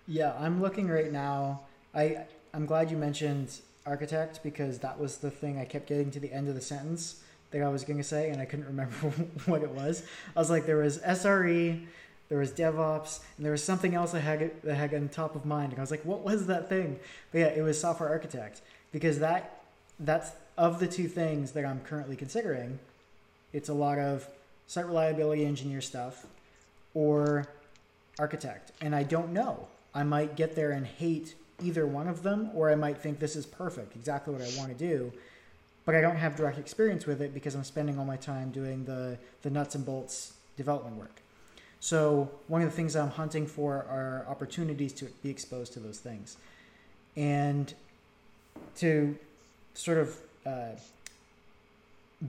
Yeah, 0.09 0.35
I'm 0.39 0.61
looking 0.61 0.89
right 0.89 1.11
now. 1.11 1.63
I 1.95 2.27
I'm 2.55 2.65
glad 2.67 2.91
you 2.91 2.97
mentioned 2.97 3.61
architect 3.85 4.41
because 4.43 4.79
that 4.81 4.99
was 4.99 5.19
the 5.19 5.31
thing 5.31 5.59
I 5.59 5.65
kept 5.65 5.89
getting 5.89 6.11
to 6.13 6.21
the 6.21 6.33
end 6.33 6.49
of 6.49 6.55
the 6.55 6.61
sentence 6.61 7.23
that 7.51 7.63
I 7.63 7.69
was 7.69 7.85
going 7.85 7.99
to 7.99 8.05
say, 8.05 8.31
and 8.31 8.41
I 8.41 8.45
couldn't 8.45 8.67
remember 8.75 8.95
what 9.47 9.63
it 9.63 9.71
was. 9.71 10.05
I 10.35 10.39
was 10.39 10.51
like, 10.51 10.67
there 10.67 10.79
was 10.79 10.99
SRE, 10.99 11.85
there 12.29 12.39
was 12.39 12.53
DevOps, 12.53 13.21
and 13.37 13.45
there 13.45 13.53
was 13.53 13.63
something 13.65 13.95
else 13.95 14.15
I 14.15 14.21
had 14.21 14.51
that 14.63 14.75
had 14.75 14.95
on 14.95 15.09
top 15.09 15.35
of 15.35 15.45
mind, 15.45 15.73
and 15.73 15.79
I 15.79 15.83
was 15.83 15.91
like, 15.91 16.05
what 16.05 16.23
was 16.23 16.47
that 16.47 16.69
thing? 16.69 16.99
But 17.33 17.39
yeah, 17.39 17.47
it 17.49 17.63
was 17.63 17.81
software 17.81 18.09
architect 18.09 18.63
because 18.93 19.19
that 19.19 19.63
that's 19.99 20.33
of 20.57 20.79
the 20.79 20.87
two 20.87 21.09
things 21.09 21.53
that 21.53 21.65
I'm 21.65 21.81
currently 21.81 22.17
considering. 22.17 22.79
It's 23.53 23.69
a 23.69 23.75
lot 23.75 23.99
of 23.99 24.29
site 24.67 24.87
reliability 24.87 25.45
engineer 25.45 25.81
stuff 25.81 26.27
or 26.95 27.49
architect, 28.19 28.73
and 28.81 28.95
I 28.95 29.03
don't 29.03 29.33
know. 29.33 29.69
I 29.97 30.05
might 30.05 30.37
get 30.37 30.55
there 30.55 30.71
and 30.71 30.87
hate 30.87 31.35
either 31.61 31.87
one 31.87 32.07
of 32.07 32.23
them, 32.23 32.51
or 32.55 32.71
I 32.71 32.75
might 32.75 32.99
think 32.99 33.19
this 33.19 33.35
is 33.35 33.47
perfect, 33.47 33.97
exactly 33.97 34.33
what 34.33 34.43
I 34.43 34.51
want 34.59 34.77
to 34.77 34.79
do 34.79 35.13
but 35.87 35.95
I 35.95 36.01
don't 36.01 36.17
have 36.17 36.37
direct 36.37 36.59
experience 36.59 37.07
with 37.07 37.23
it 37.23 37.33
because 37.33 37.55
I'm 37.55 37.65
spending 37.65 37.99
all 37.99 38.05
my 38.05 38.17
time 38.17 38.51
doing 38.51 38.85
the, 38.85 39.17
the 39.43 39.51
nuts 39.51 39.77
and 39.77 39.87
bolts 39.87 40.35
development 40.57 40.97
work. 40.97 41.23
So 41.79 42.29
one 42.49 42.61
of 42.61 42.69
the 42.69 42.75
things 42.75 42.97
I'm 42.97 43.11
hunting 43.11 43.47
for 43.47 43.87
are 43.89 44.27
opportunities 44.29 44.93
to 44.95 45.07
be 45.23 45.31
exposed 45.31 45.73
to 45.75 45.81
those 45.81 46.01
things. 46.01 46.37
And 47.17 47.73
to 48.79 49.17
sort 49.75 49.99
of 49.99 50.17
uh, 50.45 50.71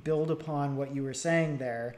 build 0.03 0.29
upon 0.29 0.77
what 0.77 0.93
you 0.93 1.01
were 1.03 1.15
saying 1.15 1.57
there, 1.57 1.95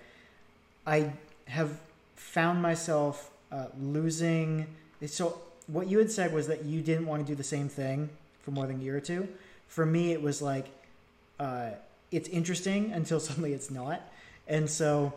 I 0.87 1.11
have 1.45 1.77
found 2.15 2.61
myself 2.61 3.31
uh, 3.51 3.65
losing. 3.77 4.65
So, 5.05 5.41
what 5.71 5.87
you 5.87 5.99
had 5.99 6.11
said 6.11 6.33
was 6.33 6.47
that 6.47 6.65
you 6.65 6.81
didn't 6.81 7.05
want 7.05 7.25
to 7.25 7.31
do 7.31 7.35
the 7.35 7.43
same 7.43 7.69
thing 7.69 8.09
for 8.43 8.51
more 8.51 8.65
than 8.65 8.79
a 8.79 8.83
year 8.83 8.97
or 8.97 9.01
two. 9.01 9.27
For 9.67 9.85
me, 9.85 10.11
it 10.11 10.21
was 10.21 10.41
like 10.41 10.67
uh, 11.39 11.71
it's 12.11 12.27
interesting 12.29 12.91
until 12.93 13.19
suddenly 13.19 13.53
it's 13.53 13.69
not. 13.69 14.01
And 14.47 14.69
so 14.69 15.13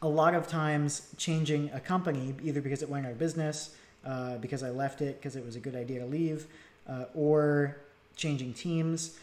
a 0.00 0.08
lot 0.08 0.34
of 0.34 0.46
times 0.46 1.08
changing 1.16 1.70
a 1.72 1.80
company, 1.80 2.34
either 2.42 2.60
because 2.60 2.82
it 2.82 2.88
went 2.88 3.06
out 3.06 3.12
of 3.12 3.18
business, 3.18 3.74
uh, 4.06 4.36
because 4.36 4.62
I 4.62 4.70
left 4.70 5.00
it 5.00 5.18
because 5.18 5.34
it 5.34 5.44
was 5.44 5.56
a 5.56 5.60
good 5.60 5.74
idea 5.74 6.00
to 6.00 6.06
leave, 6.06 6.46
uh, 6.88 7.06
or 7.14 7.78
changing 8.16 8.54
teams. 8.54 9.18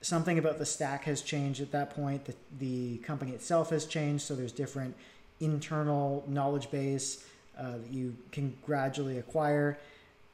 Something 0.00 0.38
about 0.38 0.58
the 0.58 0.66
stack 0.66 1.04
has 1.04 1.22
changed 1.22 1.60
at 1.60 1.70
that 1.72 1.90
point. 1.90 2.24
The, 2.24 2.34
the 2.58 2.96
company 2.98 3.32
itself 3.32 3.70
has 3.70 3.86
changed, 3.86 4.24
so 4.24 4.34
there's 4.34 4.52
different 4.52 4.96
internal 5.38 6.24
knowledge 6.26 6.70
base 6.70 7.24
uh, 7.58 7.72
that 7.72 7.92
you 7.92 8.16
can 8.32 8.56
gradually 8.64 9.18
acquire. 9.18 9.78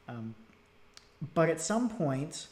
Um, 0.07 0.35
but 1.33 1.49
at 1.49 1.61
some 1.61 1.89
point, 1.89 2.47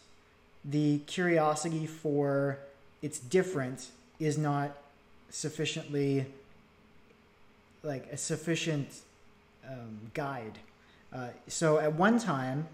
the 0.64 1.00
curiosity 1.00 1.86
for 1.86 2.60
it's 3.02 3.20
different 3.20 3.88
is 4.20 4.38
not 4.38 4.78
sufficiently 5.30 6.28
like 7.84 8.08
a 8.12 8.18
sufficient 8.18 9.02
um, 9.68 10.12
guide. 10.14 10.60
Uh, 11.14 11.30
so 11.48 11.80
at 11.80 11.94
one 11.94 12.20
time, 12.20 12.68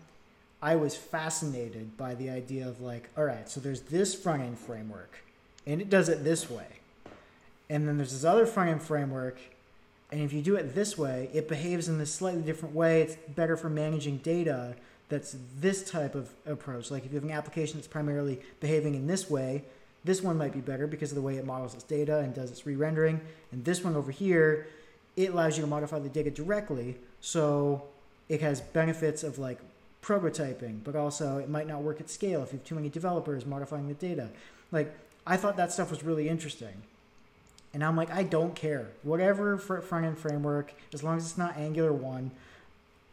I 0.62 0.76
was 0.76 0.96
fascinated 0.96 1.98
by 1.98 2.16
the 2.16 2.30
idea 2.30 2.68
of 2.68 2.82
like, 2.82 3.10
all 3.18 3.24
right, 3.24 3.50
so 3.50 3.60
there's 3.60 3.82
this 3.82 4.16
front 4.16 4.42
end 4.42 4.60
framework, 4.60 5.24
and 5.66 5.82
it 5.82 5.90
does 5.90 6.10
it 6.10 6.24
this 6.24 6.50
way. 6.50 6.66
And 7.70 7.88
then 7.88 7.98
there's 7.98 8.14
this 8.14 8.24
other 8.24 8.46
front 8.46 8.70
end 8.70 8.82
framework, 8.82 9.40
and 10.12 10.22
if 10.22 10.32
you 10.32 10.42
do 10.42 10.56
it 10.56 10.74
this 10.74 10.98
way, 10.98 11.30
it 11.34 11.50
behaves 11.50 11.90
in 11.90 11.98
this 11.98 12.14
slightly 12.14 12.42
different 12.42 12.74
way. 12.74 13.02
It's 13.02 13.16
better 13.36 13.58
for 13.58 13.70
managing 13.70 14.18
data. 14.18 14.76
That's 15.10 15.36
this 15.60 15.90
type 15.90 16.16
of 16.16 16.30
approach. 16.46 16.92
Like 16.92 17.06
if 17.06 17.12
you 17.12 17.16
have 17.16 17.24
an 17.24 17.32
application 17.32 17.78
that's 17.78 17.88
primarily 17.88 18.40
behaving 18.60 18.96
in 18.96 19.08
this 19.08 19.30
way, 19.30 19.64
this 20.04 20.22
one 20.22 20.38
might 20.38 20.54
be 20.54 20.62
better 20.62 20.88
because 20.88 21.12
of 21.12 21.16
the 21.16 21.22
way 21.22 21.36
it 21.36 21.46
models 21.46 21.74
its 21.74 21.84
data 21.84 22.20
and 22.20 22.34
does 22.34 22.52
its 22.52 22.66
re-rendering. 22.66 23.20
And 23.52 23.66
this 23.66 23.84
one 23.84 23.96
over 23.96 24.12
here, 24.12 24.68
it 25.18 25.32
allows 25.32 25.58
you 25.58 25.62
to 25.62 25.68
modify 25.68 26.00
the 26.00 26.10
data 26.10 26.32
directly. 26.32 26.98
So 27.20 27.84
it 28.30 28.40
has 28.42 28.62
benefits 28.62 29.24
of 29.24 29.38
like 29.38 29.60
prototyping, 30.02 30.84
but 30.86 30.96
also 30.96 31.38
it 31.38 31.50
might 31.50 31.68
not 31.68 31.82
work 31.82 32.00
at 32.00 32.10
scale 32.10 32.44
if 32.44 32.54
you 32.54 32.60
have 32.60 32.66
too 32.66 32.76
many 32.76 32.88
developers 32.88 33.46
modifying 33.46 33.90
the 33.90 33.94
data. 33.94 34.30
Like 34.72 34.96
I 35.26 35.36
thought 35.36 35.58
that 35.58 35.74
stuff 35.74 35.90
was 35.90 36.04
really 36.04 36.30
interesting. 36.30 36.82
And 37.78 37.84
I'm 37.84 37.96
like, 37.96 38.10
I 38.10 38.24
don't 38.24 38.56
care. 38.56 38.88
Whatever 39.04 39.60
front 39.60 40.04
end 40.04 40.18
framework, 40.18 40.74
as 40.96 41.04
long 41.04 41.18
as 41.18 41.26
it's 41.28 41.38
not 41.38 41.56
Angular 41.58 41.94
1, 41.94 42.32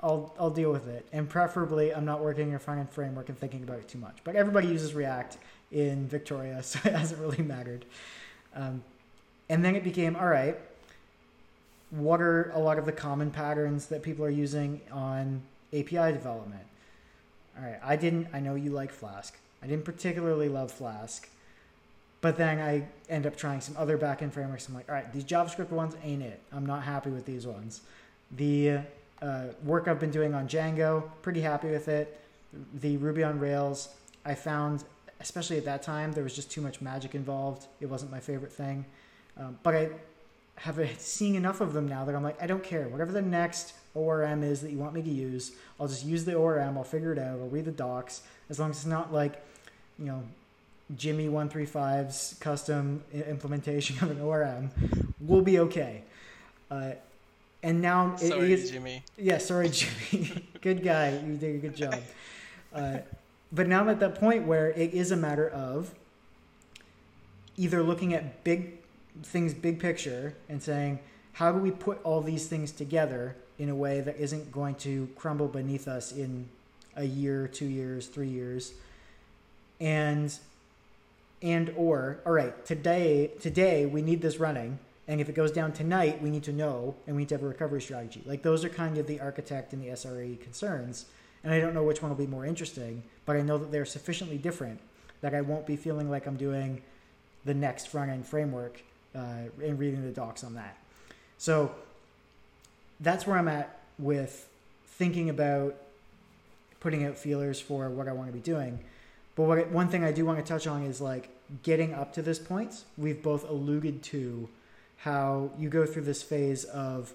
I'll, 0.01 0.33
I'll 0.41 0.49
deal 0.49 0.73
with 0.73 0.89
it. 0.89 1.05
And 1.13 1.29
preferably, 1.29 1.95
I'm 1.95 2.07
not 2.07 2.23
working 2.23 2.49
in 2.49 2.55
a 2.55 2.59
front 2.59 2.81
end 2.81 2.89
framework 2.89 3.29
and 3.29 3.39
thinking 3.39 3.63
about 3.63 3.81
it 3.81 3.89
too 3.89 3.99
much. 3.99 4.17
But 4.25 4.37
everybody 4.37 4.69
uses 4.69 4.95
React 4.95 5.37
in 5.71 6.09
Victoria, 6.09 6.63
so 6.63 6.79
it 6.83 6.95
hasn't 6.95 7.21
really 7.21 7.43
mattered. 7.43 7.85
Um, 8.55 8.83
and 9.51 9.63
then 9.63 9.77
it 9.77 9.85
became 9.85 10.17
all 10.17 10.29
right, 10.29 10.59
what 11.91 12.23
are 12.23 12.51
a 12.55 12.59
lot 12.59 12.79
of 12.79 12.87
the 12.87 12.93
common 12.93 13.31
patterns 13.31 13.89
that 13.89 14.03
people 14.03 14.25
are 14.25 14.31
using 14.31 14.81
on 14.91 15.43
API 15.75 16.11
development? 16.11 16.65
All 17.59 17.67
right, 17.67 17.81
I 17.85 17.97
didn't, 17.97 18.29
I 18.33 18.41
know 18.41 18.55
you 18.55 18.71
like 18.71 18.93
Flask. 18.93 19.37
I 19.63 19.67
didn't 19.67 19.85
particularly 19.85 20.49
love 20.49 20.73
Flask. 20.73 21.29
But 22.25 22.39
then 22.39 22.59
I 22.59 22.87
end 23.11 23.27
up 23.27 23.37
trying 23.37 23.61
some 23.61 23.77
other 23.77 23.99
backend 23.99 24.33
frameworks. 24.33 24.67
I'm 24.67 24.75
like, 24.75 24.89
all 24.89 24.95
right, 24.95 25.13
these 25.13 25.25
JavaScript 25.25 25.69
ones 25.69 25.95
ain't 26.03 26.23
it. 26.23 26.41
I'm 26.55 26.65
not 26.65 26.83
happy 26.83 27.11
with 27.11 27.27
these 27.27 27.47
ones. 27.47 27.83
The 28.31 28.79
uh, 29.21 29.49
work 29.63 29.89
I've 29.89 30.01
been 30.01 30.11
doing 30.11 30.33
on 30.33 30.49
Django, 30.49 31.05
pretty 31.21 31.43
happy 31.43 31.69
with 31.69 31.87
it. 31.89 32.19
The 32.81 32.97
Ruby 32.97 33.25
on 33.25 33.39
Rails, 33.39 33.91
I 34.25 34.35
found, 34.35 34.85
especially 35.21 35.59
at 35.59 35.67
that 35.67 35.83
time, 35.83 36.13
there 36.13 36.25
was 36.25 36.35
just 36.35 36.51
too 36.51 36.63
much 36.63 36.81
magic 36.81 37.15
involved. 37.15 37.67
It 37.83 37.91
wasn't 37.91 38.11
my 38.11 38.21
favorite 38.21 38.55
thing. 38.55 38.87
Um, 39.39 39.59
but 39.63 39.75
I 39.75 39.91
have 40.57 40.81
seen 40.99 41.35
enough 41.35 41.61
of 41.61 41.75
them 41.75 41.87
now 41.87 42.07
that 42.07 42.15
I'm 42.15 42.23
like, 42.23 42.43
I 42.43 42.47
don't 42.47 42.65
care. 42.65 42.89
Whatever 42.89 43.13
the 43.13 43.21
next 43.21 43.75
ORM 43.95 44.43
is 44.43 44.63
that 44.63 44.71
you 44.71 44.79
want 44.79 44.95
me 44.95 45.03
to 45.03 45.11
use, 45.11 45.53
I'll 45.79 45.89
just 45.89 46.07
use 46.07 46.25
the 46.25 46.33
ORM. 46.33 46.79
I'll 46.79 46.85
figure 46.85 47.13
it 47.13 47.19
out. 47.19 47.39
I'll 47.39 47.49
read 47.49 47.67
the 47.67 47.71
docs. 47.71 48.23
As 48.49 48.59
long 48.59 48.71
as 48.71 48.79
it's 48.79 48.87
not 48.87 49.13
like, 49.13 49.45
you 49.99 50.07
know, 50.07 50.23
Jimmy 50.97 51.29
135's 51.29 52.37
custom 52.41 53.03
implementation 53.13 53.97
of 54.03 54.11
an 54.11 54.21
ORM, 54.21 54.71
we'll 55.21 55.43
be 55.43 55.59
okay. 55.61 56.03
Uh, 56.71 56.93
and 57.63 57.81
now 57.81 58.17
sorry, 58.17 58.53
it 58.53 58.59
is, 58.59 58.71
Jimmy. 58.71 59.03
Yeah, 59.17 59.39
sorry, 59.39 59.69
Jimmy. 60.11 60.47
good 60.61 60.83
guy. 60.83 61.19
You 61.27 61.37
did 61.37 61.57
a 61.57 61.59
good 61.59 61.77
job. 61.77 61.97
Uh, 62.75 62.99
but 63.53 63.69
now 63.69 63.83
I'm 63.83 63.89
at 63.89 64.01
that 64.01 64.17
point 64.17 64.49
where 64.49 64.71
it 64.71 64.93
is 64.93 65.13
a 65.13 65.17
matter 65.17 65.49
of 65.49 65.95
either 67.57 67.85
looking 67.85 68.13
at 68.13 68.43
big 68.43 68.81
things, 69.23 69.55
big 69.55 69.79
picture, 69.79 70.35
and 70.49 70.61
saying, 70.61 70.99
how 71.35 71.53
do 71.53 71.59
we 71.59 71.71
put 71.71 72.01
all 72.03 72.21
these 72.21 72.49
things 72.49 72.73
together 72.73 73.37
in 73.61 73.69
a 73.69 73.75
way 73.77 74.01
that 74.01 74.17
isn't 74.17 74.51
going 74.51 74.75
to 74.75 75.09
crumble 75.15 75.47
beneath 75.47 75.87
us 75.87 76.11
in 76.11 76.49
a 76.97 77.05
year, 77.05 77.47
two 77.47 77.67
years, 77.67 78.09
three 78.09 78.29
years, 78.29 78.73
and 79.81 80.37
and 81.43 81.73
or 81.77 82.21
all 82.25 82.33
right 82.33 82.65
today 82.65 83.31
today 83.41 83.87
we 83.87 84.03
need 84.03 84.23
this 84.23 84.39
running 84.39 84.79
and 85.09 85.21
if 85.21 85.29
it 85.29 85.35
goes 85.35 85.51
down 85.51 85.73
tonight 85.73 86.21
we 86.23 86.31
need 86.31 86.43
to 86.43 86.53
know 86.53 86.95
and 87.07 87.17
we 87.17 87.23
need 87.23 87.29
to 87.29 87.35
have 87.35 87.43
a 87.43 87.49
recovery 87.49 87.83
strategy. 87.83 88.23
Like 88.25 88.43
those 88.43 88.65
are 88.65 88.69
kind 88.69 88.97
of 88.99 89.07
the 89.07 89.21
architect 89.21 89.73
and 89.73 89.83
the 89.83 89.89
sre 89.89 90.41
concerns 90.41 91.07
and 91.43 91.53
i 91.53 91.61
don't 91.61 91.75
know 91.75 91.85
which 91.85 92.03
one 92.03 92.11
will 92.11 92.17
be 92.17 92.27
more 92.27 92.47
interesting 92.47 93.03
but 93.27 93.37
i 93.37 93.43
know 93.43 93.59
that 93.59 93.71
they're 93.71 93.85
sufficiently 93.85 94.39
different 94.39 94.81
that 95.21 95.35
i 95.35 95.41
won't 95.41 95.67
be 95.67 95.77
feeling 95.77 96.11
like 96.11 96.27
i'm 96.27 96.37
doing 96.37 96.83
the 97.45 97.55
next 97.55 97.89
front 97.89 98.11
end 98.11 98.27
framework 98.27 98.83
uh, 99.15 99.49
and 99.63 99.79
reading 99.79 100.03
the 100.03 100.11
docs 100.11 100.43
on 100.43 100.55
that. 100.55 100.77
So 101.39 101.75
that's 103.01 103.27
where 103.27 103.37
i'm 103.37 103.49
at 103.49 103.81
with 103.99 104.49
thinking 104.87 105.29
about 105.29 105.75
putting 106.81 107.05
out 107.05 107.19
feelers 107.19 107.61
for 107.61 107.91
what 107.91 108.09
i 108.09 108.13
want 108.13 108.29
to 108.29 108.33
be 108.33 108.41
doing 108.41 108.79
but 109.37 109.43
what, 109.45 109.69
one 109.71 109.89
thing 109.89 110.05
i 110.05 110.13
do 110.13 110.25
want 110.25 110.39
to 110.39 110.45
touch 110.45 110.67
on 110.67 110.83
is 110.83 111.01
like 111.01 111.31
getting 111.63 111.95
up 111.95 112.13
to 112.15 112.23
this 112.23 112.39
point, 112.39 112.85
we've 112.97 113.23
both 113.23 113.49
alluded 113.49 114.03
to 114.03 114.49
how 114.99 115.51
you 115.59 115.69
go 115.69 115.85
through 115.85 116.03
this 116.03 116.23
phase 116.23 116.65
of 116.65 117.13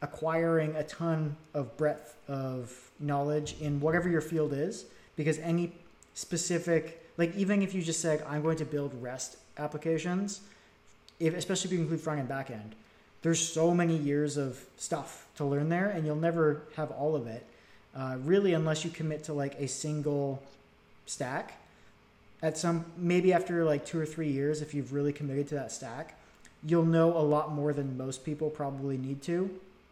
acquiring 0.00 0.74
a 0.76 0.84
ton 0.84 1.36
of 1.54 1.76
breadth 1.76 2.16
of 2.28 2.90
knowledge 2.98 3.56
in 3.60 3.80
whatever 3.80 4.08
your 4.08 4.20
field 4.20 4.52
is, 4.52 4.84
because 5.16 5.38
any 5.40 5.72
specific, 6.14 7.04
like 7.16 7.34
even 7.36 7.62
if 7.62 7.74
you 7.74 7.82
just 7.82 8.00
said, 8.00 8.24
I'm 8.28 8.42
going 8.42 8.58
to 8.58 8.64
build 8.64 8.94
REST 9.02 9.36
applications, 9.58 10.40
if, 11.20 11.34
especially 11.34 11.68
if 11.68 11.72
you 11.72 11.80
include 11.80 12.00
front 12.00 12.20
and 12.20 12.28
back 12.28 12.50
end, 12.50 12.74
there's 13.22 13.40
so 13.40 13.72
many 13.72 13.96
years 13.96 14.36
of 14.36 14.60
stuff 14.76 15.26
to 15.36 15.44
learn 15.44 15.68
there, 15.68 15.88
and 15.88 16.04
you'll 16.04 16.16
never 16.16 16.62
have 16.76 16.90
all 16.90 17.14
of 17.14 17.26
it, 17.26 17.46
uh, 17.94 18.16
really, 18.24 18.54
unless 18.54 18.84
you 18.84 18.90
commit 18.90 19.24
to 19.24 19.32
like 19.32 19.54
a 19.60 19.68
single 19.68 20.42
stack. 21.06 21.58
At 22.42 22.58
some 22.58 22.84
maybe 22.96 23.32
after 23.32 23.64
like 23.64 23.86
two 23.86 24.00
or 24.00 24.06
three 24.06 24.28
years 24.28 24.62
if 24.62 24.74
you've 24.74 24.92
really 24.92 25.12
committed 25.12 25.48
to 25.48 25.54
that 25.56 25.70
stack 25.70 26.18
you'll 26.64 26.84
know 26.84 27.16
a 27.16 27.18
lot 27.18 27.52
more 27.52 27.72
than 27.72 27.96
most 27.96 28.24
people 28.24 28.48
probably 28.48 28.96
need 28.96 29.22
to 29.22 29.50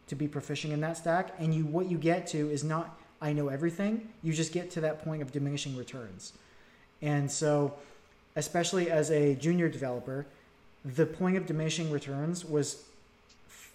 to 0.09 0.15
be 0.15 0.27
proficient 0.27 0.73
in 0.73 0.81
that 0.81 0.97
stack. 0.97 1.35
And 1.39 1.55
you 1.55 1.65
what 1.65 1.91
you 1.91 1.99
get 1.99 2.27
to 2.29 2.51
is 2.51 2.65
not 2.65 2.99
i 3.23 3.33
know 3.33 3.49
everything. 3.49 4.09
You 4.23 4.33
just 4.33 4.53
get 4.53 4.71
to 4.73 4.81
that 4.83 5.05
point 5.05 5.23
of 5.23 5.33
diminishing 5.33 5.77
returns. 5.77 6.33
And 7.03 7.31
so 7.31 7.75
especially 8.37 8.91
as 8.91 9.11
a 9.11 9.35
junior 9.35 9.69
developer 9.69 10.27
the 10.85 11.05
point 11.05 11.37
of 11.37 11.47
diminishing 11.47 11.91
returns 11.91 12.45
was 12.45 12.85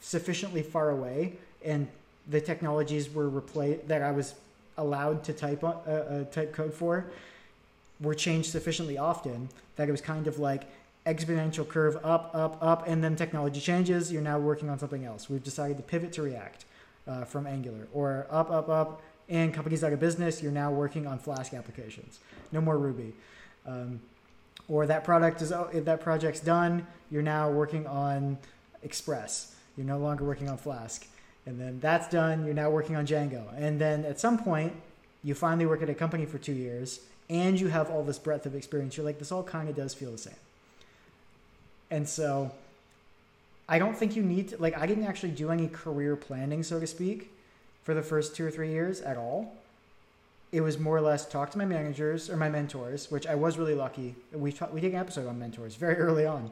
sufficiently 0.01 0.61
far 0.61 0.89
away 0.89 1.33
and 1.63 1.87
the 2.27 2.41
technologies 2.41 3.13
were 3.13 3.29
replaced 3.29 3.87
that 3.87 4.01
i 4.01 4.11
was 4.11 4.33
allowed 4.77 5.23
to 5.23 5.33
type 5.33 5.63
uh, 5.63 5.67
uh, 5.67 6.23
type 6.25 6.53
code 6.53 6.73
for 6.73 7.05
were 7.99 8.13
changed 8.13 8.51
sufficiently 8.51 8.97
often 8.97 9.49
that 9.75 9.87
it 9.87 9.91
was 9.91 10.01
kind 10.01 10.27
of 10.27 10.39
like 10.39 10.63
exponential 11.05 11.67
curve 11.67 11.97
up, 12.03 12.31
up, 12.33 12.57
up, 12.61 12.87
and 12.87 13.03
then 13.03 13.15
technology 13.15 13.59
changes. 13.59 14.11
You're 14.11 14.21
now 14.21 14.39
working 14.39 14.69
on 14.69 14.79
something 14.79 15.05
else. 15.05 15.29
We've 15.29 15.43
decided 15.43 15.77
to 15.77 15.83
pivot 15.83 16.11
to 16.13 16.23
React 16.23 16.65
uh, 17.07 17.25
from 17.25 17.45
Angular, 17.45 17.87
or 17.93 18.25
up, 18.29 18.49
up, 18.49 18.69
up, 18.69 19.01
and 19.29 19.53
companies 19.53 19.83
out 19.83 19.93
of 19.93 19.99
business. 19.99 20.41
You're 20.41 20.51
now 20.51 20.71
working 20.71 21.05
on 21.05 21.19
Flask 21.19 21.53
applications. 21.53 22.19
No 22.51 22.59
more 22.59 22.77
Ruby. 22.77 23.13
Um, 23.67 24.01
or 24.67 24.87
that 24.87 25.03
product 25.03 25.41
is 25.41 25.51
oh, 25.51 25.69
if 25.71 25.85
that 25.85 26.01
project's 26.01 26.39
done. 26.39 26.87
You're 27.11 27.21
now 27.21 27.51
working 27.51 27.85
on 27.85 28.37
Express. 28.81 29.55
You're 29.77 29.85
no 29.85 29.97
longer 29.97 30.23
working 30.23 30.49
on 30.49 30.57
Flask. 30.57 31.05
And 31.45 31.59
then 31.59 31.79
that's 31.79 32.07
done. 32.09 32.45
You're 32.45 32.55
now 32.55 32.69
working 32.69 32.95
on 32.95 33.05
Django. 33.05 33.43
And 33.57 33.79
then 33.79 34.03
at 34.05 34.19
some 34.19 34.37
point, 34.37 34.73
you 35.23 35.35
finally 35.35 35.65
work 35.65 35.81
at 35.81 35.89
a 35.89 35.93
company 35.93 36.25
for 36.25 36.37
two 36.37 36.53
years 36.53 37.01
and 37.29 37.59
you 37.59 37.67
have 37.69 37.89
all 37.89 38.03
this 38.03 38.19
breadth 38.19 38.45
of 38.45 38.55
experience, 38.55 38.97
you're 38.97 39.05
like, 39.05 39.19
this 39.19 39.31
all 39.31 39.43
kind 39.43 39.67
of 39.67 39.75
does 39.75 39.93
feel 39.93 40.11
the 40.11 40.17
same. 40.17 40.33
And 41.89 42.07
so 42.07 42.51
I 43.67 43.79
don't 43.79 43.97
think 43.97 44.15
you 44.15 44.23
need 44.23 44.49
to, 44.49 44.57
like, 44.57 44.77
I 44.77 44.85
didn't 44.85 45.05
actually 45.05 45.31
do 45.31 45.49
any 45.49 45.67
career 45.67 46.15
planning, 46.15 46.61
so 46.61 46.79
to 46.79 46.85
speak, 46.85 47.31
for 47.83 47.93
the 47.93 48.03
first 48.03 48.35
two 48.35 48.45
or 48.45 48.51
three 48.51 48.71
years 48.71 49.01
at 49.01 49.17
all. 49.17 49.55
It 50.51 50.61
was 50.61 50.77
more 50.77 50.95
or 50.95 51.01
less 51.01 51.25
talk 51.25 51.51
to 51.51 51.57
my 51.57 51.65
managers 51.65 52.29
or 52.29 52.37
my 52.37 52.49
mentors, 52.49 53.09
which 53.09 53.25
I 53.25 53.35
was 53.35 53.57
really 53.57 53.75
lucky. 53.75 54.15
We, 54.31 54.51
ta- 54.51 54.69
we 54.71 54.81
did 54.81 54.93
an 54.93 54.99
episode 54.99 55.27
on 55.27 55.39
mentors 55.39 55.75
very 55.75 55.95
early 55.97 56.25
on 56.25 56.51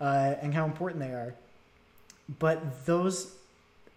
uh, 0.00 0.34
and 0.40 0.54
how 0.54 0.64
important 0.64 1.00
they 1.00 1.10
are. 1.10 1.34
But 2.38 2.86
those, 2.86 3.34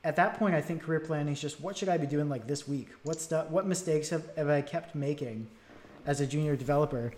at 0.08 0.16
that 0.16 0.40
point, 0.40 0.56
I 0.56 0.62
think 0.62 0.84
career 0.84 1.00
planning 1.00 1.34
is 1.34 1.42
just 1.42 1.60
what 1.62 1.78
should 1.78 1.90
I 1.90 1.98
be 1.98 2.08
doing 2.08 2.30
like 2.30 2.48
this 2.48 2.68
week? 2.68 2.90
What 3.04 3.20
stuff, 3.20 3.50
what 3.50 3.68
mistakes 3.68 4.10
have, 4.10 4.24
have 4.36 4.50
I 4.50 4.62
kept 4.62 4.96
making? 4.96 5.48
as 6.08 6.22
a 6.22 6.26
junior 6.26 6.56
developer 6.56 7.14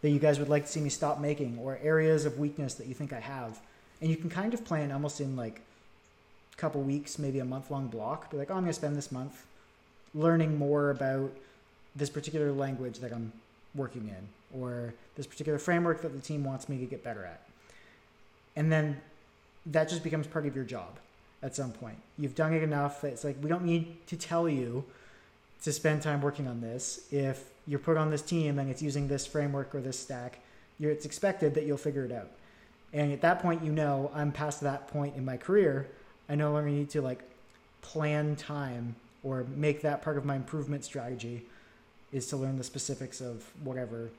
that 0.00 0.10
you 0.10 0.18
guys 0.18 0.38
would 0.38 0.48
like 0.48 0.64
to 0.64 0.72
see 0.72 0.80
me 0.80 0.88
stop 0.88 1.20
making 1.20 1.58
or 1.58 1.78
areas 1.82 2.24
of 2.24 2.38
weakness 2.38 2.74
that 2.74 2.86
you 2.86 2.94
think 2.94 3.12
I 3.12 3.20
have. 3.20 3.60
And 4.00 4.10
you 4.10 4.16
can 4.16 4.30
kind 4.30 4.54
of 4.54 4.64
plan 4.64 4.90
almost 4.90 5.20
in 5.20 5.36
like 5.36 5.60
a 6.54 6.56
couple 6.56 6.80
weeks, 6.80 7.18
maybe 7.18 7.38
a 7.38 7.44
month 7.44 7.70
long 7.70 7.86
block. 7.86 8.30
Be 8.30 8.38
like, 8.38 8.50
oh, 8.50 8.54
I'm 8.54 8.60
going 8.60 8.70
to 8.70 8.72
spend 8.72 8.96
this 8.96 9.12
month 9.12 9.44
learning 10.14 10.58
more 10.58 10.90
about 10.90 11.30
this 11.94 12.08
particular 12.08 12.50
language 12.50 12.98
that 13.00 13.12
I'm 13.12 13.30
working 13.74 14.08
in 14.08 14.60
or 14.60 14.94
this 15.16 15.26
particular 15.26 15.58
framework 15.58 16.00
that 16.00 16.14
the 16.14 16.20
team 16.20 16.42
wants 16.42 16.68
me 16.68 16.78
to 16.78 16.86
get 16.86 17.04
better 17.04 17.24
at. 17.24 17.42
And 18.56 18.72
then 18.72 19.00
that 19.66 19.90
just 19.90 20.02
becomes 20.02 20.26
part 20.26 20.46
of 20.46 20.56
your 20.56 20.64
job 20.64 20.98
at 21.42 21.56
some 21.56 21.72
point. 21.72 21.96
You've 22.18 22.34
done 22.34 22.52
it 22.52 22.62
enough 22.62 23.00
that 23.00 23.08
it's 23.08 23.24
like, 23.24 23.36
we 23.42 23.48
don't 23.48 23.64
need 23.64 24.06
to 24.08 24.16
tell 24.16 24.48
you 24.48 24.84
to 25.62 25.72
spend 25.72 26.02
time 26.02 26.20
working 26.20 26.46
on 26.46 26.60
this 26.60 27.06
if 27.10 27.44
you're 27.66 27.78
put 27.78 27.96
on 27.96 28.10
this 28.10 28.22
team 28.22 28.58
and 28.58 28.70
it's 28.70 28.82
using 28.82 29.08
this 29.08 29.26
framework 29.26 29.74
or 29.74 29.80
this 29.80 29.98
stack, 29.98 30.40
it's 30.78 31.04
expected 31.04 31.54
that 31.54 31.64
you'll 31.64 31.76
figure 31.76 32.04
it 32.04 32.12
out. 32.12 32.30
And 32.92 33.12
at 33.12 33.20
that 33.20 33.40
point, 33.40 33.62
you 33.62 33.70
know 33.70 34.10
I'm 34.14 34.32
past 34.32 34.60
that 34.62 34.88
point 34.88 35.16
in 35.16 35.24
my 35.24 35.36
career. 35.36 35.88
I 36.28 36.34
no 36.34 36.52
longer 36.52 36.70
need 36.70 36.90
to 36.90 37.02
like 37.02 37.22
plan 37.82 38.36
time 38.36 38.96
or 39.22 39.44
make 39.54 39.82
that 39.82 40.02
part 40.02 40.16
of 40.16 40.24
my 40.24 40.36
improvement 40.36 40.84
strategy 40.84 41.42
is 42.12 42.26
to 42.28 42.36
learn 42.36 42.56
the 42.56 42.64
specifics 42.64 43.20
of 43.20 43.48
whatever 43.62 44.10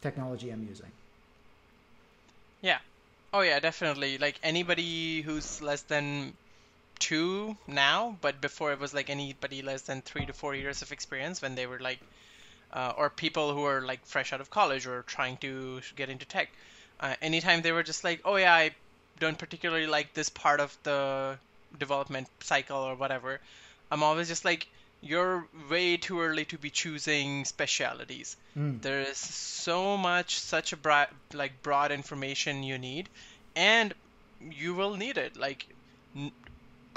technology 0.00 0.50
I'm 0.50 0.66
using. 0.68 0.90
Yeah. 2.62 2.78
Oh 3.32 3.42
yeah, 3.42 3.60
definitely. 3.60 4.18
Like 4.18 4.40
anybody 4.42 5.20
who's 5.20 5.60
less 5.60 5.82
than 5.82 6.32
two 6.98 7.56
now, 7.66 8.16
but 8.20 8.40
before 8.40 8.72
it 8.72 8.80
was 8.80 8.94
like 8.94 9.10
anybody 9.10 9.62
less 9.62 9.82
than 9.82 10.02
three 10.02 10.26
to 10.26 10.32
four 10.32 10.54
years 10.54 10.82
of 10.82 10.92
experience 10.92 11.42
when 11.42 11.54
they 11.54 11.66
were 11.66 11.78
like, 11.78 12.00
uh, 12.72 12.92
or 12.96 13.10
people 13.10 13.54
who 13.54 13.64
are 13.64 13.80
like 13.80 14.04
fresh 14.06 14.32
out 14.32 14.40
of 14.40 14.50
college 14.50 14.86
or 14.86 15.02
trying 15.02 15.36
to 15.38 15.80
get 15.96 16.10
into 16.10 16.26
tech. 16.26 16.50
Uh, 16.98 17.14
anytime 17.22 17.62
they 17.62 17.72
were 17.72 17.82
just 17.82 18.04
like, 18.04 18.20
oh 18.24 18.36
yeah, 18.36 18.54
I 18.54 18.70
don't 19.18 19.38
particularly 19.38 19.86
like 19.86 20.14
this 20.14 20.28
part 20.28 20.60
of 20.60 20.76
the 20.82 21.38
development 21.78 22.28
cycle 22.40 22.78
or 22.78 22.94
whatever, 22.94 23.40
I'm 23.90 24.02
always 24.02 24.28
just 24.28 24.44
like, 24.44 24.66
you're 25.02 25.46
way 25.70 25.96
too 25.96 26.20
early 26.20 26.44
to 26.46 26.58
be 26.58 26.70
choosing 26.70 27.44
specialities. 27.44 28.36
Mm. 28.56 28.80
There 28.82 29.02
is 29.02 29.18
so 29.18 29.96
much, 29.96 30.38
such 30.38 30.72
a 30.72 30.76
broad, 30.76 31.08
like 31.32 31.62
broad 31.62 31.92
information 31.92 32.62
you 32.62 32.78
need, 32.78 33.08
and 33.54 33.94
you 34.50 34.74
will 34.74 34.96
need 34.96 35.18
it. 35.18 35.36
Like, 35.36 35.66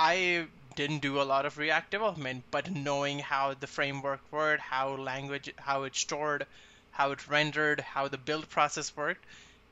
I 0.02 0.48
didn't 0.76 1.00
do 1.00 1.22
a 1.22 1.24
lot 1.24 1.46
of 1.46 1.58
React 1.58 1.92
development, 1.92 2.46
but 2.52 2.72
knowing 2.72 3.20
how 3.20 3.54
the 3.54 3.68
framework 3.68 4.22
worked, 4.32 4.62
how 4.62 4.92
language, 4.96 5.54
how 5.58 5.84
it 5.84 5.94
stored, 5.94 6.48
how 6.92 7.12
it 7.12 7.28
rendered, 7.28 7.82
how 7.82 8.08
the 8.08 8.18
build 8.18 8.50
process 8.50 8.96
worked, 8.96 9.26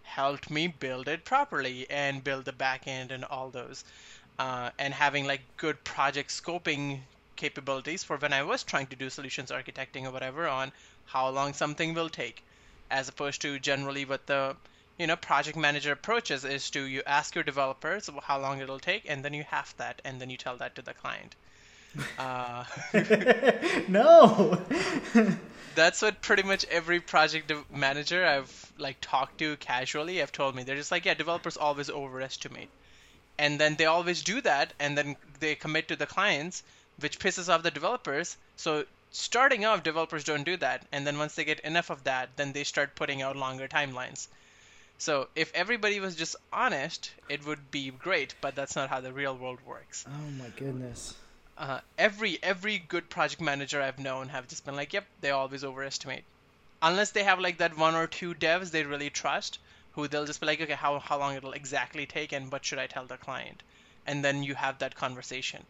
helped 0.04 0.50
me 0.50 0.68
build 0.68 1.08
it 1.08 1.24
properly 1.24 1.90
and 1.90 2.26
build 2.26 2.44
the 2.44 2.52
backend 2.52 3.12
and 3.12 3.24
all 3.24 3.50
those. 3.50 3.86
Uh, 4.38 4.70
and 4.78 4.94
having 4.94 5.26
like 5.26 5.42
good 5.56 5.82
project 5.86 6.30
scoping 6.30 7.00
capabilities 7.38 8.04
for 8.04 8.18
when 8.18 8.34
I 8.34 8.44
was 8.44 8.64
trying 8.64 8.88
to 8.88 8.98
do 8.98 9.10
solutions 9.10 9.50
architecting 9.50 10.04
or 10.04 10.12
whatever 10.12 10.46
on 10.48 10.74
how 11.06 11.30
long 11.30 11.54
something 11.54 11.94
will 11.94 12.10
take, 12.10 12.44
as 12.92 13.08
opposed 13.08 13.42
to 13.44 13.60
generally 13.60 14.04
what 14.04 14.28
the 14.28 14.58
you 14.98 15.08
know 15.08 15.16
project 15.16 15.58
manager 15.58 15.92
approaches 15.92 16.44
is 16.44 16.70
to 16.72 16.82
you 16.82 17.02
ask 17.06 17.36
your 17.36 17.44
developers 17.44 18.10
how 18.24 18.40
long 18.40 18.60
it'll 18.60 18.80
take 18.80 19.04
and 19.08 19.24
then 19.24 19.34
you 19.34 19.44
have 19.44 19.74
that 19.78 20.02
and 20.04 20.20
then 20.20 20.30
you 20.30 20.38
tell 20.38 20.58
that 20.58 20.76
to 20.76 20.82
the 20.82 20.94
client. 20.94 21.36
Uh, 22.20 22.64
no. 23.88 24.62
that's 25.78 26.02
what 26.02 26.22
pretty 26.22 26.42
much 26.42 26.66
every 26.66 27.00
project 27.00 27.52
manager 27.72 28.26
I've 28.26 28.74
like 28.80 28.98
talked 29.00 29.38
to 29.38 29.56
casually 29.58 30.18
have 30.18 30.32
told 30.32 30.56
me. 30.56 30.64
They're 30.64 30.76
just 30.76 30.92
like, 30.92 31.06
yeah, 31.06 31.14
developers 31.14 31.56
always 31.56 31.90
overestimate, 31.90 32.70
and 33.38 33.60
then 33.60 33.76
they 33.76 33.86
always 33.86 34.24
do 34.24 34.42
that, 34.42 34.74
and 34.80 34.98
then 34.98 35.16
they 35.40 35.54
commit 35.54 35.88
to 35.90 35.96
the 35.96 36.08
clients, 36.08 36.64
which 37.00 37.20
pisses 37.20 37.48
off 37.48 37.62
the 37.62 37.70
developers. 37.70 38.38
So 38.56 38.86
starting 39.12 39.66
off, 39.66 39.84
developers 39.84 40.24
don't 40.24 40.44
do 40.44 40.58
that, 40.58 40.84
and 40.92 41.06
then 41.06 41.20
once 41.20 41.36
they 41.36 41.46
get 41.46 41.60
enough 41.60 41.92
of 41.92 42.04
that, 42.06 42.30
then 42.38 42.54
they 42.54 42.64
start 42.64 42.96
putting 42.96 43.22
out 43.22 43.36
longer 43.36 43.68
timelines. 43.68 44.28
So 45.00 45.30
if 45.36 45.52
everybody 45.54 46.00
was 46.00 46.16
just 46.16 46.36
honest, 46.52 47.12
it 47.30 47.46
would 47.46 47.72
be 47.72 47.92
great, 47.92 48.36
but 48.42 48.56
that's 48.56 48.76
not 48.76 48.90
how 48.90 49.00
the 49.00 49.14
real 49.14 49.38
world 49.38 49.60
works. 49.66 50.06
Oh 50.08 50.32
my 50.32 50.50
goodness. 50.50 51.16
Uh, 51.58 51.80
every 51.98 52.42
every 52.44 52.78
good 52.78 53.10
project 53.10 53.42
manager 53.42 53.82
I've 53.82 54.00
known 54.00 54.30
have 54.30 54.48
just 54.48 54.66
been 54.66 54.76
like, 54.76 54.94
yep, 54.94 55.08
they 55.20 55.32
always 55.32 55.64
overestimate. 55.64 56.24
Unless 56.82 57.12
they 57.12 57.24
have 57.24 57.40
like 57.40 57.58
that 57.60 57.78
one 57.78 57.96
or 57.96 58.08
two 58.08 58.34
devs 58.34 58.72
they 58.72 58.84
really 58.84 59.10
trust, 59.10 59.60
who 59.92 60.08
they'll 60.08 60.26
just 60.26 60.40
be 60.40 60.48
like, 60.48 60.62
okay, 60.62 60.74
how 60.74 61.00
how 61.00 61.18
long 61.20 61.36
it'll 61.36 61.54
exactly 61.54 62.06
take, 62.06 62.32
and 62.32 62.52
what 62.52 62.66
should 62.66 62.80
I 62.80 62.88
tell 62.88 63.06
the 63.06 63.18
client, 63.18 63.64
and 64.06 64.24
then 64.26 64.44
you 64.44 64.56
have 64.56 64.80
that 64.80 64.96
conversation. 64.96 65.64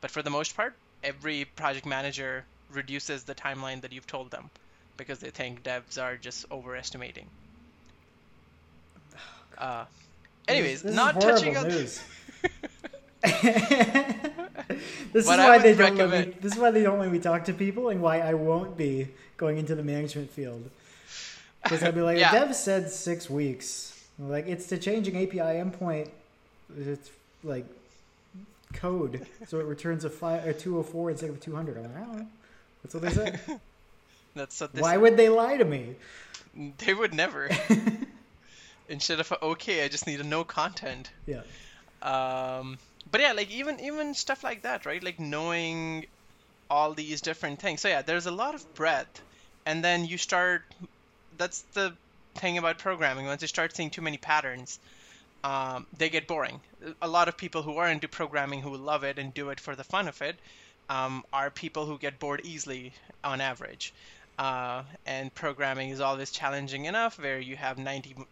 But 0.00 0.10
for 0.10 0.22
the 0.22 0.30
most 0.30 0.56
part, 0.56 0.74
every 1.02 1.44
project 1.44 1.86
manager 1.86 2.46
reduces 2.70 3.24
the 3.24 3.34
timeline 3.34 3.80
that 3.82 3.92
you've 3.92 4.06
told 4.06 4.30
them 4.30 4.50
because 4.96 5.18
they 5.18 5.30
think 5.30 5.62
devs 5.62 6.02
are 6.02 6.16
just 6.16 6.46
overestimating. 6.50 7.30
Uh, 9.60 9.84
anyways, 10.48 10.82
this, 10.82 10.90
this 10.90 10.96
not 10.96 11.20
touching 11.20 11.56
on 11.56 11.68
news. 11.68 12.02
this 15.12 15.24
is 15.24 15.26
why 15.26 15.58
they 15.58 15.74
don't 15.74 15.96
let 15.96 16.10
me, 16.28 16.34
this 16.40 16.54
is 16.54 16.58
why 16.58 16.70
they 16.70 16.82
don't 16.82 16.98
let 16.98 17.12
me 17.12 17.18
talk 17.18 17.44
to 17.44 17.52
people 17.52 17.90
and 17.90 18.00
why 18.00 18.20
I 18.20 18.34
won't 18.34 18.76
be 18.76 19.08
going 19.36 19.58
into 19.58 19.74
the 19.74 19.82
management 19.82 20.30
field. 20.30 20.70
Because 21.62 21.82
I'd 21.82 21.94
be 21.94 22.00
like, 22.00 22.18
Yeah. 22.18 22.32
dev 22.32 22.56
said 22.56 22.90
six 22.90 23.28
weeks. 23.28 24.02
Like 24.18 24.46
it's 24.46 24.66
to 24.68 24.78
change 24.78 25.08
an 25.08 25.16
API 25.16 25.38
endpoint. 25.38 26.08
It's 26.78 27.10
like 27.42 27.66
code, 28.74 29.26
so 29.46 29.58
it 29.58 29.66
returns 29.66 30.04
a 30.04 30.10
five 30.10 30.46
a 30.46 30.52
two 30.52 30.74
hundred 30.74 30.90
four 30.90 31.10
instead 31.10 31.30
of 31.30 31.36
a 31.36 31.40
two 31.40 31.54
hundred. 31.54 31.78
I'm 31.78 31.84
like, 31.84 31.96
I 31.96 32.00
don't 32.00 32.18
know. 32.18 32.26
That's 32.82 32.94
what 32.94 33.02
they 33.02 33.10
said. 33.10 33.60
that's 34.34 34.60
what 34.60 34.74
why 34.74 34.96
would 34.96 35.16
they 35.16 35.28
lie 35.28 35.56
to 35.56 35.64
me? 35.64 35.96
They 36.78 36.94
would 36.94 37.14
never. 37.14 37.48
Instead 38.90 39.20
of 39.20 39.32
okay, 39.40 39.84
I 39.84 39.88
just 39.88 40.06
need 40.06 40.20
a 40.20 40.24
no 40.24 40.42
content. 40.44 41.10
Yeah. 41.24 41.42
Um, 42.02 42.76
but 43.10 43.20
yeah, 43.20 43.32
like 43.32 43.50
even 43.50 43.78
even 43.80 44.14
stuff 44.14 44.42
like 44.42 44.62
that, 44.62 44.84
right? 44.84 45.02
Like 45.02 45.20
knowing 45.20 46.06
all 46.68 46.92
these 46.92 47.20
different 47.20 47.60
things. 47.60 47.80
So 47.80 47.88
yeah, 47.88 48.02
there's 48.02 48.26
a 48.26 48.32
lot 48.32 48.54
of 48.54 48.74
breadth, 48.74 49.22
and 49.64 49.82
then 49.84 50.04
you 50.04 50.18
start. 50.18 50.62
That's 51.38 51.62
the 51.72 51.94
thing 52.34 52.58
about 52.58 52.78
programming. 52.78 53.26
Once 53.26 53.42
you 53.42 53.48
start 53.48 53.74
seeing 53.74 53.90
too 53.90 54.02
many 54.02 54.16
patterns, 54.16 54.80
um, 55.44 55.86
they 55.96 56.08
get 56.08 56.26
boring. 56.26 56.60
A 57.00 57.08
lot 57.08 57.28
of 57.28 57.36
people 57.36 57.62
who 57.62 57.76
are 57.76 57.88
into 57.88 58.08
programming 58.08 58.60
who 58.60 58.76
love 58.76 59.04
it 59.04 59.18
and 59.18 59.32
do 59.32 59.50
it 59.50 59.60
for 59.60 59.76
the 59.76 59.84
fun 59.84 60.08
of 60.08 60.20
it 60.20 60.36
um, 60.88 61.24
are 61.32 61.50
people 61.50 61.86
who 61.86 61.96
get 61.96 62.18
bored 62.18 62.40
easily 62.44 62.92
on 63.22 63.40
average. 63.40 63.94
Uh, 64.38 64.82
and 65.06 65.34
programming 65.34 65.90
is 65.90 66.00
always 66.00 66.30
challenging 66.30 66.86
enough 66.86 67.18
where 67.18 67.38
you 67.38 67.56
have 67.56 67.76
90% 67.76 68.26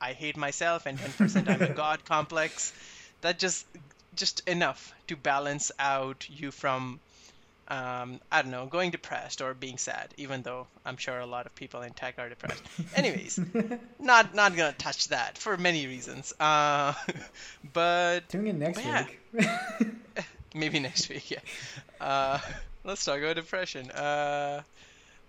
I 0.00 0.12
hate 0.12 0.36
myself 0.36 0.86
and 0.86 0.98
10% 0.98 1.48
I'm 1.48 1.62
a 1.62 1.68
god 1.84 2.04
complex. 2.04 2.72
That 3.20 3.38
just 3.38 3.66
just 4.14 4.48
enough 4.48 4.94
to 5.08 5.16
balance 5.16 5.70
out 5.78 6.26
you 6.30 6.50
from 6.50 7.00
um, 7.68 8.20
I 8.30 8.42
don't 8.42 8.52
know, 8.52 8.66
going 8.66 8.92
depressed 8.92 9.40
or 9.42 9.52
being 9.52 9.76
sad, 9.76 10.14
even 10.16 10.42
though 10.42 10.68
I'm 10.84 10.96
sure 10.96 11.18
a 11.18 11.26
lot 11.26 11.46
of 11.46 11.54
people 11.54 11.82
in 11.82 11.92
tech 11.94 12.14
are 12.18 12.28
depressed. 12.28 12.62
Anyways, 12.94 13.40
not 13.98 14.34
not 14.34 14.56
gonna 14.56 14.72
touch 14.72 15.08
that 15.08 15.36
for 15.36 15.56
many 15.56 15.86
reasons. 15.86 16.32
Uh, 16.38 16.94
but 17.72 18.28
Tune 18.28 18.46
in 18.46 18.58
next 18.60 18.84
yeah. 18.84 19.06
week. 19.32 19.48
maybe 20.54 20.78
next 20.78 21.08
week, 21.08 21.30
yeah. 21.30 21.40
Uh, 22.00 22.38
let's 22.84 23.04
talk 23.04 23.18
about 23.18 23.34
depression. 23.34 23.90
Uh, 23.90 24.62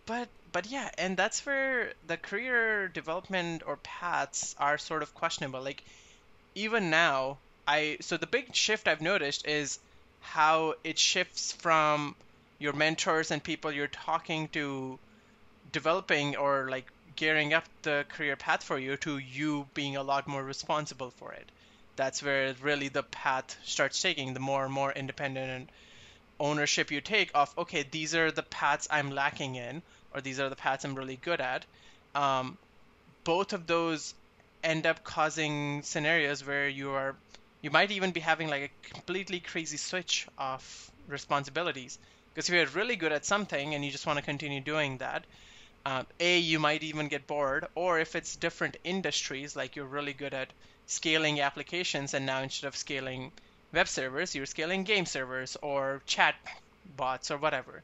but 0.07 0.29
but 0.51 0.65
yeah, 0.67 0.89
and 0.97 1.15
that's 1.15 1.45
where 1.45 1.93
the 2.07 2.17
career 2.17 2.87
development 2.87 3.61
or 3.67 3.77
paths 3.77 4.55
are 4.57 4.79
sort 4.79 5.03
of 5.03 5.13
questionable. 5.13 5.61
Like 5.61 5.83
even 6.55 6.89
now, 6.89 7.37
I 7.67 7.97
so 8.01 8.17
the 8.17 8.27
big 8.27 8.55
shift 8.55 8.87
I've 8.87 9.01
noticed 9.01 9.45
is 9.45 9.79
how 10.21 10.75
it 10.83 10.97
shifts 10.97 11.51
from 11.51 12.15
your 12.59 12.73
mentors 12.73 13.31
and 13.31 13.43
people 13.43 13.71
you're 13.71 13.87
talking 13.87 14.47
to 14.49 14.97
developing 15.71 16.35
or 16.35 16.69
like 16.69 16.87
gearing 17.15 17.53
up 17.53 17.65
the 17.83 18.05
career 18.09 18.35
path 18.35 18.63
for 18.63 18.79
you 18.79 18.97
to 18.97 19.17
you 19.17 19.67
being 19.73 19.95
a 19.95 20.03
lot 20.03 20.27
more 20.27 20.43
responsible 20.43 21.11
for 21.11 21.33
it 21.33 21.49
that's 21.95 22.21
where 22.23 22.53
really 22.61 22.89
the 22.89 23.03
path 23.03 23.57
starts 23.63 24.01
taking 24.01 24.33
the 24.33 24.39
more 24.39 24.65
and 24.65 24.73
more 24.73 24.91
independent 24.91 25.69
ownership 26.39 26.91
you 26.91 27.01
take 27.01 27.31
of 27.33 27.53
okay 27.57 27.83
these 27.91 28.13
are 28.15 28.31
the 28.31 28.43
paths 28.43 28.87
i'm 28.91 29.11
lacking 29.11 29.55
in 29.55 29.81
or 30.17 30.21
these 30.21 30.39
are 30.39 30.49
the 30.49 30.55
paths 30.55 30.83
i'm 30.83 30.95
really 30.95 31.19
good 31.21 31.39
at 31.39 31.65
um, 32.15 32.57
both 33.23 33.53
of 33.53 33.67
those 33.67 34.13
end 34.63 34.85
up 34.85 35.03
causing 35.03 35.81
scenarios 35.83 36.45
where 36.45 36.67
you 36.67 36.91
are 36.91 37.15
you 37.61 37.69
might 37.71 37.91
even 37.91 38.11
be 38.11 38.19
having 38.19 38.47
like 38.49 38.71
a 38.71 38.89
completely 38.93 39.39
crazy 39.39 39.77
switch 39.77 40.27
of 40.37 40.91
responsibilities. 41.07 41.97
Because 42.33 42.49
if 42.49 42.55
you're 42.55 42.65
really 42.67 42.95
good 42.95 43.11
at 43.11 43.25
something 43.25 43.73
and 43.73 43.83
you 43.83 43.91
just 43.91 44.05
want 44.05 44.19
to 44.19 44.23
continue 44.23 44.61
doing 44.61 44.97
that 44.99 45.25
uh, 45.85 46.03
a 46.19 46.37
you 46.37 46.59
might 46.59 46.83
even 46.83 47.07
get 47.07 47.27
bored 47.27 47.65
or 47.73 47.99
if 47.99 48.15
it's 48.15 48.35
different 48.35 48.77
industries 48.83 49.55
like 49.55 49.75
you're 49.75 49.85
really 49.85 50.13
good 50.13 50.33
at 50.33 50.49
scaling 50.85 51.39
applications 51.39 52.13
and 52.13 52.25
now 52.25 52.41
instead 52.41 52.67
of 52.67 52.75
scaling 52.75 53.31
web 53.73 53.87
servers 53.87 54.35
you're 54.35 54.45
scaling 54.45 54.83
game 54.83 55.05
servers 55.05 55.57
or 55.61 56.01
chat 56.05 56.35
bots 56.97 57.31
or 57.31 57.37
whatever 57.37 57.81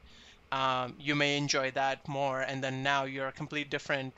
um, 0.52 0.94
you 0.98 1.14
may 1.14 1.36
enjoy 1.36 1.70
that 1.72 2.06
more 2.08 2.40
and 2.40 2.62
then 2.62 2.82
now 2.82 3.04
you're 3.04 3.28
a 3.28 3.32
complete 3.32 3.70
different 3.70 4.14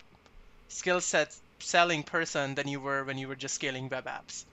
skill 0.69 1.01
set 1.01 1.35
selling 1.61 2.03
person 2.03 2.55
than 2.55 2.69
you 2.69 2.81
were 2.81 3.05
when 3.05 3.19
you 3.19 3.29
were 3.29 3.37
just 3.37 3.55
scaling 3.55 3.89
web 3.89 4.07
apps 4.07 4.45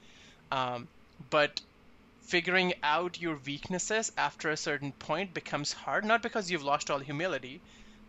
um, 0.52 0.88
but 1.30 1.62
figuring 2.22 2.74
out 2.84 3.20
your 3.20 3.38
weaknesses 3.46 4.12
after 4.18 4.50
a 4.50 4.58
certain 4.58 4.92
point 4.94 5.34
becomes 5.34 5.74
hard 5.74 6.06
not 6.06 6.22
because 6.22 6.50
you've 6.50 6.64
lost 6.64 6.90
all 6.90 7.00
humility 7.00 7.62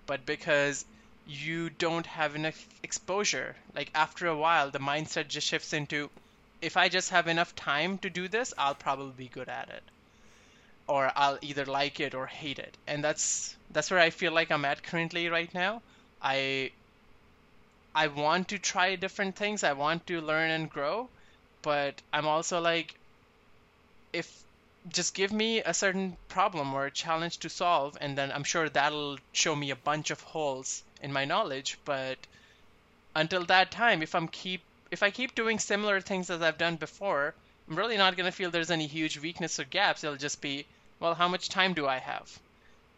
but 0.06 0.24
because 0.26 0.84
you 1.26 1.70
don't 1.70 2.06
have 2.06 2.34
enough 2.36 2.68
exposure. 2.82 3.56
Like 3.74 3.90
after 3.94 4.26
a 4.26 4.36
while, 4.36 4.70
the 4.70 4.78
mindset 4.78 5.28
just 5.28 5.46
shifts 5.46 5.72
into 5.72 6.10
if 6.60 6.76
I 6.76 6.88
just 6.88 7.10
have 7.10 7.28
enough 7.28 7.54
time 7.54 7.98
to 7.98 8.10
do 8.10 8.28
this, 8.28 8.52
I'll 8.58 8.74
probably 8.74 9.12
be 9.12 9.28
good 9.28 9.48
at 9.48 9.68
it. 9.70 9.82
Or 10.86 11.12
I'll 11.16 11.38
either 11.42 11.64
like 11.64 12.00
it 12.00 12.14
or 12.14 12.26
hate 12.26 12.58
it. 12.58 12.76
And 12.86 13.02
that's 13.02 13.56
that's 13.70 13.90
where 13.90 14.00
I 14.00 14.10
feel 14.10 14.32
like 14.32 14.50
I'm 14.50 14.64
at 14.64 14.82
currently 14.82 15.28
right 15.28 15.52
now. 15.54 15.82
I 16.22 16.72
I 17.94 18.08
want 18.08 18.48
to 18.48 18.58
try 18.58 18.96
different 18.96 19.36
things. 19.36 19.64
I 19.64 19.72
want 19.72 20.06
to 20.08 20.20
learn 20.20 20.50
and 20.50 20.70
grow, 20.70 21.08
but 21.62 22.02
I'm 22.12 22.26
also 22.26 22.60
like 22.60 22.94
if 24.12 24.44
just 24.88 25.14
give 25.14 25.32
me 25.32 25.60
a 25.60 25.74
certain 25.74 26.16
problem 26.28 26.74
or 26.74 26.86
a 26.86 26.90
challenge 26.90 27.38
to 27.38 27.48
solve 27.48 27.96
and 28.00 28.16
then 28.18 28.30
I'm 28.32 28.44
sure 28.44 28.68
that'll 28.68 29.18
show 29.32 29.56
me 29.56 29.70
a 29.70 29.76
bunch 29.76 30.10
of 30.10 30.20
holes 30.20 30.82
in 31.02 31.12
my 31.12 31.24
knowledge, 31.24 31.78
but 31.84 32.18
until 33.14 33.44
that 33.46 33.70
time 33.70 34.02
if 34.02 34.14
I'm 34.14 34.28
keep 34.28 34.62
if 34.90 35.02
I 35.02 35.10
keep 35.10 35.34
doing 35.34 35.58
similar 35.58 36.00
things 36.00 36.30
as 36.30 36.42
I've 36.42 36.58
done 36.58 36.76
before, 36.76 37.34
I'm 37.68 37.76
really 37.76 37.96
not 37.96 38.16
going 38.16 38.30
to 38.30 38.36
feel 38.36 38.50
there's 38.50 38.70
any 38.70 38.86
huge 38.86 39.18
weakness 39.18 39.58
or 39.58 39.64
gaps. 39.64 40.04
It'll 40.04 40.16
just 40.16 40.40
be, 40.40 40.66
well, 41.00 41.14
how 41.14 41.28
much 41.28 41.48
time 41.48 41.74
do 41.74 41.86
I 41.86 41.98
have? 41.98 42.38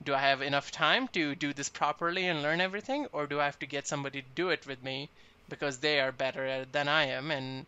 Do 0.03 0.15
I 0.15 0.19
have 0.19 0.43
enough 0.43 0.71
time 0.71 1.09
to 1.09 1.35
do 1.35 1.53
this 1.53 1.69
properly 1.69 2.27
and 2.27 2.43
learn 2.43 2.61
everything 2.61 3.07
or 3.13 3.27
do 3.27 3.41
I 3.41 3.45
have 3.45 3.59
to 3.61 3.67
get 3.67 3.87
somebody 3.87 4.23
to 4.23 4.29
do 4.35 4.51
it 4.51 4.67
with 4.67 4.83
me 4.83 5.09
because 5.49 5.79
they 5.79 6.01
are 6.01 6.13
better 6.13 6.45
at 6.45 6.61
it 6.63 6.73
than 6.73 6.89
I 6.89 7.05
am 7.07 7.31
and 7.31 7.67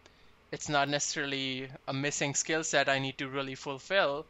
it's 0.51 0.69
not 0.69 0.89
necessarily 0.89 1.69
a 1.87 1.93
missing 1.93 2.35
skill 2.35 2.65
set 2.65 2.89
I 2.89 2.99
need 2.99 3.19
to 3.19 3.29
really 3.29 3.55
fulfill. 3.55 4.27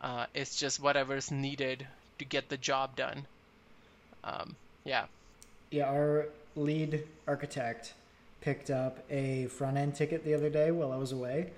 Uh, 0.00 0.26
it's 0.34 0.56
just 0.56 0.80
whatever's 0.80 1.30
needed 1.30 1.86
to 2.18 2.24
get 2.24 2.48
the 2.48 2.56
job 2.56 2.96
done. 2.96 3.26
Um, 4.24 4.56
yeah. 4.84 5.06
Yeah, 5.70 5.86
our 5.86 6.26
lead 6.56 7.04
architect 7.26 7.94
picked 8.40 8.70
up 8.70 8.98
a 9.10 9.46
front 9.46 9.76
end 9.76 9.94
ticket 9.94 10.24
the 10.24 10.34
other 10.34 10.50
day 10.50 10.70
while 10.70 10.92
I 10.92 10.96
was 10.96 11.12
away, 11.12 11.50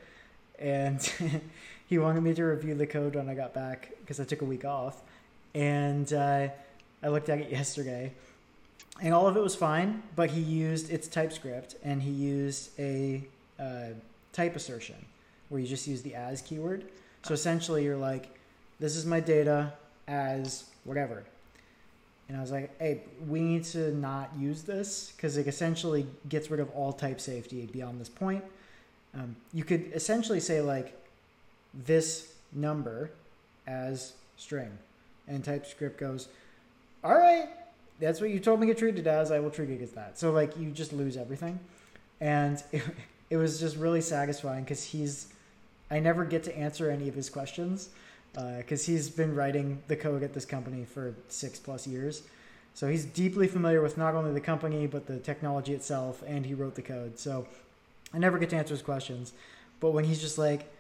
and 0.58 1.00
he 1.86 1.98
wanted 1.98 2.22
me 2.22 2.34
to 2.34 2.44
review 2.44 2.74
the 2.74 2.86
code 2.86 3.14
when 3.14 3.28
I 3.28 3.34
got 3.34 3.54
back 3.54 3.92
because 4.00 4.20
I 4.20 4.24
took 4.24 4.42
a 4.42 4.44
week 4.44 4.64
off, 4.64 5.02
and 5.54 6.12
uh, 6.12 6.48
I 7.02 7.08
looked 7.08 7.28
at 7.28 7.38
it 7.38 7.50
yesterday, 7.50 8.12
and 9.00 9.12
all 9.12 9.26
of 9.26 9.36
it 9.36 9.42
was 9.42 9.56
fine, 9.56 10.02
but 10.14 10.30
he 10.30 10.40
used 10.40 10.90
it's 10.90 11.08
TypeScript 11.08 11.76
and 11.82 12.00
he 12.00 12.10
used 12.10 12.70
a 12.78 13.24
uh, 13.58 13.88
type 14.32 14.54
assertion 14.54 14.96
where 15.48 15.60
you 15.60 15.66
just 15.66 15.86
use 15.86 16.02
the 16.02 16.14
as 16.14 16.40
keyword. 16.42 16.84
So 17.22 17.34
essentially, 17.34 17.84
you're 17.84 17.96
like, 17.96 18.28
this 18.80 18.96
is 18.96 19.06
my 19.06 19.20
data 19.20 19.72
as 20.06 20.64
whatever. 20.84 21.24
And 22.28 22.38
I 22.38 22.40
was 22.40 22.50
like, 22.50 22.78
hey, 22.78 23.02
we 23.28 23.40
need 23.40 23.64
to 23.64 23.94
not 23.94 24.30
use 24.38 24.62
this 24.62 25.12
because 25.16 25.36
it 25.36 25.46
essentially 25.46 26.06
gets 26.28 26.50
rid 26.50 26.60
of 26.60 26.70
all 26.70 26.92
type 26.92 27.20
safety 27.20 27.66
beyond 27.66 28.00
this 28.00 28.08
point. 28.08 28.42
Um, 29.14 29.36
you 29.52 29.64
could 29.64 29.90
essentially 29.94 30.40
say, 30.40 30.60
like, 30.60 31.00
this 31.72 32.32
number 32.52 33.10
as 33.66 34.14
string. 34.36 34.70
And 35.28 35.44
TypeScript 35.44 35.98
goes, 35.98 36.28
all 37.02 37.14
right, 37.14 37.48
that's 38.00 38.20
what 38.20 38.30
you 38.30 38.40
told 38.40 38.60
me 38.60 38.66
to 38.68 38.74
treat 38.74 38.98
it 38.98 39.06
as. 39.06 39.30
I 39.30 39.38
will 39.40 39.50
treat 39.50 39.70
it 39.70 39.82
as 39.82 39.92
that. 39.92 40.18
So, 40.18 40.32
like, 40.32 40.56
you 40.58 40.70
just 40.70 40.92
lose 40.92 41.16
everything. 41.16 41.58
And 42.20 42.62
it, 42.72 42.82
it 43.30 43.36
was 43.36 43.60
just 43.60 43.76
really 43.76 44.00
satisfying 44.00 44.64
because 44.64 44.84
he's 44.84 45.28
I 45.90 46.00
never 46.00 46.24
get 46.24 46.42
to 46.44 46.58
answer 46.58 46.90
any 46.90 47.08
of 47.08 47.14
his 47.14 47.30
questions 47.30 47.90
because 48.32 48.88
uh, 48.88 48.92
he's 48.92 49.08
been 49.08 49.34
writing 49.34 49.82
the 49.86 49.96
code 49.96 50.22
at 50.22 50.34
this 50.34 50.44
company 50.44 50.84
for 50.84 51.14
six 51.28 51.58
plus 51.58 51.86
years. 51.86 52.22
So 52.74 52.88
he's 52.88 53.04
deeply 53.04 53.46
familiar 53.46 53.80
with 53.80 53.96
not 53.96 54.14
only 54.14 54.32
the 54.32 54.40
company 54.40 54.86
but 54.88 55.06
the 55.06 55.18
technology 55.18 55.72
itself, 55.72 56.22
and 56.26 56.44
he 56.44 56.54
wrote 56.54 56.74
the 56.74 56.82
code. 56.82 57.18
So 57.18 57.46
I 58.14 58.18
never 58.18 58.38
get 58.38 58.50
to 58.50 58.56
answer 58.56 58.74
his 58.74 58.82
questions. 58.82 59.32
But 59.80 59.90
when 59.90 60.04
he's 60.04 60.20
just 60.20 60.38
like, 60.38 60.70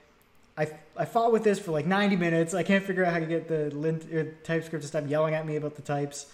I, 0.56 0.68
I 0.96 1.04
fought 1.04 1.32
with 1.32 1.42
this 1.42 1.58
for 1.58 1.72
like 1.72 1.86
90 1.86 2.16
minutes. 2.16 2.54
I 2.54 2.62
can't 2.62 2.84
figure 2.84 3.04
out 3.04 3.12
how 3.12 3.18
to 3.18 3.26
get 3.26 3.48
the 3.48 3.74
lint, 3.74 4.06
uh, 4.14 4.24
TypeScript 4.44 4.82
to 4.82 4.88
stop 4.88 5.08
yelling 5.08 5.34
at 5.34 5.46
me 5.46 5.56
about 5.56 5.74
the 5.74 5.82
types. 5.82 6.26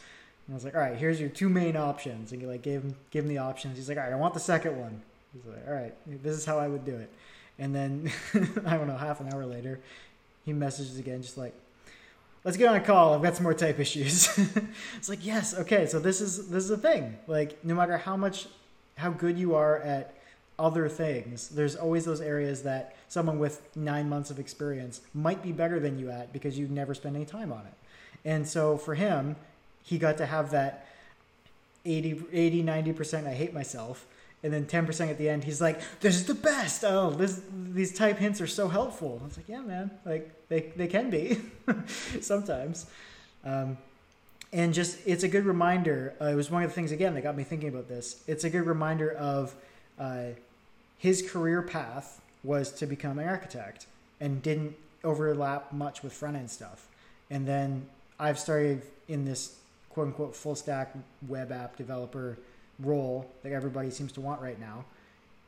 And 0.47 0.55
I 0.55 0.57
was 0.57 0.65
like, 0.65 0.75
all 0.75 0.81
right, 0.81 0.97
here's 0.97 1.19
your 1.21 1.31
two 1.31 1.49
main 1.49 1.77
options. 1.77 2.33
And 2.33 2.43
you 2.43 2.49
like 2.49 2.63
gave 2.63 2.83
him 2.83 2.97
give 3.11 3.25
him 3.25 3.31
the 3.31 3.39
options. 3.39 3.77
He's 3.77 3.89
like, 3.89 3.97
all 3.97 4.05
right, 4.05 4.13
I 4.13 4.17
want 4.17 4.35
the 4.35 4.41
second 4.41 4.79
one. 4.79 5.01
He's 5.33 5.47
like, 5.47 5.67
all 5.67 5.75
right, 5.75 5.95
this 6.23 6.37
is 6.37 6.45
how 6.45 6.59
I 6.59 6.69
would 6.69 6.85
do 6.85 6.97
it. 6.97 7.11
And 7.59 7.75
then, 7.75 8.11
I 8.67 8.77
don't 8.77 8.89
know, 8.89 8.97
half 8.97 9.21
an 9.21 9.33
hour 9.33 9.47
later, 9.47 9.81
he 10.45 10.53
messages 10.53 10.99
again, 10.99 11.23
just 11.23 11.39
like, 11.39 11.55
let's 12.45 12.57
get 12.57 12.69
on 12.69 12.77
a 12.77 12.81
call. 12.81 13.15
I've 13.15 13.23
got 13.23 13.37
some 13.37 13.45
more 13.45 13.55
type 13.55 13.79
issues. 13.79 14.29
it's 14.97 15.09
like, 15.09 15.25
yes, 15.25 15.55
okay, 15.55 15.87
so 15.87 15.99
this 15.99 16.21
is 16.21 16.49
this 16.49 16.65
is 16.65 16.71
a 16.71 16.79
thing. 16.79 17.17
Like, 17.27 17.65
no 17.65 17.75
matter 17.75 17.97
how 17.97 18.17
much, 18.17 18.49
how 18.97 19.11
good 19.11 19.39
you 19.39 19.55
are 19.55 19.79
at 19.79 20.15
other 20.61 20.89
things, 20.89 21.49
there's 21.49 21.75
always 21.75 22.05
those 22.05 22.21
areas 22.21 22.63
that 22.63 22.95
someone 23.09 23.39
with 23.39 23.63
nine 23.75 24.09
months 24.09 24.31
of 24.31 24.39
experience 24.39 25.01
might 25.15 25.43
be 25.43 25.53
better 25.53 25.81
than 25.81 25.99
you 25.99 26.11
at 26.11 26.33
because 26.33 26.59
you 26.59 26.69
never 26.69 26.95
spend 26.95 27.17
any 27.17 27.25
time 27.25 27.53
on 27.53 27.61
it. 27.61 27.73
And 28.25 28.47
so 28.47 28.77
for 28.77 28.95
him, 28.95 29.37
he 29.83 29.99
got 29.99 30.19
to 30.19 30.27
have 30.27 30.51
that 30.51 30.87
80, 31.85 32.25
80 32.33 32.63
90% 32.63 33.27
I 33.27 33.33
hate 33.33 33.55
myself 33.55 34.07
and 34.43 34.53
then 34.53 34.67
10% 34.67 35.11
at 35.11 35.19
the 35.19 35.29
end 35.29 35.45
he's 35.45 35.61
like 35.61 35.81
this 36.01 36.15
is 36.15 36.27
the 36.27 36.35
best. 36.35 36.85
Oh 36.85 37.11
this, 37.11 37.41
these 37.51 37.95
type 37.95 38.19
hints 38.19 38.41
are 38.41 38.47
so 38.47 38.69
helpful. 38.69 39.19
I 39.23 39.27
was 39.27 39.37
like 39.37 39.49
yeah 39.49 39.63
man. 39.63 39.91
Like 40.05 40.49
they, 40.49 40.73
they 40.77 40.87
can 40.87 41.11
be 41.11 41.41
sometimes. 42.21 42.87
Um, 43.45 43.79
and 44.53 44.75
just 44.75 44.99
it's 45.07 45.23
a 45.23 45.29
good 45.29 45.47
reminder 45.47 46.15
uh, 46.21 46.27
it 46.27 46.35
was 46.35 46.51
one 46.51 46.63
of 46.63 46.69
the 46.69 46.75
things 46.75 46.93
again 46.93 47.15
that 47.15 47.23
got 47.23 47.37
me 47.37 47.45
thinking 47.45 47.71
about 47.71 47.89
this. 47.89 48.23
It's 48.27 48.45
a 48.45 48.51
good 48.51 48.67
reminder 48.67 49.13
of 49.13 49.55
uh, 49.99 50.33
his 51.01 51.29
career 51.29 51.63
path 51.63 52.21
was 52.45 52.71
to 52.71 52.87
become 52.87 53.19
an 53.19 53.29
architect 53.29 53.87
and 54.21 54.43
didn't 54.43 54.77
overlap 55.03 55.73
much 55.73 56.03
with 56.03 56.13
front 56.13 56.37
end 56.37 56.51
stuff 56.51 56.87
and 57.31 57.49
then 57.49 57.87
i've 58.19 58.39
started 58.39 58.83
in 59.09 59.25
this 59.25 59.57
quote 59.89 60.07
unquote 60.07 60.37
full 60.37 60.55
stack 60.55 60.95
web 61.27 61.51
app 61.51 61.77
developer 61.77 62.39
role 62.83 63.31
that 63.43 63.53
everybody 63.53 63.91
seems 63.91 64.13
to 64.13 64.21
want 64.21 64.41
right 64.41 64.59
now. 64.59 64.85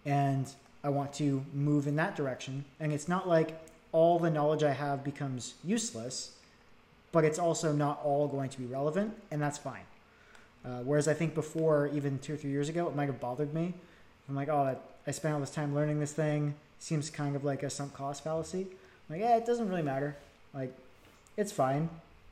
And 0.05 0.53
I 0.85 0.89
want 0.89 1.13
to 1.15 1.45
move 1.55 1.87
in 1.87 1.97
that 1.97 2.17
direction. 2.17 2.65
And 2.81 2.93
it's 2.93 3.09
not 3.09 3.29
like 3.29 3.61
all 3.93 4.19
the 4.19 4.31
knowledge 4.31 4.63
I 4.63 4.73
have 4.73 5.05
becomes 5.05 5.55
useless, 5.65 6.33
but 7.13 7.25
it's 7.25 7.39
also 7.39 7.73
not 7.73 8.01
all 8.03 8.27
going 8.27 8.49
to 8.51 8.59
be 8.59 8.65
relevant, 8.65 9.15
and 9.31 9.41
that's 9.41 9.59
fine. 9.59 9.85
Uh, 10.65 10.79
whereas 10.79 11.09
I 11.09 11.15
think 11.15 11.35
before, 11.35 11.89
even 11.93 12.19
two 12.19 12.35
or 12.35 12.37
three 12.37 12.51
years 12.51 12.69
ago, 12.69 12.89
it 12.89 12.97
might 12.97 13.07
have 13.07 13.21
bothered 13.21 13.53
me. 13.53 13.75
I'm 14.29 14.35
like, 14.35 14.49
oh, 14.49 14.77
I 15.07 15.11
spent 15.11 15.35
all 15.35 15.41
this 15.41 15.51
time 15.51 15.75
learning 15.75 16.01
this 16.01 16.13
thing. 16.13 16.55
Seems 16.79 17.11
kind 17.11 17.37
of 17.37 17.45
like 17.45 17.63
a 17.63 17.71
sunk 17.71 17.95
cost 17.95 18.25
fallacy. 18.25 18.67
I'm 19.09 19.17
like, 19.17 19.21
yeah, 19.21 19.37
it 19.37 19.47
doesn't 19.47 19.69
really 19.69 19.83
matter. 19.83 20.17
Like, 20.55 20.77
it's 21.37 21.53
fine. 21.53 21.89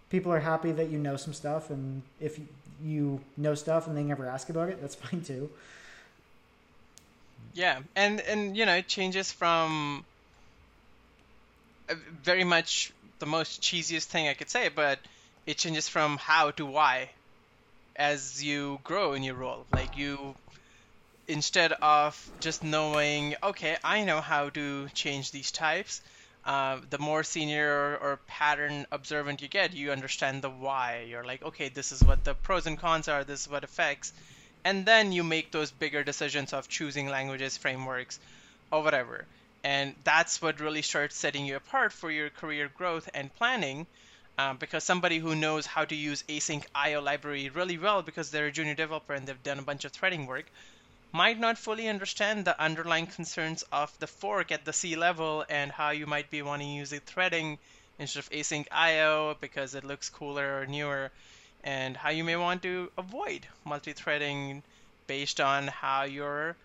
People 0.08 0.32
are 0.32 0.40
happy 0.40 0.72
that 0.72 0.88
you 0.88 0.98
know 0.98 1.16
some 1.16 1.32
stuff, 1.32 1.70
and 1.70 2.02
if 2.20 2.38
you 2.82 3.20
know 3.36 3.54
stuff 3.54 3.86
and 3.86 3.96
they 3.96 4.02
never 4.02 4.28
ask 4.28 4.50
about 4.50 4.68
it, 4.68 4.80
that's 4.80 4.94
fine 5.06 5.22
too. 5.22 5.50
Yeah, 7.54 7.80
and 7.96 8.20
and 8.20 8.56
you 8.56 8.66
know 8.66 8.76
it 8.76 8.88
changes 8.88 9.32
from 9.32 10.04
uh, 11.88 11.94
very 12.22 12.44
much 12.44 12.92
the 13.18 13.26
most 13.26 13.62
cheesiest 13.62 14.04
thing 14.04 14.28
I 14.28 14.34
could 14.34 14.50
say, 14.50 14.68
but 14.68 14.98
it 15.46 15.58
changes 15.58 15.88
from 15.88 16.16
how 16.16 16.50
to 16.52 16.66
why 16.66 17.10
as 17.96 18.42
you 18.42 18.80
grow 18.84 19.12
in 19.12 19.22
your 19.22 19.34
role. 19.34 19.66
Like 19.72 19.96
you 19.96 20.34
instead 21.30 21.72
of 21.72 22.30
just 22.40 22.64
knowing, 22.64 23.36
okay, 23.42 23.76
I 23.84 24.04
know 24.04 24.20
how 24.20 24.50
to 24.50 24.88
change 24.88 25.30
these 25.30 25.52
types, 25.52 26.02
uh, 26.44 26.80
the 26.90 26.98
more 26.98 27.22
senior 27.22 27.96
or, 27.96 28.18
pattern 28.26 28.86
observant 28.90 29.40
you 29.40 29.48
get, 29.48 29.72
you 29.72 29.92
understand 29.92 30.42
the 30.42 30.50
why. 30.50 31.06
You're 31.08 31.24
like, 31.24 31.42
okay, 31.42 31.68
this 31.68 31.92
is 31.92 32.02
what 32.02 32.24
the 32.24 32.34
pros 32.34 32.66
and 32.66 32.78
cons 32.78 33.08
are, 33.08 33.24
this 33.24 33.42
is 33.42 33.48
what 33.48 33.62
affects. 33.64 34.12
And 34.64 34.84
then 34.84 35.12
you 35.12 35.22
make 35.22 35.52
those 35.52 35.70
bigger 35.70 36.02
decisions 36.02 36.52
of 36.52 36.68
choosing 36.68 37.08
languages, 37.08 37.56
frameworks, 37.56 38.18
or 38.72 38.82
whatever. 38.82 39.24
And 39.62 39.94
that's 40.04 40.42
what 40.42 40.60
really 40.60 40.82
starts 40.82 41.16
setting 41.16 41.46
you 41.46 41.56
apart 41.56 41.92
for 41.92 42.10
your 42.10 42.30
career 42.30 42.70
growth 42.74 43.08
and 43.14 43.34
planning. 43.36 43.86
Uh, 44.38 44.54
because 44.54 44.82
somebody 44.84 45.18
who 45.18 45.36
knows 45.36 45.66
how 45.66 45.84
to 45.84 45.94
use 45.94 46.24
async 46.28 46.64
IO 46.74 47.02
library 47.02 47.50
really 47.50 47.76
well 47.76 48.00
because 48.00 48.30
they're 48.30 48.46
a 48.46 48.52
junior 48.52 48.74
developer 48.74 49.12
and 49.12 49.26
they've 49.26 49.42
done 49.42 49.58
a 49.58 49.62
bunch 49.62 49.84
of 49.84 49.92
threading 49.92 50.26
work 50.26 50.46
might 51.12 51.38
not 51.38 51.58
fully 51.58 51.88
understand 51.88 52.44
the 52.44 52.60
underlying 52.60 53.06
concerns 53.06 53.64
of 53.72 53.96
the 53.98 54.06
fork 54.06 54.52
at 54.52 54.64
the 54.64 54.72
C 54.72 54.96
level 54.96 55.44
and 55.48 55.72
how 55.72 55.90
you 55.90 56.06
might 56.06 56.30
be 56.30 56.42
wanting 56.42 56.68
to 56.68 56.74
use 56.74 56.92
it 56.92 57.02
threading 57.04 57.58
instead 57.98 58.20
of 58.20 58.30
async 58.30 58.66
IO 58.70 59.36
because 59.40 59.74
it 59.74 59.84
looks 59.84 60.08
cooler 60.08 60.60
or 60.60 60.66
newer, 60.66 61.10
and 61.64 61.96
how 61.96 62.10
you 62.10 62.24
may 62.24 62.36
want 62.36 62.62
to 62.62 62.90
avoid 62.96 63.46
multi-threading 63.64 64.62
based 65.06 65.40
on 65.40 65.66
how 65.66 66.04
your 66.04 66.56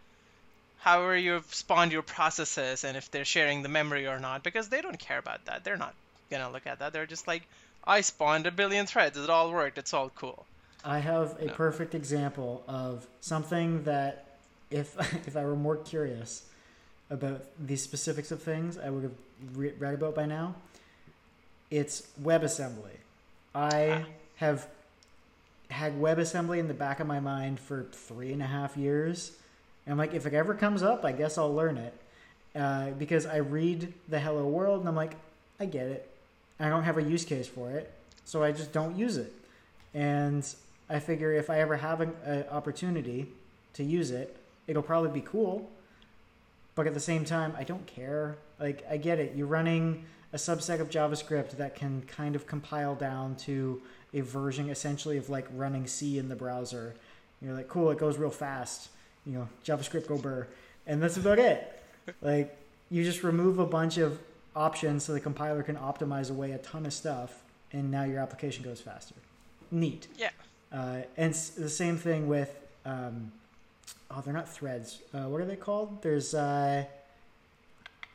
however 0.79 1.17
you've 1.17 1.53
spawned 1.53 1.91
your 1.91 2.03
processes 2.03 2.83
and 2.83 2.95
if 2.95 3.09
they're 3.09 3.25
sharing 3.25 3.63
the 3.63 3.69
memory 3.69 4.05
or 4.07 4.19
not 4.19 4.43
because 4.43 4.69
they 4.69 4.81
don't 4.81 4.99
care 4.99 5.17
about 5.17 5.43
that. 5.45 5.63
They're 5.63 5.77
not 5.77 5.95
gonna 6.29 6.51
look 6.51 6.67
at 6.67 6.79
that. 6.79 6.93
They're 6.93 7.07
just 7.07 7.27
like, 7.27 7.43
I 7.83 8.01
spawned 8.01 8.45
a 8.45 8.51
billion 8.51 8.85
threads. 8.85 9.17
It 9.17 9.29
all 9.29 9.51
worked. 9.51 9.77
It's 9.77 9.93
all 9.93 10.09
cool. 10.09 10.45
I 10.83 10.99
have 10.99 11.35
a 11.41 11.47
perfect 11.47 11.95
example 11.95 12.63
of 12.67 13.07
something 13.19 13.83
that 13.85 14.24
if 14.71 14.97
if 15.27 15.35
I 15.35 15.45
were 15.45 15.55
more 15.55 15.77
curious 15.77 16.43
about 17.09 17.45
the 17.59 17.75
specifics 17.75 18.31
of 18.31 18.41
things, 18.41 18.77
I 18.77 18.89
would 18.89 19.03
have 19.03 19.13
re- 19.53 19.73
read 19.77 19.93
about 19.93 20.15
by 20.15 20.25
now. 20.25 20.55
It's 21.69 22.07
WebAssembly. 22.21 22.97
I 23.53 23.89
ah. 23.89 24.09
have 24.37 24.67
had 25.69 25.99
WebAssembly 25.99 26.59
in 26.59 26.67
the 26.67 26.73
back 26.73 26.99
of 26.99 27.07
my 27.07 27.19
mind 27.19 27.59
for 27.59 27.83
three 27.91 28.31
and 28.31 28.41
a 28.41 28.47
half 28.47 28.77
years. 28.77 29.31
And 29.85 29.93
I'm 29.93 29.97
like, 29.97 30.13
if 30.13 30.25
it 30.25 30.33
ever 30.33 30.53
comes 30.53 30.83
up, 30.83 31.05
I 31.05 31.11
guess 31.11 31.37
I'll 31.37 31.53
learn 31.53 31.77
it. 31.77 31.93
Uh, 32.55 32.91
because 32.91 33.25
I 33.25 33.37
read 33.37 33.93
the 34.07 34.19
Hello 34.19 34.45
World 34.47 34.79
and 34.79 34.89
I'm 34.89 34.95
like, 34.95 35.15
I 35.59 35.65
get 35.65 35.87
it. 35.87 36.09
I 36.59 36.69
don't 36.69 36.83
have 36.83 36.97
a 36.97 37.03
use 37.03 37.25
case 37.25 37.47
for 37.47 37.71
it, 37.71 37.91
so 38.23 38.41
I 38.41 38.51
just 38.51 38.71
don't 38.71 38.95
use 38.95 39.17
it. 39.17 39.33
And 39.93 40.47
I 40.89 40.99
figure 40.99 41.33
if 41.33 41.49
I 41.49 41.59
ever 41.59 41.75
have 41.75 41.99
an 42.01 42.45
opportunity 42.49 43.27
to 43.73 43.83
use 43.83 44.11
it, 44.11 44.37
it'll 44.67 44.83
probably 44.83 45.11
be 45.11 45.25
cool. 45.25 45.69
But 46.75 46.87
at 46.87 46.93
the 46.93 46.99
same 46.99 47.23
time, 47.23 47.53
I 47.57 47.63
don't 47.63 47.85
care. 47.87 48.37
Like, 48.59 48.85
I 48.89 48.97
get 48.97 49.19
it. 49.19 49.33
You're 49.35 49.47
running 49.47 50.05
a 50.33 50.37
subset 50.37 50.81
of 50.81 50.89
JavaScript 50.89 51.51
that 51.51 51.75
can 51.75 52.01
kind 52.07 52.35
of 52.35 52.45
compile 52.45 52.95
down 52.95 53.35
to 53.37 53.81
a 54.13 54.21
version 54.21 54.69
essentially 54.69 55.17
of 55.17 55.29
like 55.29 55.47
running 55.53 55.87
C 55.87 56.17
in 56.17 56.27
the 56.27 56.35
browser. 56.35 56.93
You're 57.41 57.53
like, 57.53 57.69
cool, 57.69 57.91
it 57.91 57.97
goes 57.97 58.17
real 58.17 58.29
fast. 58.29 58.89
You 59.25 59.33
know, 59.33 59.49
JavaScript 59.65 60.07
go 60.07 60.17
burr. 60.17 60.47
And 60.87 61.01
that's 61.01 61.17
about 61.17 61.39
it. 61.39 61.81
like, 62.21 62.55
you 62.89 63.03
just 63.03 63.23
remove 63.23 63.59
a 63.59 63.65
bunch 63.65 63.97
of 63.97 64.19
options 64.55 65.03
so 65.03 65.13
the 65.13 65.19
compiler 65.19 65.63
can 65.63 65.75
optimize 65.75 66.29
away 66.29 66.51
a 66.51 66.57
ton 66.59 66.85
of 66.85 66.93
stuff, 66.93 67.43
and 67.71 67.91
now 67.91 68.03
your 68.03 68.19
application 68.19 68.63
goes 68.63 68.79
faster. 68.79 69.15
Neat. 69.71 70.07
Yeah. 70.17 70.29
Uh, 70.71 71.01
and 71.17 71.33
the 71.33 71.69
same 71.69 71.97
thing 71.97 72.27
with, 72.27 72.55
um, 72.85 73.31
oh, 74.11 74.21
they're 74.21 74.33
not 74.33 74.49
threads. 74.49 74.99
Uh, 75.13 75.23
what 75.23 75.41
are 75.41 75.45
they 75.45 75.55
called? 75.55 76.01
There's 76.01 76.33
uh, 76.33 76.85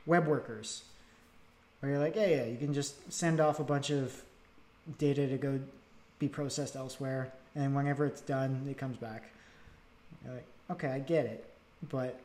web 0.07 0.27
workers, 0.27 0.83
where 1.81 1.93
you're 1.93 2.01
like, 2.01 2.17
yeah, 2.17 2.27
yeah, 2.27 2.45
you 2.45 2.57
can 2.57 2.75
just 2.75 3.13
send 3.13 3.41
off 3.41 3.61
a 3.61 3.65
bunch 3.65 3.91
of 3.91 4.23
data 4.99 5.27
to 5.27 5.37
go 5.37 5.61
be 6.19 6.29
processed 6.29 6.77
elsewhere, 6.77 7.33
and 7.55 7.75
whenever 7.75 8.07
it's 8.07 8.21
done, 8.21 8.67
it 8.69 8.79
comes 8.79 8.97
back. 8.97 9.31
You're 10.25 10.35
like, 10.35 10.47
okay, 10.71 10.89
I 10.89 10.99
get 10.99 11.27
it, 11.27 11.45
but 11.89 12.21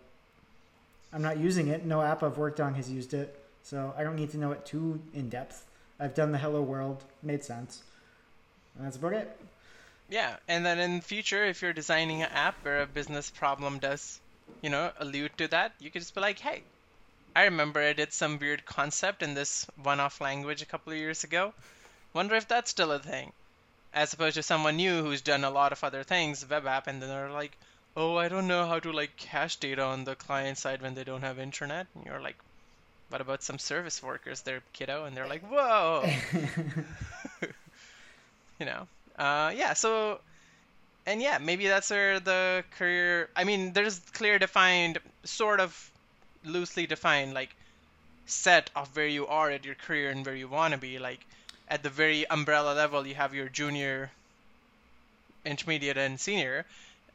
I'm 1.14 1.22
not 1.22 1.38
using 1.38 1.70
it. 1.70 1.86
No 1.86 2.02
app 2.02 2.24
I've 2.24 2.38
worked 2.38 2.60
on 2.60 2.76
has 2.76 2.92
used 2.92 3.14
it. 3.14 3.40
So 3.64 3.94
I 3.98 4.04
don't 4.04 4.16
need 4.16 4.32
to 4.32 4.38
know 4.38 4.52
it 4.52 4.66
too 4.66 5.02
in 5.14 5.30
depth. 5.30 5.66
I've 6.00 6.14
done 6.14 6.32
the 6.32 6.38
Hello 6.38 6.62
World, 6.62 7.04
made 7.24 7.44
sense. 7.44 7.84
And 8.78 8.86
that's 8.86 8.98
about 8.98 9.14
it. 9.14 9.40
Yeah, 10.10 10.38
and 10.48 10.66
then 10.66 10.80
in 10.80 10.98
the 10.98 11.02
future, 11.02 11.44
if 11.46 11.62
you're 11.62 11.74
designing 11.74 12.22
an 12.22 12.30
app 12.32 12.56
where 12.64 12.82
a 12.82 12.88
business 12.88 13.32
problem 13.32 13.80
does, 13.80 14.20
you 14.62 14.70
know, 14.70 14.92
allude 15.00 15.38
to 15.38 15.48
that, 15.48 15.74
you 15.80 15.90
could 15.90 16.02
just 16.02 16.14
be 16.14 16.22
like, 16.22 16.40
hey, 16.40 16.64
I 17.36 17.46
remember 17.46 17.82
I 17.82 17.94
did 17.94 18.14
some 18.14 18.40
weird 18.40 18.66
concept 18.66 19.22
in 19.24 19.34
this 19.34 19.66
one-off 19.76 20.22
language 20.22 20.62
a 20.62 20.66
couple 20.66 20.94
of 20.94 21.00
years 21.00 21.24
ago. 21.24 21.54
Wonder 22.14 22.36
if 22.36 22.48
that's 22.48 22.72
still 22.72 22.92
a 22.92 23.00
thing. 23.00 23.34
As 23.94 24.14
opposed 24.14 24.36
to 24.36 24.44
someone 24.44 24.78
new 24.78 25.02
who's 25.04 25.22
done 25.22 25.44
a 25.44 25.50
lot 25.50 25.72
of 25.72 25.84
other 25.84 26.04
things, 26.04 26.48
web 26.48 26.68
app, 26.68 26.88
and 26.88 27.02
then 27.02 27.10
they're 27.10 27.32
like, 27.32 27.58
oh, 27.98 28.18
I 28.18 28.30
don't 28.30 28.48
know 28.48 28.68
how 28.68 28.80
to 28.80 28.92
like 28.92 29.18
cache 29.18 29.58
data 29.58 29.84
on 29.84 30.04
the 30.04 30.16
client 30.16 30.58
side 30.58 30.82
when 30.82 30.96
they 30.96 31.04
don't 31.04 31.22
have 31.22 31.40
internet. 31.40 31.88
And 31.96 32.06
you're 32.06 32.22
like, 32.22 32.38
what 33.10 33.22
about 33.22 33.44
some 33.44 33.60
service 33.60 34.04
workers? 34.04 34.42
They're 34.42 34.64
kiddo, 34.74 35.06
and 35.06 35.16
they're 35.16 35.28
like, 35.28 35.44
whoa. 35.50 36.06
you 38.60 38.66
know, 38.66 38.88
uh, 39.18 39.52
yeah. 39.56 39.74
So, 39.74 40.20
and 41.06 41.22
yeah, 41.22 41.40
maybe 41.40 41.68
that's 41.68 41.90
where 41.90 42.20
the 42.20 42.64
career. 42.78 43.30
I 43.36 43.44
mean, 43.44 43.74
there's 43.74 44.00
clear 44.14 44.40
defined, 44.40 45.00
sort 45.24 45.60
of 45.60 45.92
loosely 46.44 46.88
defined, 46.88 47.34
like 47.34 47.56
set 48.28 48.70
of 48.76 48.96
where 48.96 49.08
you 49.08 49.28
are 49.28 49.52
at 49.52 49.66
your 49.66 49.76
career 49.76 50.12
and 50.12 50.26
where 50.26 50.36
you 50.36 50.48
want 50.48 50.74
to 50.74 50.80
be. 50.80 51.00
Like 51.00 51.26
at 51.70 51.84
the 51.84 51.90
very 51.90 52.30
umbrella 52.30 52.74
level, 52.74 53.06
you 53.08 53.16
have 53.16 53.34
your 53.36 53.50
junior, 53.50 54.12
intermediate, 55.46 55.98
and 55.98 56.20
senior. 56.20 56.66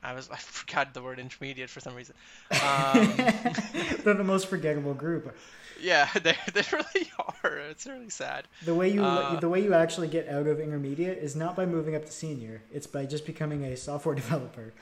I 0.03 0.14
was 0.14 0.30
I 0.32 0.36
forgot 0.36 0.94
the 0.94 1.03
word 1.03 1.18
intermediate 1.18 1.70
for 1.70 1.80
some 1.80 1.94
reason. 1.94 2.14
Um, 2.51 3.12
They're 4.05 4.14
the 4.14 4.24
most 4.24 4.48
forgettable 4.48 4.94
group. 4.94 5.34
Yeah, 5.80 6.09
they 6.22 6.36
they 6.53 6.62
really 6.72 7.11
are. 7.18 7.59
It's 7.70 7.86
really 7.86 8.11
sad. 8.11 8.46
The 8.64 8.74
way 8.74 8.90
you 8.90 9.03
uh, 9.03 9.40
the 9.40 9.48
way 9.48 9.62
you 9.62 9.74
actually 9.74 10.09
get 10.09 10.28
out 10.28 10.46
of 10.46 10.61
intermediate 10.61 11.18
is 11.18 11.36
not 11.36 11.57
by 11.57 11.66
moving 11.66 11.94
up 11.94 12.05
to 12.07 12.12
senior. 12.12 12.62
It's 12.72 12.86
by 12.86 13.07
just 13.07 13.26
becoming 13.26 13.64
a 13.64 13.76
software 13.76 14.14
developer. 14.14 14.72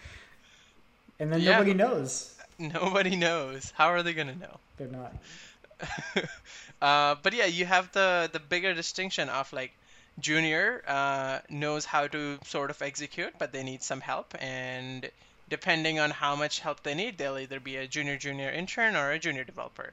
And 1.20 1.32
then 1.32 1.40
yeah, 1.40 1.52
nobody 1.52 1.74
knows. 1.74 2.34
Nobody 2.58 3.16
knows. 3.16 3.72
How 3.76 3.88
are 3.88 4.02
they 4.02 4.14
gonna 4.14 4.34
know? 4.34 4.58
They're 4.76 4.88
not. 4.88 5.14
uh, 6.82 7.14
but 7.22 7.32
yeah, 7.32 7.46
you 7.46 7.66
have 7.66 7.92
the 7.92 8.28
the 8.32 8.40
bigger 8.40 8.74
distinction 8.74 9.28
of 9.28 9.52
like 9.52 9.72
junior 10.20 10.82
uh, 10.86 11.38
knows 11.48 11.84
how 11.84 12.06
to 12.08 12.38
sort 12.44 12.70
of 12.70 12.82
execute, 12.82 13.34
but 13.38 13.52
they 13.52 13.62
need 13.62 13.82
some 13.82 14.00
help, 14.00 14.34
and 14.40 15.10
depending 15.48 15.98
on 15.98 16.10
how 16.10 16.36
much 16.36 16.60
help 16.60 16.82
they 16.82 16.94
need, 16.94 17.16
they'll 17.16 17.38
either 17.38 17.60
be 17.60 17.76
a 17.76 17.86
junior 17.86 18.16
junior 18.16 18.50
intern 18.50 18.96
or 18.96 19.10
a 19.10 19.18
junior 19.18 19.44
developer. 19.44 19.92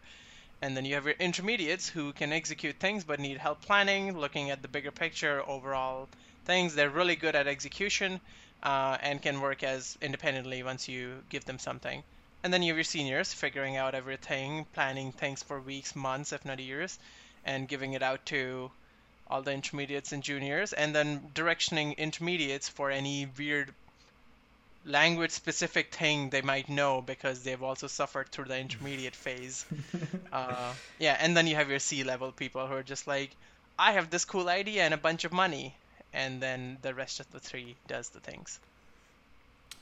And 0.61 0.76
then 0.76 0.86
you 0.86 0.95
have 0.95 1.05
your 1.05 1.15
intermediates 1.19 1.89
who 1.89 2.13
can 2.13 2.34
execute 2.34 2.78
things 2.80 3.03
but 3.03 3.19
need 3.19 3.38
help 3.38 3.61
planning, 3.61 4.17
looking 4.17 4.49
at 4.51 4.61
the 4.61 4.67
bigger 4.67 4.91
picture, 4.91 5.47
overall 5.47 6.09
things. 6.45 6.76
They're 6.76 6.89
really 6.89 7.15
good 7.15 7.36
at 7.36 7.47
execution 7.47 8.19
uh, 8.63 8.97
and 9.01 9.21
can 9.21 9.41
work 9.41 9.63
as 9.63 9.97
independently 10.01 10.63
once 10.63 10.88
you 10.88 11.23
give 11.30 11.45
them 11.45 11.59
something. 11.59 12.03
And 12.43 12.53
then 12.53 12.63
you 12.63 12.69
have 12.69 12.78
your 12.78 12.84
seniors 12.84 13.34
figuring 13.34 13.76
out 13.76 13.95
everything, 13.95 14.65
planning 14.73 15.11
things 15.11 15.43
for 15.43 15.59
weeks, 15.59 15.95
months, 15.95 16.32
if 16.32 16.45
not 16.45 16.59
years, 16.59 16.99
and 17.43 17.67
giving 17.67 17.93
it 17.93 18.03
out 18.03 18.26
to 18.28 18.71
all 19.28 19.41
the 19.41 19.51
intermediates 19.51 20.11
and 20.11 20.23
juniors, 20.23 20.73
and 20.73 20.95
then 20.95 21.32
directioning 21.34 21.97
intermediates 21.97 22.69
for 22.69 22.91
any 22.91 23.28
weird 23.38 23.73
language 24.86 25.32
specific 25.32 25.93
thing 25.93 26.30
they 26.30 26.41
might 26.41 26.69
know 26.69 27.01
because 27.01 27.43
they've 27.43 27.63
also 27.63 27.88
suffered 27.88 28.30
through 28.30 28.45
the 28.45 28.57
intermediate 28.57 29.15
phase. 29.15 29.65
uh, 30.34 30.73
yeah, 30.99 31.17
and 31.19 31.36
then 31.36 31.47
you 31.47 31.55
have 31.55 31.69
your 31.69 31.80
C 31.80 32.03
level 32.03 32.32
people 32.32 32.67
who 32.67 32.76
are 32.76 32.84
just 32.84 33.07
like, 33.07 33.32
I 33.78 33.93
have 33.93 34.09
this 34.09 34.26
cool 34.26 34.47
idea 34.47 34.84
and 34.84 34.93
a 34.93 34.97
bunch 34.97 35.26
of 35.26 35.34
money, 35.34 35.76
and 36.13 36.41
then 36.41 36.78
the 36.82 36.93
rest 36.93 37.19
of 37.19 37.30
the 37.32 37.39
three 37.39 37.76
does 37.88 38.09
the 38.09 38.19
things. 38.19 38.59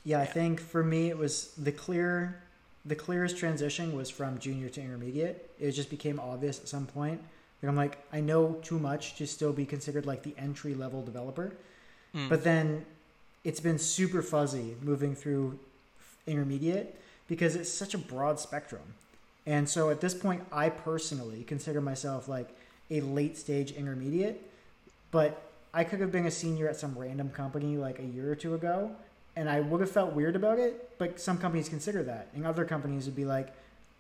Yeah, 0.04 0.18
yeah. 0.18 0.24
I 0.24 0.26
think 0.26 0.60
for 0.60 0.84
me 0.84 1.10
it 1.10 1.18
was 1.18 1.54
the 1.58 1.72
clear, 1.72 2.42
the 2.86 2.96
clearest 2.96 3.38
transition 3.38 3.96
was 3.96 4.10
from 4.10 4.40
junior 4.40 4.70
to 4.70 4.82
intermediate. 4.82 5.50
It 5.60 5.72
just 5.72 5.90
became 5.90 6.20
obvious 6.20 6.60
at 6.60 6.68
some 6.68 6.88
point. 6.88 7.22
Like 7.64 7.70
I'm 7.70 7.76
like, 7.78 7.98
I 8.12 8.20
know 8.20 8.60
too 8.62 8.78
much 8.78 9.16
to 9.16 9.26
still 9.26 9.54
be 9.54 9.66
considered 9.66 10.06
like 10.06 10.24
the 10.24 10.36
entry 10.38 10.76
level 10.76 11.02
developer. 11.02 11.54
Mm. 12.14 12.28
But 12.28 12.44
then 12.44 12.86
it's 13.46 13.62
been 13.62 13.80
super 13.80 14.22
fuzzy 14.22 14.76
moving 14.82 15.16
through 15.16 15.58
intermediate 16.28 17.00
because 17.30 17.56
it's 17.56 17.70
such 17.70 17.94
a 17.94 17.98
broad 17.98 18.38
spectrum. 18.38 18.82
And 19.46 19.68
so 19.70 19.90
at 19.90 20.02
this 20.02 20.14
point, 20.14 20.44
I 20.52 20.70
personally 20.70 21.44
consider 21.44 21.80
myself 21.80 22.28
like 22.28 22.50
a 22.92 23.00
late 23.00 23.38
stage 23.38 23.72
intermediate, 23.72 24.42
but 25.12 25.42
I 25.74 25.86
could 25.86 26.02
have 26.02 26.12
been 26.12 26.26
a 26.26 26.32
senior 26.32 26.68
at 26.68 26.76
some 26.76 26.98
random 26.98 27.30
company 27.30 27.78
like 27.78 27.98
a 27.98 28.04
year 28.04 28.30
or 28.30 28.36
two 28.36 28.56
ago, 28.56 28.92
and 29.38 29.50
I 29.50 29.62
would 29.62 29.80
have 29.80 29.92
felt 29.92 30.14
weird 30.14 30.36
about 30.36 30.60
it. 30.60 30.98
But 30.98 31.20
some 31.20 31.38
companies 31.38 31.70
consider 31.70 32.04
that, 32.04 32.28
and 32.36 32.46
other 32.46 32.66
companies 32.66 33.06
would 33.06 33.16
be 33.16 33.26
like, 33.26 33.54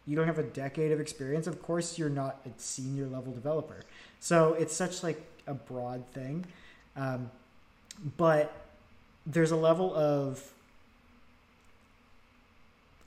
"You 0.05 0.15
don't 0.15 0.27
have 0.27 0.39
a 0.39 0.43
decade 0.43 0.91
of 0.91 0.99
experience. 0.99 1.47
Of 1.47 1.61
course, 1.61 1.97
you're 1.97 2.09
not 2.09 2.41
a 2.45 2.49
senior 2.57 3.07
level 3.07 3.33
developer." 3.33 3.81
So 4.19 4.53
it's 4.53 4.75
such 4.75 5.03
like 5.03 5.21
a 5.47 5.53
broad 5.53 6.05
thing. 6.13 6.45
Um, 6.95 7.31
but 8.17 8.53
there's 9.25 9.51
a 9.51 9.55
level 9.55 9.95
of 9.95 10.53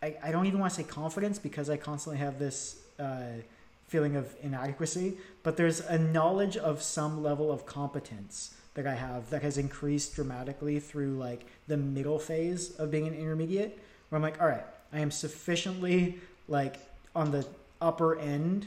I, 0.03 0.15
I 0.23 0.31
don't 0.31 0.47
even 0.47 0.61
want 0.61 0.73
to 0.73 0.83
say 0.83 0.87
confidence 0.89 1.39
because 1.39 1.71
I 1.71 1.77
constantly 1.77 2.19
have 2.19 2.39
this 2.39 2.81
uh, 2.99 3.41
feeling 3.89 4.17
of 4.17 4.35
inadequacy, 4.43 5.17
but 5.43 5.57
there's 5.57 5.81
a 5.81 5.99
knowledge 5.99 6.57
of 6.57 6.83
some 6.83 7.23
level 7.23 7.51
of 7.51 7.67
competence 7.67 8.55
that 8.75 8.87
I 8.87 8.95
have 8.95 9.31
that 9.31 9.43
has 9.43 9.57
increased 9.59 10.15
dramatically 10.15 10.81
through 10.81 11.17
like 11.17 11.47
the 11.67 11.77
middle 11.77 12.19
phase 12.19 12.77
of 12.77 12.91
being 12.91 13.07
an 13.07 13.15
intermediate, 13.15 13.79
where 14.09 14.17
I'm 14.17 14.23
like, 14.23 14.41
all 14.41 14.49
right, 14.49 14.67
I 14.93 15.01
am 15.01 15.11
sufficiently 15.11 16.21
like 16.49 16.77
on 17.15 17.31
the 17.31 17.47
upper 17.81 18.19
end 18.19 18.67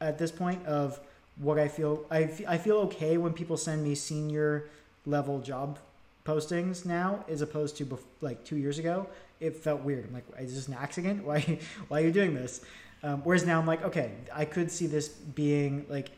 at 0.00 0.18
this 0.18 0.30
point 0.30 0.64
of 0.66 1.00
what 1.36 1.58
I 1.58 1.68
feel. 1.68 2.04
I, 2.10 2.30
I 2.46 2.58
feel 2.58 2.78
okay 2.78 3.16
when 3.16 3.32
people 3.32 3.56
send 3.56 3.84
me 3.84 3.94
senior 3.94 4.64
level 5.06 5.40
job 5.40 5.78
postings 6.24 6.84
now 6.84 7.24
as 7.28 7.40
opposed 7.40 7.76
to 7.78 7.86
bef- 7.86 8.00
like 8.20 8.44
two 8.44 8.56
years 8.56 8.78
ago. 8.78 9.06
It 9.40 9.56
felt 9.56 9.82
weird. 9.82 10.06
I'm 10.06 10.14
like, 10.14 10.24
is 10.40 10.54
this 10.54 10.68
an 10.68 10.74
accident? 10.74 11.24
Why, 11.26 11.58
why 11.88 12.02
are 12.02 12.04
you 12.04 12.12
doing 12.12 12.34
this? 12.34 12.60
Um, 13.02 13.20
whereas 13.22 13.46
now 13.46 13.60
I'm 13.60 13.66
like, 13.66 13.84
okay, 13.84 14.10
I 14.34 14.44
could 14.44 14.70
see 14.70 14.86
this 14.86 15.08
being 15.08 15.86
like 15.88 16.10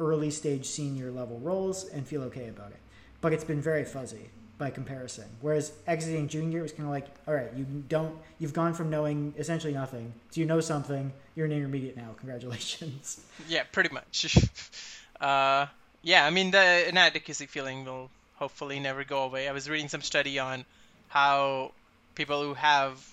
early 0.00 0.30
stage 0.30 0.66
senior 0.66 1.10
level 1.10 1.38
roles 1.38 1.88
and 1.88 2.06
feel 2.06 2.22
okay 2.24 2.48
about 2.48 2.70
it. 2.70 2.78
But 3.20 3.32
it's 3.32 3.44
been 3.44 3.60
very 3.60 3.84
fuzzy. 3.84 4.28
By 4.58 4.70
comparison. 4.70 5.24
Whereas 5.40 5.72
exiting 5.86 6.28
junior, 6.28 6.60
it 6.60 6.62
was 6.62 6.72
kind 6.72 6.84
of 6.84 6.90
like, 6.90 7.06
all 7.28 7.34
right, 7.34 7.52
you 7.54 7.64
don't, 7.88 8.14
you've 8.38 8.52
gone 8.52 8.74
from 8.74 8.90
knowing 8.90 9.34
essentially 9.36 9.72
nothing 9.72 10.12
to 10.32 10.40
you 10.40 10.46
know 10.46 10.60
something. 10.60 11.12
You're 11.34 11.46
an 11.46 11.52
intermediate 11.52 11.96
now. 11.96 12.14
Congratulations. 12.18 13.20
Yeah, 13.48 13.64
pretty 13.70 13.90
much. 13.92 14.38
uh, 15.20 15.66
yeah, 16.02 16.24
I 16.24 16.30
mean 16.30 16.50
the 16.50 16.88
inadequacy 16.88 17.46
feeling 17.46 17.84
will 17.84 18.10
hopefully 18.36 18.80
never 18.80 19.04
go 19.04 19.24
away. 19.24 19.48
I 19.48 19.52
was 19.52 19.68
reading 19.68 19.88
some 19.88 20.02
study 20.02 20.38
on 20.38 20.64
how 21.08 21.72
people 22.14 22.42
who 22.42 22.54
have 22.54 23.04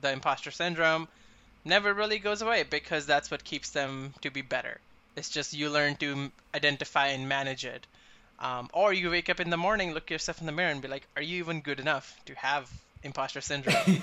the 0.00 0.12
imposter 0.12 0.50
syndrome 0.50 1.06
never 1.64 1.92
really 1.92 2.18
goes 2.18 2.42
away 2.42 2.64
because 2.68 3.06
that's 3.06 3.30
what 3.30 3.44
keeps 3.44 3.70
them 3.70 4.14
to 4.22 4.30
be 4.30 4.42
better. 4.42 4.78
It's 5.16 5.28
just 5.28 5.52
you 5.52 5.70
learn 5.70 5.96
to 5.96 6.30
identify 6.54 7.08
and 7.08 7.28
manage 7.28 7.64
it. 7.64 7.86
Um, 8.40 8.68
or 8.72 8.92
you 8.92 9.10
wake 9.10 9.28
up 9.28 9.40
in 9.40 9.50
the 9.50 9.56
morning, 9.56 9.92
look 9.94 10.10
yourself 10.10 10.40
in 10.40 10.46
the 10.46 10.52
mirror, 10.52 10.70
and 10.70 10.80
be 10.80 10.88
like, 10.88 11.06
"Are 11.16 11.22
you 11.22 11.38
even 11.38 11.60
good 11.60 11.80
enough 11.80 12.20
to 12.26 12.34
have 12.34 12.70
imposter 13.02 13.40
syndrome?" 13.40 13.74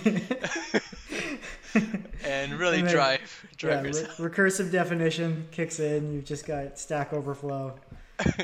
and 2.24 2.54
really 2.54 2.80
and 2.80 2.88
then, 2.88 2.94
drive 2.94 3.46
drive 3.58 3.82
yeah, 3.82 3.88
yourself. 3.88 4.20
Re- 4.20 4.30
recursive 4.30 4.72
definition 4.72 5.48
kicks 5.52 5.80
in. 5.80 6.14
You've 6.14 6.26
just 6.26 6.46
got 6.46 6.78
Stack 6.78 7.14
Overflow, 7.14 7.76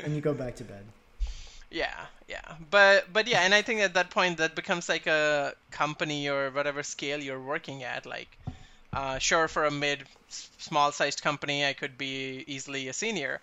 and 0.02 0.14
you 0.14 0.22
go 0.22 0.32
back 0.32 0.56
to 0.56 0.64
bed. 0.64 0.84
Yeah, 1.74 2.04
yeah, 2.28 2.56
but 2.70 3.10
but 3.14 3.26
yeah, 3.26 3.40
and 3.40 3.54
I 3.54 3.62
think 3.62 3.80
at 3.80 3.94
that 3.94 4.10
point 4.10 4.36
that 4.36 4.54
becomes 4.54 4.90
like 4.90 5.06
a 5.06 5.54
company 5.70 6.28
or 6.28 6.50
whatever 6.50 6.82
scale 6.82 7.18
you're 7.18 7.40
working 7.40 7.82
at. 7.82 8.04
Like, 8.04 8.28
uh, 8.92 9.18
sure, 9.18 9.48
for 9.48 9.64
a 9.64 9.70
mid 9.70 10.04
small 10.28 10.92
sized 10.92 11.22
company, 11.22 11.64
I 11.64 11.72
could 11.72 11.96
be 11.96 12.44
easily 12.46 12.88
a 12.88 12.92
senior. 12.92 13.40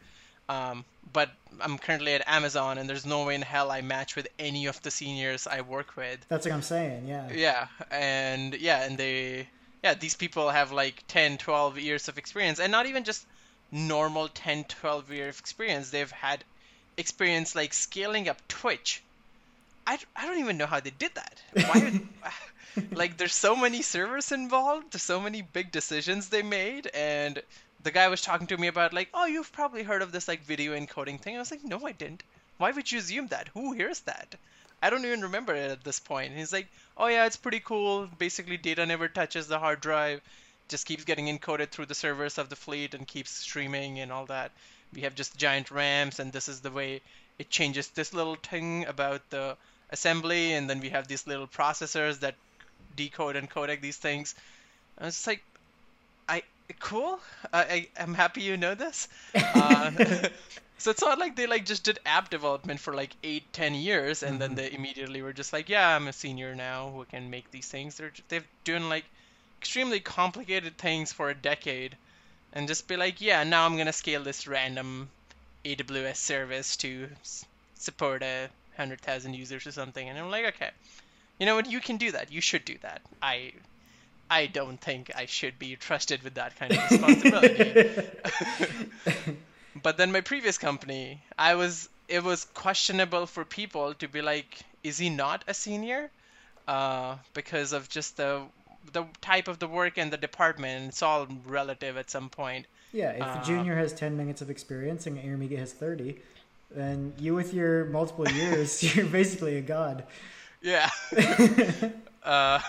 Um, 0.50 0.84
but 1.14 1.30
I'm 1.62 1.78
currently 1.78 2.14
at 2.14 2.28
Amazon, 2.28 2.78
and 2.78 2.90
there's 2.90 3.06
no 3.06 3.26
way 3.26 3.36
in 3.36 3.42
hell 3.42 3.72
I 3.72 3.82
match 3.82 4.16
with 4.16 4.28
any 4.38 4.66
of 4.66 4.82
the 4.82 4.92
seniors 4.92 5.48
I 5.48 5.62
work 5.62 5.96
with. 5.96 6.20
That's 6.28 6.46
what 6.46 6.54
I'm 6.54 6.62
saying, 6.62 7.08
yeah. 7.08 7.30
Yeah, 7.32 7.68
and 7.92 8.54
yeah, 8.56 8.84
and 8.84 8.98
they, 8.98 9.48
yeah, 9.84 9.94
these 9.94 10.16
people 10.16 10.50
have 10.50 10.72
like 10.72 11.04
10, 11.08 11.38
12 11.38 11.80
years 11.80 12.08
of 12.08 12.18
experience, 12.18 12.60
and 12.60 12.72
not 12.72 12.88
even 12.88 13.04
just 13.04 13.26
normal 13.72 14.28
10, 14.28 14.66
12 14.66 15.12
years 15.12 15.36
of 15.36 15.40
experience. 15.40 15.92
They've 15.92 16.12
had 16.12 16.44
experience 16.98 17.56
like 17.56 17.74
scaling 17.74 18.28
up 18.28 18.38
Twitch. 18.48 19.02
I, 19.88 19.98
I 20.16 20.28
don't 20.28 20.40
even 20.40 20.58
know 20.58 20.68
how 20.68 20.80
they 20.80 20.92
did 20.92 21.12
that. 21.16 21.42
Why? 21.54 22.02
Like, 22.92 23.18
there's 23.18 23.34
so 23.34 23.56
many 23.56 23.82
servers 23.82 24.32
involved, 24.32 24.94
there's 24.94 25.02
so 25.02 25.20
many 25.20 25.42
big 25.42 25.72
decisions 25.72 26.30
they 26.30 26.44
made, 26.44 26.88
and 26.94 27.42
the 27.84 27.92
guy 27.92 28.08
was 28.08 28.22
talking 28.22 28.48
to 28.48 28.58
me 28.58 28.68
about 28.68 28.94
like, 28.94 29.10
oh, 29.14 29.26
you've 29.26 29.52
probably 29.52 29.84
heard 29.84 30.02
of 30.02 30.12
this 30.12 30.28
like 30.28 30.44
video 30.44 30.78
encoding 30.78 31.20
thing. 31.20 31.36
I 31.36 31.40
was 31.40 31.52
like, 31.52 31.64
no, 31.64 31.86
I 31.86 31.92
didn't. 31.92 32.24
Why 32.58 32.72
would 32.72 32.92
you 32.92 33.00
assume 33.00 33.28
that? 33.28 33.50
Who 33.54 33.74
hears 33.74 34.02
that? 34.02 34.36
I 34.82 34.90
don't 34.90 35.06
even 35.06 35.22
remember 35.22 35.56
it 35.56 35.72
at 35.72 35.84
this 35.84 36.00
point. 36.00 36.30
And 36.30 36.40
he's 36.40 36.54
like, 36.54 36.68
oh 36.98 37.08
yeah, 37.08 37.26
it's 37.26 37.38
pretty 37.38 37.60
cool. 37.60 38.08
Basically, 38.18 38.58
data 38.58 38.86
never 38.86 39.08
touches 39.08 39.48
the 39.48 39.60
hard 39.60 39.82
drive, 39.82 40.22
just 40.68 40.86
keeps 40.86 41.06
getting 41.06 41.28
encoded 41.28 41.70
through 41.70 41.88
the 41.88 41.96
servers 41.96 42.38
of 42.38 42.50
the 42.50 42.56
fleet 42.56 42.94
and 42.94 43.08
keeps 43.08 43.32
streaming 43.32 44.00
and 44.00 44.12
all 44.12 44.26
that. 44.28 44.52
We 44.94 45.02
have 45.02 45.16
just 45.16 45.38
giant 45.38 45.72
RAMs, 45.72 46.20
and 46.20 46.32
this 46.32 46.50
is 46.50 46.62
the 46.62 46.72
way 46.72 47.02
it 47.38 47.50
changes 47.50 47.88
this 47.90 48.14
little 48.14 48.36
thing 48.36 48.86
about 48.86 49.22
the 49.30 49.56
assembly, 49.92 50.54
and 50.54 50.70
then 50.70 50.80
we 50.80 50.90
have 50.90 51.08
these 51.08 51.28
little 51.28 51.48
processors 51.48 52.20
that 52.22 52.36
decode 52.96 53.36
and 53.36 53.50
codec 53.50 53.82
these 53.82 53.98
things. 53.98 54.36
And 54.98 55.08
it's 55.08 55.28
like, 55.28 55.44
cool. 56.80 57.20
I, 57.52 57.88
I 57.98 58.02
am 58.02 58.14
happy 58.14 58.42
you 58.42 58.58
know 58.58 58.76
this. 58.76 59.08
Uh, 59.36 59.92
so 60.78 60.92
it's 60.92 61.02
not 61.02 61.20
like 61.20 61.36
they 61.36 61.48
like 61.48 61.66
just 61.66 61.84
did 61.84 62.00
app 62.06 62.30
development 62.30 62.80
for 62.80 62.94
like 62.94 63.12
eight, 63.24 63.52
ten 63.54 63.74
years, 63.74 64.24
and 64.24 64.34
mm-hmm. 64.34 64.40
then 64.40 64.56
they 64.56 64.72
immediately 64.72 65.22
were 65.22 65.34
just 65.34 65.54
like, 65.54 65.70
yeah, 65.70 65.96
I'm 65.96 66.08
a 66.08 66.14
senior 66.14 66.56
now 66.56 66.92
who 66.92 67.06
can 67.06 67.30
make 67.30 67.52
these 67.52 67.68
things. 67.68 67.96
They're 67.96 68.14
they've 68.28 68.48
doing 68.64 68.90
like 68.90 69.06
extremely 69.60 70.00
complicated 70.00 70.78
things 70.78 71.12
for 71.12 71.30
a 71.30 71.36
decade, 71.36 71.98
and 72.54 72.68
just 72.68 72.88
be 72.88 72.98
like, 72.98 73.22
yeah, 73.22 73.44
now 73.44 73.66
I'm 73.66 73.78
gonna 73.78 73.94
scale 73.94 74.24
this 74.24 74.48
random 74.48 75.10
AWS 75.66 76.18
service 76.18 76.78
to 76.78 77.10
s- 77.22 77.46
support 77.76 78.24
a 78.24 78.50
hundred 78.78 79.02
thousand 79.02 79.34
users 79.34 79.68
or 79.68 79.72
something, 79.72 80.08
and 80.08 80.18
I'm 80.18 80.32
like, 80.32 80.46
okay, 80.56 80.70
you 81.40 81.46
know 81.46 81.56
what, 81.56 81.70
you 81.70 81.80
can 81.80 81.98
do 81.98 82.12
that. 82.12 82.32
You 82.32 82.42
should 82.42 82.66
do 82.66 82.78
that. 82.82 83.02
I 83.22 83.54
I 84.30 84.46
don't 84.46 84.80
think 84.80 85.12
I 85.16 85.26
should 85.26 85.58
be 85.58 85.76
trusted 85.76 86.24
with 86.24 86.36
that 86.36 86.56
kind 86.58 86.72
of 86.72 86.92
responsibility. 86.92 87.90
but 89.82 89.98
then 89.98 90.12
my 90.12 90.22
previous 90.22 90.58
company, 90.58 91.22
I 91.38 91.56
was 91.56 91.90
it 92.08 92.24
was 92.24 92.46
questionable 92.54 93.26
for 93.26 93.46
people 93.46 93.94
to 93.96 94.08
be 94.08 94.22
like, 94.22 94.60
is 94.84 94.98
he 94.98 95.10
not 95.10 95.44
a 95.48 95.54
senior? 95.54 96.10
Uh, 96.68 97.16
because 97.34 97.74
of 97.74 97.90
just 97.90 98.18
the 98.18 98.44
the 98.94 99.06
type 99.22 99.48
of 99.48 99.60
the 99.60 99.68
work 99.68 99.98
and 99.98 100.12
the 100.12 100.18
department. 100.18 100.90
It's 100.90 101.02
all 101.02 101.28
relative 101.48 101.98
at 101.98 102.10
some 102.10 102.30
point. 102.30 102.66
Yeah, 102.92 103.12
if 103.12 103.22
uh, 103.22 103.40
a 103.42 103.46
junior 103.46 103.76
has 103.76 103.94
ten 103.94 104.18
minutes 104.18 104.42
of 104.42 104.50
experience 104.50 105.08
and 105.08 105.18
an 105.18 105.24
intermediate 105.24 105.60
has 105.60 105.74
thirty, 105.74 106.20
then 106.72 107.14
you 107.18 107.36
with 107.36 107.54
your 107.54 107.86
multiple 107.86 108.28
years, 108.30 108.84
you're 108.96 109.06
basically 109.06 109.58
a 109.58 109.62
god. 109.62 110.04
Yeah. 110.62 110.90
uh, 112.30 112.60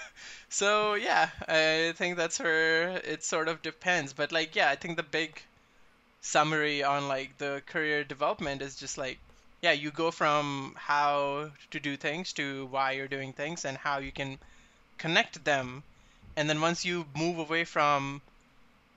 so 0.48 0.94
yeah, 0.94 1.28
I 1.46 1.92
think 1.96 2.16
that's 2.16 2.40
where 2.40 2.96
it 3.04 3.22
sort 3.22 3.48
of 3.48 3.60
depends. 3.62 4.14
But 4.14 4.32
like, 4.32 4.56
yeah, 4.56 4.70
I 4.70 4.76
think 4.76 4.96
the 4.96 5.02
big 5.02 5.42
summary 6.22 6.82
on 6.82 7.08
like 7.08 7.36
the 7.38 7.62
career 7.66 8.04
development 8.04 8.62
is 8.62 8.76
just 8.76 8.96
like, 8.98 9.18
yeah, 9.62 9.72
you 9.72 9.90
go 9.90 10.10
from 10.10 10.74
how 10.78 11.50
to 11.70 11.80
do 11.80 11.96
things 11.96 12.32
to 12.34 12.66
why 12.66 12.92
you're 12.92 13.08
doing 13.08 13.32
things 13.34 13.64
and 13.66 13.76
how 13.76 13.98
you 13.98 14.12
can 14.12 14.38
connect 14.98 15.44
them. 15.44 15.82
And 16.36 16.48
then 16.48 16.60
once 16.60 16.84
you 16.84 17.06
move 17.14 17.38
away 17.38 17.64
from 17.64 18.22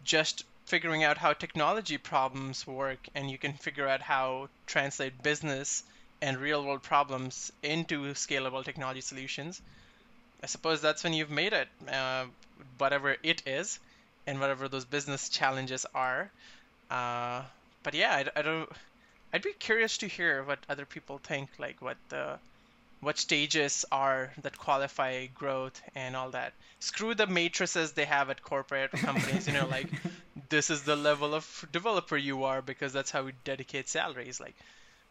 just 0.04 0.46
figuring 0.66 1.04
out 1.04 1.18
how 1.18 1.34
technology 1.34 1.98
problems 1.98 2.66
work 2.66 3.00
and 3.16 3.30
you 3.30 3.38
can 3.38 3.54
figure 3.54 3.88
out 3.88 4.02
how 4.02 4.48
to 4.48 4.74
translate 4.74 5.22
business 5.24 5.84
and 6.22 6.38
real 6.38 6.64
world 6.64 6.84
problems 6.84 7.52
into 7.64 8.04
scalable 8.14 8.64
technology 8.64 9.02
solutions, 9.02 9.62
I 10.44 10.46
suppose 10.46 10.82
that's 10.82 11.06
when 11.06 11.14
you've 11.14 11.30
made 11.30 11.54
it, 11.54 11.70
uh, 11.88 12.26
whatever 12.78 13.16
it 13.24 13.42
is, 13.46 13.80
and 14.28 14.42
whatever 14.42 14.68
those 14.68 14.84
business 14.84 15.30
challenges 15.30 15.86
are. 15.96 16.30
Uh, 16.92 17.44
but 17.82 17.94
yeah, 17.94 18.12
I, 18.12 18.40
I, 18.40 18.42
don't. 18.42 18.70
I'd 19.32 19.42
be 19.42 19.54
curious 19.54 20.00
to 20.00 20.08
hear 20.08 20.44
what 20.44 20.60
other 20.68 20.86
people 20.86 21.18
think, 21.18 21.50
like 21.60 21.82
what 21.82 21.96
the 22.10 22.40
what 23.00 23.18
stages 23.18 23.86
are 23.90 24.32
that 24.42 24.58
qualify 24.58 25.28
growth 25.28 25.82
and 25.96 26.14
all 26.16 26.32
that. 26.32 26.54
Screw 26.80 27.16
the 27.16 27.28
matrices 27.28 27.94
they 27.94 28.06
have 28.06 28.30
at 28.30 28.44
corporate 28.44 28.92
companies, 29.08 29.48
you 29.48 29.54
know, 29.54 29.68
like 29.68 29.88
this 30.50 30.70
is 30.70 30.84
the 30.84 30.98
level 30.98 31.34
of 31.34 31.66
developer 31.72 32.18
you 32.18 32.44
are 32.44 32.62
because 32.62 32.92
that's 32.92 33.12
how 33.12 33.24
we 33.24 33.32
dedicate 33.46 33.88
salaries. 33.88 34.42
Like 34.42 34.56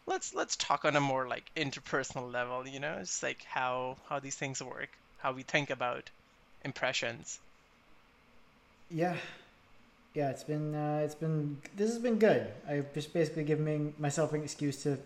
let's 0.05 0.35
let's 0.35 0.55
talk 0.57 0.85
on 0.85 0.95
a 0.95 1.01
more 1.01 1.27
like 1.27 1.49
interpersonal 1.55 2.31
level 2.31 2.67
you 2.67 2.79
know 2.79 2.97
it's 2.99 3.23
like 3.23 3.41
how 3.45 3.95
how 4.09 4.19
these 4.19 4.35
things 4.35 4.61
work 4.61 4.89
how 5.23 5.31
we 5.31 5.41
think 5.41 5.69
about 5.69 6.11
impressions. 6.63 7.39
Yeah. 8.91 9.15
Yeah 10.13 10.29
it's 10.29 10.43
been 10.43 10.75
uh, 10.75 11.01
it's 11.03 11.15
been 11.15 11.57
this 11.75 11.89
has 11.89 11.99
been 11.99 12.19
good. 12.19 12.47
I've 12.69 12.93
just 12.93 13.13
basically 13.13 13.43
given 13.43 13.93
myself 13.97 14.33
an 14.33 14.43
excuse 14.43 14.83
to 14.83 14.99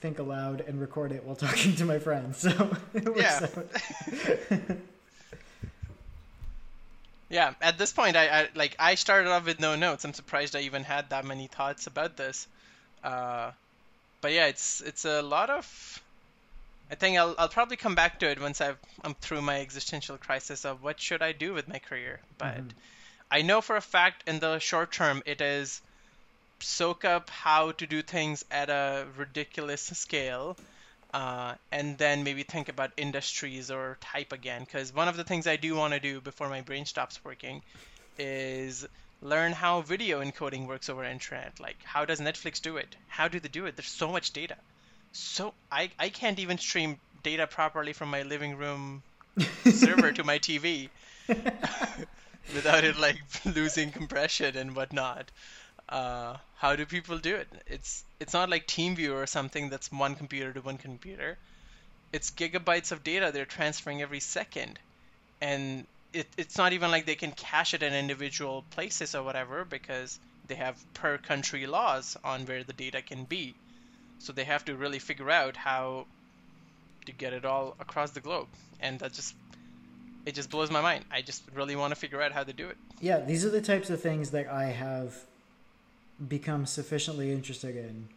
think 0.00 0.18
aloud 0.18 0.62
and 0.66 0.80
record 0.80 1.12
it 1.12 1.24
while 1.24 1.36
talking 1.46 1.76
to 1.76 1.84
my 1.84 1.98
friends 1.98 2.38
so 2.38 2.70
yeah. 3.16 3.46
yeah 7.28 7.52
at 7.60 7.76
this 7.76 7.92
point 7.92 8.16
I, 8.16 8.28
I 8.28 8.48
like 8.54 8.74
i 8.78 8.94
started 8.94 9.30
off 9.30 9.44
with 9.44 9.60
no 9.60 9.76
notes. 9.76 10.04
I'm 10.04 10.14
surprised 10.14 10.56
i 10.56 10.60
even 10.60 10.84
had 10.84 11.10
that 11.10 11.24
many 11.24 11.46
thoughts 11.46 11.86
about 11.86 12.16
this. 12.16 12.46
Uh 13.04 13.52
but 14.20 14.32
yeah, 14.32 14.46
it's 14.46 14.80
it's 14.80 15.04
a 15.04 15.22
lot 15.22 15.50
of. 15.50 16.02
I 16.90 16.96
think 16.96 17.16
I'll 17.18 17.34
I'll 17.38 17.48
probably 17.48 17.76
come 17.76 17.94
back 17.94 18.18
to 18.20 18.28
it 18.28 18.40
once 18.40 18.60
I've 18.60 18.78
I'm 19.04 19.14
through 19.14 19.42
my 19.42 19.60
existential 19.60 20.18
crisis 20.18 20.64
of 20.64 20.82
what 20.82 21.00
should 21.00 21.22
I 21.22 21.32
do 21.32 21.54
with 21.54 21.68
my 21.68 21.78
career. 21.78 22.20
But 22.36 22.56
mm-hmm. 22.56 22.78
I 23.30 23.42
know 23.42 23.60
for 23.60 23.76
a 23.76 23.80
fact 23.80 24.28
in 24.28 24.40
the 24.40 24.58
short 24.58 24.92
term 24.92 25.22
it 25.24 25.40
is 25.40 25.80
soak 26.58 27.04
up 27.04 27.30
how 27.30 27.72
to 27.72 27.86
do 27.86 28.02
things 28.02 28.44
at 28.50 28.70
a 28.70 29.06
ridiculous 29.16 29.82
scale. 29.82 30.56
Uh, 31.12 31.54
and 31.72 31.98
then 31.98 32.22
maybe 32.22 32.44
think 32.44 32.68
about 32.68 32.92
industries 32.96 33.70
or 33.70 33.98
type 34.00 34.32
again. 34.32 34.62
Because 34.62 34.94
one 34.94 35.08
of 35.08 35.16
the 35.16 35.24
things 35.24 35.48
I 35.48 35.56
do 35.56 35.74
want 35.74 35.92
to 35.92 35.98
do 35.98 36.20
before 36.20 36.48
my 36.48 36.60
brain 36.60 36.86
stops 36.86 37.18
working 37.24 37.62
is 38.16 38.86
learn 39.20 39.52
how 39.52 39.80
video 39.80 40.22
encoding 40.22 40.66
works 40.66 40.88
over 40.88 41.02
internet. 41.02 41.58
Like, 41.58 41.78
how 41.82 42.04
does 42.04 42.20
Netflix 42.20 42.62
do 42.62 42.76
it? 42.76 42.94
How 43.08 43.26
do 43.26 43.40
they 43.40 43.48
do 43.48 43.66
it? 43.66 43.76
There's 43.76 43.88
so 43.88 44.12
much 44.12 44.32
data. 44.32 44.56
So 45.12 45.54
I 45.70 45.92
I 45.98 46.08
can't 46.10 46.38
even 46.40 46.58
stream 46.58 47.00
data 47.22 47.46
properly 47.46 47.92
from 47.92 48.10
my 48.10 48.22
living 48.22 48.56
room 48.56 49.04
server 49.68 50.12
to 50.12 50.24
my 50.24 50.38
TV 50.38 50.90
without 52.48 52.84
it 52.84 52.96
like 52.96 53.22
losing 53.44 53.92
compression 53.92 54.56
and 54.56 54.74
whatnot. 54.76 55.30
Uh, 55.88 56.38
how 56.54 56.76
do 56.76 56.86
people 56.86 57.18
do 57.18 57.36
it? 57.36 57.48
It's 57.66 58.04
it's 58.20 58.32
not 58.34 58.50
like 58.50 58.66
TeamViewer 58.66 59.14
or 59.22 59.26
something 59.26 59.70
that's 59.70 59.90
one 59.92 60.14
computer 60.16 60.52
to 60.54 60.60
one 60.62 60.78
computer. 60.78 61.38
it's 62.12 62.30
gigabytes 62.30 62.92
of 62.92 63.02
data 63.04 63.30
they're 63.32 63.46
transferring 63.46 64.02
every 64.02 64.20
second, 64.20 64.78
and 65.40 65.86
it, 66.12 66.28
it's 66.38 66.58
not 66.58 66.72
even 66.72 66.90
like 66.90 67.06
they 67.06 67.16
can 67.16 67.32
cache 67.32 67.74
it 67.74 67.82
in 67.82 67.94
individual 67.94 68.64
places 68.70 69.14
or 69.14 69.22
whatever 69.24 69.64
because 69.64 70.20
they 70.46 70.56
have 70.56 70.84
per 70.94 71.18
country 71.18 71.66
laws 71.66 72.16
on 72.24 72.46
where 72.46 72.64
the 72.64 72.72
data 72.74 73.02
can 73.02 73.24
be. 73.24 73.60
So 74.20 74.32
they 74.32 74.44
have 74.44 74.64
to 74.66 74.76
really 74.76 74.98
figure 75.00 75.30
out 75.30 75.56
how 75.56 76.06
to 77.06 77.12
get 77.12 77.32
it 77.32 77.44
all 77.44 77.74
across 77.80 78.12
the 78.12 78.20
globe, 78.20 78.46
and 78.80 79.00
that 79.00 79.12
just 79.12 79.34
it 80.26 80.34
just 80.34 80.50
blows 80.50 80.70
my 80.70 80.80
mind. 80.80 81.04
I 81.10 81.22
just 81.22 81.42
really 81.54 81.74
want 81.74 81.92
to 81.92 81.98
figure 81.98 82.20
out 82.20 82.32
how 82.32 82.44
to 82.44 82.52
do 82.52 82.68
it. 82.68 82.76
Yeah, 83.00 83.20
these 83.20 83.44
are 83.44 83.50
the 83.50 83.62
types 83.62 83.90
of 83.90 84.00
things 84.00 84.30
that 84.30 84.46
I 84.48 84.66
have 84.66 85.24
become 86.28 86.66
sufficiently 86.66 87.32
interested 87.32 87.74
in. 87.74 88.08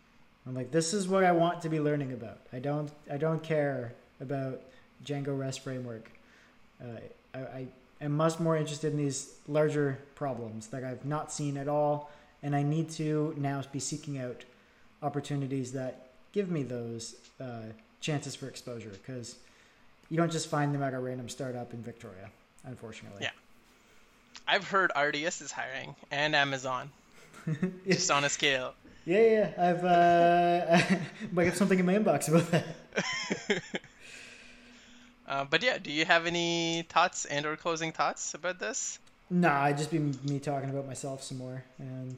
I'm 0.45 0.53
like, 0.53 0.71
this 0.71 0.93
is 0.93 1.07
what 1.07 1.23
I 1.23 1.31
want 1.31 1.61
to 1.61 1.69
be 1.69 1.79
learning 1.79 2.11
about. 2.11 2.39
I 2.51 2.59
don't, 2.59 2.91
I 3.09 3.15
don't 3.15 3.41
care 3.41 3.93
about 4.19 4.59
Django 5.05 5.37
REST 5.39 5.61
framework. 5.61 6.11
Uh, 6.83 6.99
I, 7.33 7.39
I 7.39 7.67
am 8.01 8.11
much 8.11 8.39
more 8.39 8.57
interested 8.57 8.91
in 8.91 8.97
these 8.97 9.35
larger 9.47 9.99
problems 10.15 10.67
that 10.67 10.83
I've 10.83 11.05
not 11.05 11.31
seen 11.31 11.55
at 11.55 11.69
all, 11.69 12.11
and 12.41 12.53
I 12.53 12.63
need 12.63 12.89
to 12.91 13.33
now 13.37 13.63
be 13.71 13.79
seeking 13.79 14.17
out 14.17 14.43
opportunities 15.03 15.73
that 15.73 16.09
give 16.31 16.49
me 16.49 16.63
those 16.63 17.15
uh, 17.39 17.61
chances 18.01 18.35
for 18.35 18.47
exposure 18.47 18.89
because 18.89 19.35
you 20.09 20.17
don't 20.17 20.31
just 20.31 20.49
find 20.49 20.73
them 20.73 20.81
at 20.81 20.93
a 20.93 20.99
random 20.99 21.29
startup 21.29 21.73
in 21.73 21.81
Victoria, 21.81 22.29
unfortunately. 22.65 23.19
Yeah. 23.21 23.29
I've 24.47 24.67
heard 24.67 24.91
RDS 24.97 25.41
is 25.41 25.51
hiring 25.51 25.95
and 26.11 26.35
Amazon, 26.35 26.89
just 27.87 28.09
on 28.09 28.23
a 28.23 28.29
scale. 28.29 28.73
Yeah, 29.05 29.21
yeah. 29.21 29.51
I've 29.57 29.83
uh, 29.83 30.97
might 31.31 31.45
have 31.45 31.55
something 31.55 31.77
in 31.77 31.85
my 31.85 31.95
inbox 31.95 32.29
about 32.29 32.51
that. 32.51 33.61
uh, 35.27 35.45
but 35.49 35.61
yeah, 35.61 35.77
do 35.77 35.91
you 35.91 36.05
have 36.05 36.25
any 36.25 36.85
thoughts 36.89 37.25
and 37.25 37.45
or 37.45 37.55
closing 37.55 37.91
thoughts 37.91 38.33
about 38.33 38.59
this? 38.59 38.99
Nah, 39.29 39.63
I'd 39.63 39.77
just 39.77 39.91
be 39.91 39.99
me 39.99 40.39
talking 40.39 40.69
about 40.69 40.87
myself 40.87 41.23
some 41.23 41.37
more, 41.37 41.63
and 41.79 42.15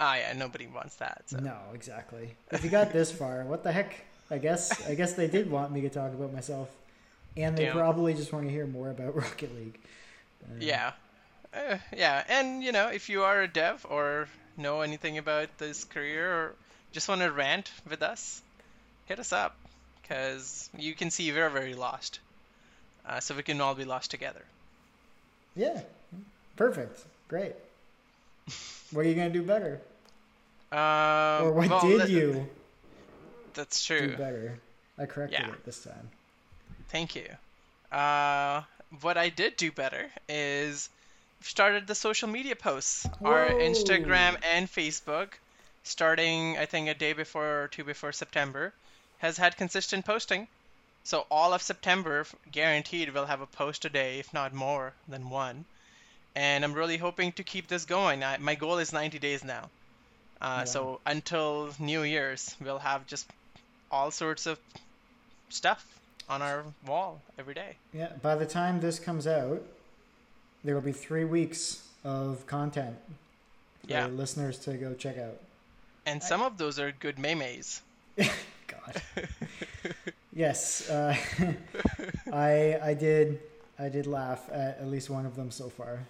ah, 0.00 0.16
yeah, 0.16 0.32
nobody 0.32 0.66
wants 0.66 0.96
that. 0.96 1.22
So. 1.26 1.38
No, 1.38 1.56
exactly. 1.74 2.30
If 2.50 2.64
you 2.64 2.70
got 2.70 2.92
this 2.92 3.12
far, 3.20 3.44
what 3.44 3.62
the 3.62 3.70
heck? 3.70 3.94
I 4.30 4.38
guess 4.38 4.86
I 4.88 4.94
guess 4.94 5.14
they 5.14 5.26
did 5.26 5.50
want 5.50 5.72
me 5.72 5.80
to 5.82 5.88
talk 5.88 6.12
about 6.12 6.32
myself, 6.32 6.70
and 7.36 7.56
they 7.56 7.66
Damn. 7.66 7.76
probably 7.76 8.14
just 8.14 8.32
want 8.32 8.46
to 8.46 8.50
hear 8.50 8.66
more 8.66 8.90
about 8.90 9.14
Rocket 9.22 9.54
League. 9.54 9.78
Uh, 10.44 10.54
yeah, 10.58 10.92
uh, 11.52 11.78
yeah, 11.96 12.24
and 12.28 12.62
you 12.62 12.72
know, 12.72 12.88
if 12.88 13.08
you 13.08 13.22
are 13.22 13.42
a 13.42 13.48
dev 13.48 13.84
or 13.88 14.28
know 14.56 14.80
anything 14.80 15.18
about 15.18 15.48
this 15.58 15.84
career 15.84 16.32
or 16.32 16.54
just 16.92 17.08
want 17.08 17.20
to 17.20 17.30
rant 17.30 17.70
with 17.88 18.02
us, 18.02 18.40
hit 19.06 19.18
us 19.18 19.32
up 19.32 19.56
because 20.02 20.70
you 20.78 20.94
can 20.94 21.10
see 21.10 21.30
we're 21.32 21.50
very 21.50 21.74
lost. 21.74 22.20
Uh, 23.06 23.18
so 23.18 23.34
we 23.34 23.42
can 23.42 23.60
all 23.60 23.74
be 23.74 23.84
lost 23.84 24.10
together. 24.10 24.42
Yeah, 25.56 25.80
perfect, 26.56 27.04
great. 27.26 27.54
what 28.92 29.04
are 29.04 29.08
you 29.08 29.14
gonna 29.14 29.30
do 29.30 29.42
better? 29.42 29.80
Uh, 30.72 31.40
or 31.42 31.52
what 31.52 31.68
well, 31.68 31.80
did 31.80 32.00
that, 32.00 32.10
you? 32.10 32.48
That's 33.54 33.84
true. 33.84 34.08
Do 34.08 34.16
better. 34.16 34.58
I 34.98 35.06
corrected 35.06 35.40
yeah. 35.40 35.52
it 35.52 35.64
this 35.64 35.82
time. 35.82 36.10
Thank 36.88 37.16
you. 37.16 37.26
Uh, 37.90 38.62
what 39.00 39.16
I 39.16 39.28
did 39.28 39.56
do 39.56 39.72
better 39.72 40.10
is 40.28 40.88
started 41.40 41.86
the 41.86 41.94
social 41.94 42.28
media 42.28 42.54
posts. 42.54 43.06
Whoa. 43.18 43.30
Our 43.30 43.48
Instagram 43.48 44.36
and 44.42 44.70
Facebook, 44.70 45.32
starting 45.82 46.58
I 46.58 46.66
think 46.66 46.88
a 46.88 46.94
day 46.94 47.12
before 47.12 47.62
or 47.62 47.68
two 47.68 47.84
before 47.84 48.12
September, 48.12 48.72
has 49.18 49.36
had 49.36 49.56
consistent 49.56 50.04
posting. 50.04 50.48
So 51.02 51.26
all 51.30 51.54
of 51.54 51.62
September, 51.62 52.26
guaranteed, 52.52 53.12
we'll 53.12 53.26
have 53.26 53.40
a 53.40 53.46
post 53.46 53.84
a 53.84 53.88
day, 53.88 54.18
if 54.18 54.32
not 54.34 54.52
more 54.52 54.92
than 55.08 55.30
one. 55.30 55.64
And 56.36 56.62
I'm 56.62 56.74
really 56.74 56.98
hoping 56.98 57.32
to 57.32 57.42
keep 57.42 57.66
this 57.66 57.84
going. 57.84 58.22
I, 58.22 58.36
my 58.36 58.54
goal 58.54 58.78
is 58.78 58.92
90 58.92 59.18
days 59.18 59.42
now. 59.42 59.70
Uh, 60.40 60.58
yeah. 60.58 60.64
So 60.64 61.00
until 61.06 61.70
New 61.78 62.02
Year's, 62.02 62.56
we'll 62.60 62.78
have 62.78 63.06
just 63.06 63.26
all 63.90 64.10
sorts 64.10 64.46
of 64.46 64.58
stuff 65.48 65.84
on 66.28 66.42
our 66.42 66.64
wall 66.86 67.20
every 67.38 67.54
day. 67.54 67.76
Yeah. 67.92 68.12
By 68.22 68.36
the 68.36 68.46
time 68.46 68.80
this 68.80 68.98
comes 68.98 69.26
out, 69.26 69.62
there 70.64 70.74
will 70.74 70.82
be 70.82 70.92
three 70.92 71.24
weeks 71.24 71.86
of 72.04 72.46
content 72.46 72.96
for 73.82 73.90
yeah. 73.90 74.06
listeners 74.06 74.58
to 74.60 74.74
go 74.74 74.94
check 74.94 75.18
out. 75.18 75.38
And 76.06 76.22
some 76.22 76.42
I, 76.42 76.46
of 76.46 76.58
those 76.58 76.78
are 76.78 76.92
good 76.92 77.18
memes. 77.18 77.82
God. 78.16 79.02
yes, 80.32 80.88
uh, 80.88 81.16
I 82.32 82.78
I 82.82 82.94
did 82.94 83.40
I 83.78 83.88
did 83.88 84.06
laugh 84.06 84.48
at 84.50 84.78
at 84.78 84.86
least 84.88 85.10
one 85.10 85.26
of 85.26 85.36
them 85.36 85.50
so 85.50 85.68
far. 85.68 86.00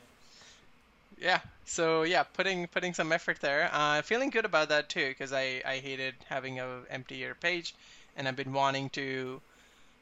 Yeah. 1.21 1.41
So 1.67 2.03
yeah, 2.03 2.25
putting 2.25 2.67
putting 2.67 2.95
some 2.95 3.13
effort 3.13 3.41
there. 3.41 3.71
Uh, 3.73 4.03
feeling 4.03 4.31
good 4.31 4.45
about 4.45 4.71
that 4.71 4.89
too, 4.89 5.09
because 5.09 5.33
I 5.33 5.63
I 5.65 5.79
hated 5.79 6.15
having 6.29 6.59
a 6.59 6.81
emptier 6.91 7.35
page, 7.35 7.75
and 8.17 8.27
I've 8.27 8.37
been 8.37 8.53
wanting 8.53 8.91
to 8.91 9.41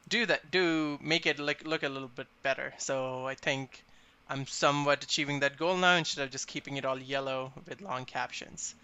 do 0.07 0.25
that, 0.25 0.49
do 0.49 0.97
make 1.01 1.25
it 1.25 1.39
look 1.39 1.63
look 1.65 1.83
a 1.83 1.89
little 1.89 2.07
bit 2.07 2.27
better. 2.41 2.73
So 2.77 3.27
I 3.27 3.35
think 3.35 3.83
I'm 4.29 4.47
somewhat 4.47 5.03
achieving 5.03 5.41
that 5.41 5.57
goal 5.57 5.77
now 5.77 5.95
instead 5.95 6.23
of 6.23 6.31
just 6.31 6.47
keeping 6.47 6.77
it 6.77 6.85
all 6.85 6.99
yellow 6.99 7.51
with 7.67 7.81
long 7.81 8.05
captions. 8.05 8.75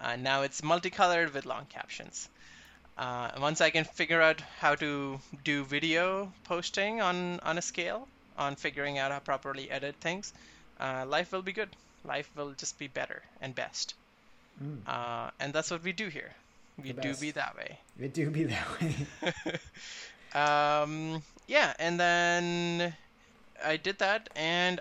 Uh, 0.00 0.16
now 0.16 0.42
it's 0.42 0.62
multicolored 0.62 1.32
with 1.34 1.46
long 1.46 1.66
captions. 1.66 2.28
Uh, 2.98 3.30
once 3.40 3.60
I 3.60 3.70
can 3.70 3.84
figure 3.84 4.20
out 4.20 4.40
how 4.58 4.74
to 4.76 5.20
do 5.44 5.64
video 5.64 6.32
posting 6.44 7.00
on, 7.00 7.40
on 7.40 7.58
a 7.58 7.62
scale, 7.62 8.08
on 8.36 8.56
figuring 8.56 8.98
out 8.98 9.12
how 9.12 9.18
properly 9.20 9.70
edit 9.70 9.94
things, 10.00 10.32
uh, 10.82 11.06
life 11.06 11.32
will 11.32 11.42
be 11.42 11.52
good. 11.52 11.70
Life 12.04 12.28
will 12.36 12.52
just 12.56 12.78
be 12.78 12.88
better 12.88 13.22
and 13.40 13.54
best. 13.54 13.94
Mm. 14.62 14.78
Uh, 14.86 15.30
and 15.38 15.52
that's 15.52 15.70
what 15.70 15.82
we 15.84 15.92
do 15.92 16.08
here. 16.08 16.32
We 16.82 16.92
do 16.92 17.14
be 17.14 17.30
that 17.32 17.56
way. 17.56 17.78
We 18.00 18.08
do 18.08 18.30
be 18.30 18.44
that 18.44 18.66
way. 18.80 18.94
um, 20.40 21.22
yeah, 21.46 21.74
and 21.78 22.00
then 22.00 22.94
I 23.64 23.76
did 23.76 23.98
that, 23.98 24.30
and 24.34 24.80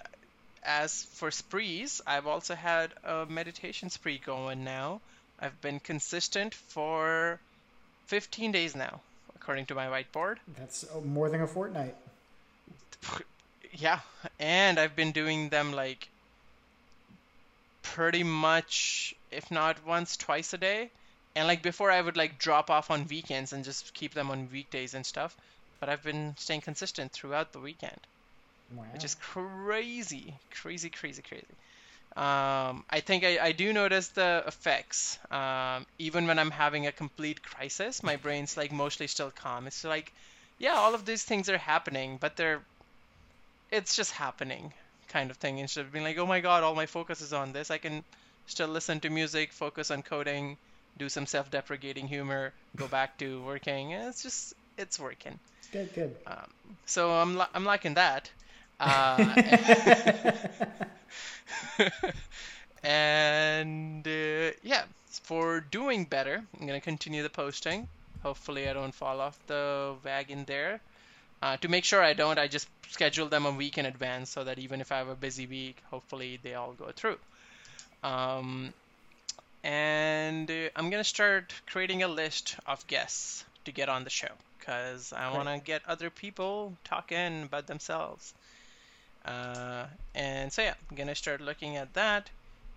as 0.63 1.03
for 1.03 1.29
sprees, 1.31 2.01
I've 2.07 2.27
also 2.27 2.55
had 2.55 2.91
a 3.03 3.25
meditation 3.25 3.89
spree 3.89 4.21
going 4.23 4.63
now. 4.63 5.01
I've 5.39 5.59
been 5.61 5.79
consistent 5.79 6.53
for 6.53 7.39
15 8.07 8.51
days 8.51 8.75
now, 8.75 9.01
according 9.35 9.65
to 9.67 9.75
my 9.75 9.87
whiteboard. 9.87 10.37
That's 10.57 10.83
uh, 10.83 11.01
more 11.01 11.29
than 11.29 11.41
a 11.41 11.47
fortnight. 11.47 11.95
Yeah, 13.81 13.99
and 14.39 14.79
I've 14.79 14.95
been 14.95 15.11
doing 15.11 15.49
them 15.49 15.73
like 15.73 16.07
pretty 17.81 18.23
much, 18.23 19.15
if 19.31 19.49
not 19.49 19.85
once, 19.85 20.17
twice 20.17 20.53
a 20.53 20.57
day. 20.57 20.91
And 21.35 21.47
like 21.47 21.63
before, 21.63 21.89
I 21.89 21.99
would 21.99 22.15
like 22.15 22.37
drop 22.37 22.69
off 22.69 22.91
on 22.91 23.07
weekends 23.07 23.53
and 23.53 23.65
just 23.65 23.93
keep 23.93 24.13
them 24.13 24.29
on 24.29 24.49
weekdays 24.51 24.93
and 24.93 25.05
stuff. 25.05 25.35
But 25.79 25.89
I've 25.89 26.03
been 26.03 26.35
staying 26.37 26.61
consistent 26.61 27.11
throughout 27.11 27.53
the 27.53 27.59
weekend. 27.59 27.99
Wow. 28.75 28.85
Which 28.93 29.03
is 29.03 29.15
crazy, 29.15 30.35
crazy, 30.51 30.89
crazy, 30.89 31.23
crazy. 31.23 31.45
Um, 32.15 32.83
I 32.89 33.01
think 33.03 33.23
I, 33.23 33.39
I 33.41 33.51
do 33.51 33.73
notice 33.73 34.09
the 34.09 34.43
effects. 34.45 35.17
Um, 35.31 35.87
even 35.97 36.27
when 36.27 36.37
I'm 36.37 36.51
having 36.51 36.85
a 36.85 36.91
complete 36.91 37.41
crisis, 37.41 38.03
my 38.03 38.17
brain's 38.17 38.57
like 38.57 38.71
mostly 38.71 39.07
still 39.07 39.31
calm. 39.31 39.65
It's 39.65 39.83
like, 39.83 40.13
yeah, 40.59 40.73
all 40.73 40.93
of 40.93 41.05
these 41.05 41.23
things 41.23 41.49
are 41.49 41.57
happening, 41.57 42.17
but 42.19 42.35
they're, 42.35 42.61
it's 43.71 43.95
just 43.95 44.11
happening 44.11 44.73
kind 45.07 45.31
of 45.31 45.37
thing. 45.37 45.59
Instead 45.59 45.85
of 45.85 45.91
being 45.91 46.05
like, 46.05 46.17
oh 46.17 46.25
my 46.25 46.39
god, 46.39 46.63
all 46.63 46.75
my 46.75 46.85
focus 46.85 47.21
is 47.21 47.33
on 47.33 47.53
this, 47.53 47.71
I 47.71 47.77
can 47.77 48.03
still 48.47 48.67
listen 48.67 48.99
to 49.01 49.09
music, 49.09 49.51
focus 49.51 49.91
on 49.91 50.01
coding, 50.01 50.57
do 50.97 51.09
some 51.09 51.25
self-deprecating 51.25 52.07
humor, 52.07 52.53
go 52.75 52.87
back 52.87 53.17
to 53.19 53.41
working. 53.43 53.91
It's 53.91 54.23
just, 54.23 54.53
it's 54.77 54.99
working. 54.99 55.39
Good, 55.71 55.93
good. 55.93 56.15
Um, 56.27 56.49
so 56.85 57.11
I'm, 57.11 57.41
I'm 57.53 57.65
liking 57.65 57.93
that. 57.95 58.29
Uh, 58.79 59.35
and 62.83 64.07
uh, 64.07 64.51
yeah, 64.63 64.83
for 65.23 65.59
doing 65.59 66.05
better, 66.05 66.43
I'm 66.59 66.67
gonna 66.67 66.81
continue 66.81 67.21
the 67.21 67.29
posting. 67.29 67.87
Hopefully, 68.23 68.67
I 68.67 68.73
don't 68.73 68.93
fall 68.93 69.21
off 69.21 69.37
the 69.47 69.95
wagon 70.03 70.45
there. 70.45 70.81
Uh, 71.41 71.57
to 71.57 71.67
make 71.67 71.83
sure 71.83 72.03
I 72.03 72.13
don't, 72.13 72.37
I 72.37 72.47
just 72.47 72.67
schedule 72.89 73.27
them 73.27 73.45
a 73.45 73.51
week 73.51 73.77
in 73.77 73.85
advance 73.85 74.29
so 74.29 74.43
that 74.43 74.59
even 74.59 74.79
if 74.81 74.91
I 74.91 74.97
have 74.97 75.07
a 75.07 75.15
busy 75.15 75.47
week, 75.47 75.77
hopefully 75.89 76.39
they 76.43 76.53
all 76.53 76.73
go 76.73 76.91
through. 76.95 77.17
Um, 78.03 78.73
and 79.63 80.49
uh, 80.49 80.69
I'm 80.75 80.89
gonna 80.89 81.03
start 81.03 81.53
creating 81.65 82.03
a 82.03 82.07
list 82.07 82.55
of 82.67 82.85
guests 82.87 83.45
to 83.65 83.71
get 83.71 83.89
on 83.89 84.03
the 84.03 84.09
show 84.09 84.31
because 84.59 85.13
I 85.13 85.33
want 85.33 85.47
to 85.49 85.59
get 85.59 85.81
other 85.87 86.09
people 86.09 86.73
talking 86.83 87.43
about 87.43 87.67
themselves. 87.67 88.33
Uh, 89.25 89.85
and 90.15 90.51
so 90.51 90.61
yeah, 90.61 90.73
I'm 90.89 90.97
gonna 90.97 91.15
start 91.15 91.41
looking 91.41 91.77
at 91.77 91.93
that, 91.93 92.29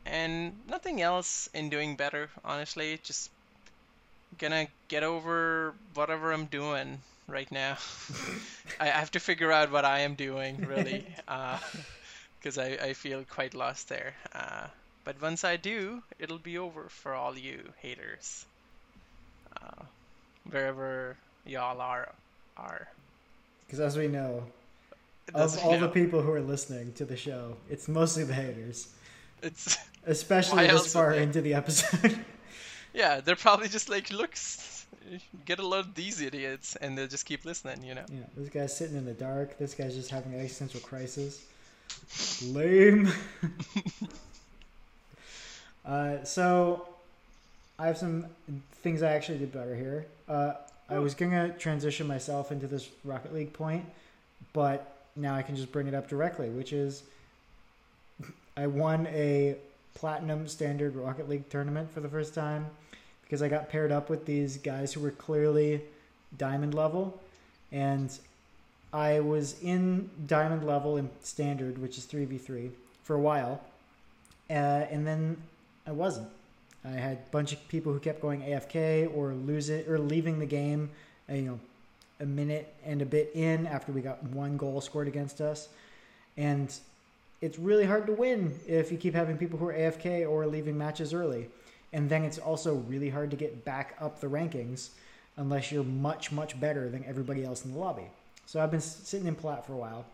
and 0.06 0.52
nothing 0.68 1.00
else 1.00 1.48
in 1.54 1.70
doing 1.70 1.96
better, 1.96 2.30
honestly. 2.44 3.00
Just 3.02 3.30
gonna 4.38 4.66
get 4.88 5.02
over 5.02 5.74
whatever 5.94 6.32
I'm 6.32 6.46
doing 6.46 6.98
right 7.26 7.50
now. 7.50 7.76
I 8.80 8.86
have 8.86 9.10
to 9.12 9.20
figure 9.20 9.52
out 9.52 9.70
what 9.70 9.84
I 9.84 10.00
am 10.00 10.14
doing 10.14 10.66
really, 10.66 11.06
because 12.38 12.58
uh, 12.58 12.62
I, 12.62 12.88
I 12.88 12.92
feel 12.92 13.24
quite 13.28 13.54
lost 13.54 13.88
there. 13.88 14.14
Uh, 14.32 14.66
but 15.04 15.20
once 15.20 15.44
I 15.44 15.56
do, 15.56 16.02
it'll 16.18 16.38
be 16.38 16.58
over 16.58 16.88
for 16.88 17.14
all 17.14 17.36
you 17.36 17.60
haters, 17.80 18.46
uh, 19.62 19.84
wherever 20.50 21.16
y'all 21.46 21.80
are. 21.80 22.12
Are. 22.56 22.88
Because 23.66 23.80
as 23.80 23.96
we 23.96 24.06
know, 24.06 24.44
of 25.34 25.58
all 25.64 25.72
know. 25.72 25.80
the 25.80 25.88
people 25.88 26.22
who 26.22 26.30
are 26.32 26.40
listening 26.40 26.92
to 26.94 27.04
the 27.04 27.16
show, 27.16 27.56
it's 27.68 27.88
mostly 27.88 28.24
the 28.24 28.34
haters. 28.34 28.88
It's 29.42 29.76
especially 30.06 30.66
this 30.68 30.92
far 30.92 31.12
into 31.12 31.40
the 31.40 31.54
episode. 31.54 32.18
yeah, 32.94 33.20
they're 33.20 33.36
probably 33.36 33.68
just 33.68 33.88
like, 33.88 34.10
looks, 34.10 34.73
get 35.44 35.58
a 35.58 35.66
load 35.66 35.86
of 35.86 35.94
these 35.94 36.20
idiots, 36.20 36.76
and 36.76 36.96
they'll 36.96 37.06
just 37.06 37.26
keep 37.26 37.44
listening, 37.44 37.82
you 37.82 37.94
know. 37.94 38.04
Yeah, 38.10 38.20
this 38.36 38.48
guy's 38.48 38.76
sitting 38.76 38.96
in 38.96 39.04
the 39.04 39.12
dark. 39.12 39.58
This 39.58 39.74
guy's 39.74 39.94
just 39.94 40.10
having 40.10 40.34
an 40.34 40.40
existential 40.40 40.80
crisis. 40.80 41.44
Lame. 42.46 43.12
uh, 45.84 46.24
so, 46.24 46.88
I 47.78 47.86
have 47.86 47.98
some 47.98 48.26
things 48.82 49.02
I 49.02 49.12
actually 49.12 49.38
did 49.38 49.52
better 49.52 49.74
here. 49.74 50.06
Uh, 50.28 50.54
I 50.88 50.98
was 50.98 51.14
gonna 51.14 51.50
transition 51.58 52.06
myself 52.06 52.52
into 52.52 52.66
this 52.66 52.88
Rocket 53.04 53.32
League 53.32 53.52
point, 53.52 53.84
but 54.52 55.06
now 55.16 55.34
I 55.34 55.42
can 55.42 55.56
just 55.56 55.72
bring 55.72 55.86
it 55.86 55.94
up 55.94 56.08
directly, 56.08 56.50
which 56.50 56.72
is 56.72 57.04
I 58.56 58.66
won 58.66 59.06
a 59.08 59.56
platinum 59.94 60.48
standard 60.48 60.96
Rocket 60.96 61.28
League 61.28 61.48
tournament 61.48 61.92
for 61.92 62.00
the 62.00 62.08
first 62.08 62.34
time 62.34 62.66
because 63.24 63.42
I 63.42 63.48
got 63.48 63.68
paired 63.68 63.90
up 63.90 64.08
with 64.10 64.26
these 64.26 64.58
guys 64.58 64.92
who 64.92 65.00
were 65.00 65.10
clearly 65.10 65.80
diamond 66.38 66.74
level, 66.74 67.20
and 67.72 68.16
I 68.92 69.20
was 69.20 69.60
in 69.62 70.08
diamond 70.26 70.66
level 70.66 70.96
in 70.96 71.10
standard, 71.22 71.78
which 71.78 71.98
is 71.98 72.04
three 72.04 72.24
v 72.24 72.38
three, 72.38 72.70
for 73.02 73.16
a 73.16 73.20
while, 73.20 73.60
uh, 74.50 74.52
and 74.52 75.06
then 75.06 75.36
I 75.86 75.92
wasn't. 75.92 76.28
I 76.84 76.90
had 76.90 77.16
a 77.16 77.30
bunch 77.30 77.52
of 77.52 77.66
people 77.68 77.92
who 77.92 77.98
kept 77.98 78.20
going 78.20 78.42
AFK 78.42 79.10
or 79.16 79.32
lose 79.32 79.70
it 79.70 79.88
or 79.88 79.98
leaving 79.98 80.38
the 80.38 80.46
game, 80.46 80.90
you 81.30 81.42
know, 81.42 81.58
a 82.20 82.26
minute 82.26 82.72
and 82.84 83.00
a 83.00 83.06
bit 83.06 83.30
in 83.34 83.66
after 83.66 83.90
we 83.90 84.02
got 84.02 84.22
one 84.22 84.56
goal 84.56 84.80
scored 84.80 85.08
against 85.08 85.40
us, 85.40 85.68
and 86.36 86.72
it's 87.40 87.58
really 87.58 87.84
hard 87.84 88.06
to 88.06 88.12
win 88.12 88.54
if 88.66 88.92
you 88.92 88.98
keep 88.98 89.14
having 89.14 89.36
people 89.36 89.58
who 89.58 89.66
are 89.66 89.72
AFK 89.72 90.28
or 90.28 90.46
leaving 90.46 90.78
matches 90.78 91.12
early. 91.12 91.48
And 91.94 92.10
then 92.10 92.24
it's 92.24 92.38
also 92.38 92.74
really 92.74 93.08
hard 93.08 93.30
to 93.30 93.36
get 93.36 93.64
back 93.64 93.96
up 94.00 94.20
the 94.20 94.26
rankings 94.26 94.90
unless 95.36 95.72
you're 95.72 95.84
much, 95.84 96.30
much 96.32 96.60
better 96.60 96.90
than 96.90 97.04
everybody 97.06 97.44
else 97.44 97.64
in 97.64 97.72
the 97.72 97.78
lobby. 97.78 98.08
So 98.46 98.60
I've 98.60 98.70
been 98.70 98.80
sitting 98.80 99.26
in 99.26 99.34
plat 99.34 99.64
for 99.64 99.72
a 99.72 99.76
while. 99.76 100.04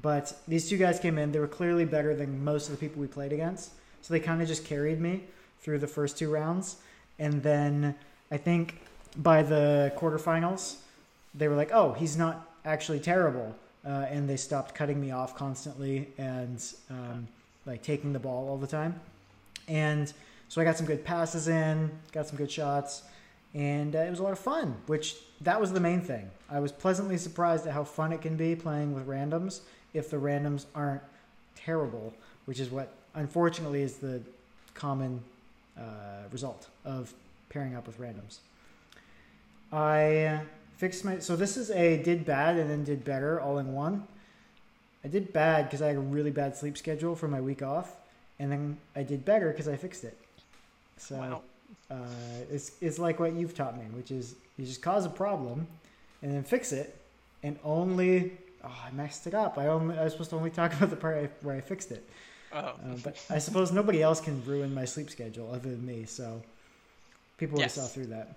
But 0.00 0.34
these 0.48 0.68
two 0.68 0.78
guys 0.78 0.98
came 0.98 1.18
in. 1.18 1.30
They 1.30 1.38
were 1.38 1.46
clearly 1.46 1.84
better 1.84 2.16
than 2.16 2.42
most 2.42 2.68
of 2.68 2.72
the 2.72 2.78
people 2.78 3.00
we 3.00 3.06
played 3.06 3.32
against. 3.32 3.70
So 4.02 4.14
they 4.14 4.20
kind 4.20 4.40
of 4.40 4.48
just 4.48 4.64
carried 4.64 5.00
me 5.00 5.24
through 5.60 5.78
the 5.78 5.86
first 5.86 6.18
two 6.18 6.30
rounds. 6.32 6.76
And 7.18 7.42
then 7.42 7.94
I 8.30 8.38
think 8.38 8.80
by 9.16 9.42
the 9.42 9.92
quarterfinals, 9.96 10.76
they 11.34 11.48
were 11.48 11.56
like, 11.56 11.70
oh, 11.70 11.92
he's 11.92 12.16
not 12.16 12.48
actually 12.64 13.00
terrible 13.00 13.54
uh, 13.86 14.06
and 14.10 14.28
they 14.28 14.36
stopped 14.36 14.74
cutting 14.74 15.00
me 15.00 15.10
off 15.10 15.36
constantly 15.36 16.08
and 16.18 16.64
um, 16.90 17.28
like 17.66 17.82
taking 17.82 18.12
the 18.12 18.18
ball 18.18 18.48
all 18.48 18.56
the 18.56 18.66
time. 18.66 18.98
And 19.68 20.12
so 20.50 20.60
I 20.60 20.64
got 20.64 20.76
some 20.76 20.84
good 20.84 21.04
passes 21.04 21.46
in, 21.46 21.92
got 22.10 22.26
some 22.26 22.36
good 22.36 22.50
shots, 22.50 23.04
and 23.54 23.94
uh, 23.94 24.00
it 24.00 24.10
was 24.10 24.18
a 24.18 24.22
lot 24.24 24.32
of 24.32 24.38
fun. 24.40 24.74
Which 24.88 25.14
that 25.42 25.60
was 25.60 25.72
the 25.72 25.78
main 25.78 26.00
thing. 26.00 26.28
I 26.50 26.58
was 26.58 26.72
pleasantly 26.72 27.18
surprised 27.18 27.68
at 27.68 27.72
how 27.72 27.84
fun 27.84 28.12
it 28.12 28.20
can 28.20 28.36
be 28.36 28.56
playing 28.56 28.92
with 28.92 29.06
randoms 29.06 29.60
if 29.94 30.10
the 30.10 30.16
randoms 30.16 30.66
aren't 30.74 31.02
terrible, 31.54 32.12
which 32.46 32.58
is 32.58 32.68
what 32.68 32.92
unfortunately 33.14 33.82
is 33.82 33.98
the 33.98 34.20
common 34.74 35.22
uh, 35.78 36.24
result 36.32 36.66
of 36.84 37.14
pairing 37.48 37.76
up 37.76 37.86
with 37.86 38.00
randoms. 38.00 38.38
I 39.72 40.40
fixed 40.78 41.04
my. 41.04 41.20
So 41.20 41.36
this 41.36 41.56
is 41.56 41.70
a 41.70 42.02
did 42.02 42.24
bad 42.24 42.56
and 42.56 42.68
then 42.68 42.82
did 42.82 43.04
better 43.04 43.40
all 43.40 43.58
in 43.58 43.72
one. 43.72 44.04
I 45.04 45.08
did 45.08 45.32
bad 45.32 45.66
because 45.66 45.80
I 45.80 45.86
had 45.86 45.96
a 45.96 46.00
really 46.00 46.32
bad 46.32 46.56
sleep 46.56 46.76
schedule 46.76 47.14
for 47.14 47.28
my 47.28 47.40
week 47.40 47.62
off, 47.62 47.94
and 48.40 48.50
then 48.50 48.78
I 48.96 49.04
did 49.04 49.24
better 49.24 49.50
because 49.50 49.68
I 49.68 49.76
fixed 49.76 50.02
it. 50.02 50.18
So 51.00 51.16
wow. 51.16 51.42
uh, 51.90 51.96
it's 52.50 52.72
it's 52.80 52.98
like 52.98 53.18
what 53.20 53.34
you've 53.34 53.54
taught 53.54 53.76
me, 53.76 53.84
which 53.92 54.10
is 54.10 54.34
you 54.56 54.66
just 54.66 54.82
cause 54.82 55.04
a 55.04 55.10
problem, 55.10 55.66
and 56.22 56.32
then 56.32 56.42
fix 56.42 56.72
it, 56.72 56.96
and 57.42 57.58
only 57.64 58.32
oh 58.64 58.78
I 58.86 58.90
messed 58.92 59.26
it 59.26 59.34
up. 59.34 59.58
I 59.58 59.68
only 59.68 59.98
I 59.98 60.04
was 60.04 60.12
supposed 60.12 60.30
to 60.30 60.36
only 60.36 60.50
talk 60.50 60.72
about 60.76 60.90
the 60.90 60.96
part 60.96 61.16
I, 61.16 61.28
where 61.44 61.56
I 61.56 61.60
fixed 61.60 61.90
it. 61.90 62.08
Oh. 62.52 62.58
Uh, 62.58 62.74
but 63.04 63.16
I 63.30 63.38
suppose 63.38 63.70
nobody 63.72 64.02
else 64.02 64.20
can 64.20 64.44
ruin 64.44 64.74
my 64.74 64.84
sleep 64.84 65.08
schedule 65.08 65.50
other 65.52 65.70
than 65.70 65.86
me. 65.86 66.04
So 66.04 66.42
people 67.38 67.58
yes. 67.58 67.74
saw 67.74 67.86
through 67.86 68.06
that 68.06 68.36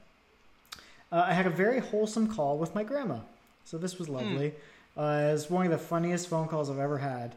uh, 1.13 1.25
I 1.27 1.33
had 1.33 1.45
a 1.45 1.51
very 1.51 1.79
wholesome 1.79 2.27
call 2.27 2.57
with 2.57 2.73
my 2.73 2.83
grandma. 2.83 3.19
So 3.65 3.77
this 3.77 3.99
was 3.99 4.09
lovely. 4.09 4.53
Mm. 4.97 5.27
Uh, 5.27 5.29
it 5.29 5.33
was 5.33 5.49
one 5.49 5.65
of 5.65 5.71
the 5.71 5.77
funniest 5.77 6.27
phone 6.27 6.47
calls 6.47 6.69
I've 6.69 6.79
ever 6.79 6.97
had. 6.97 7.35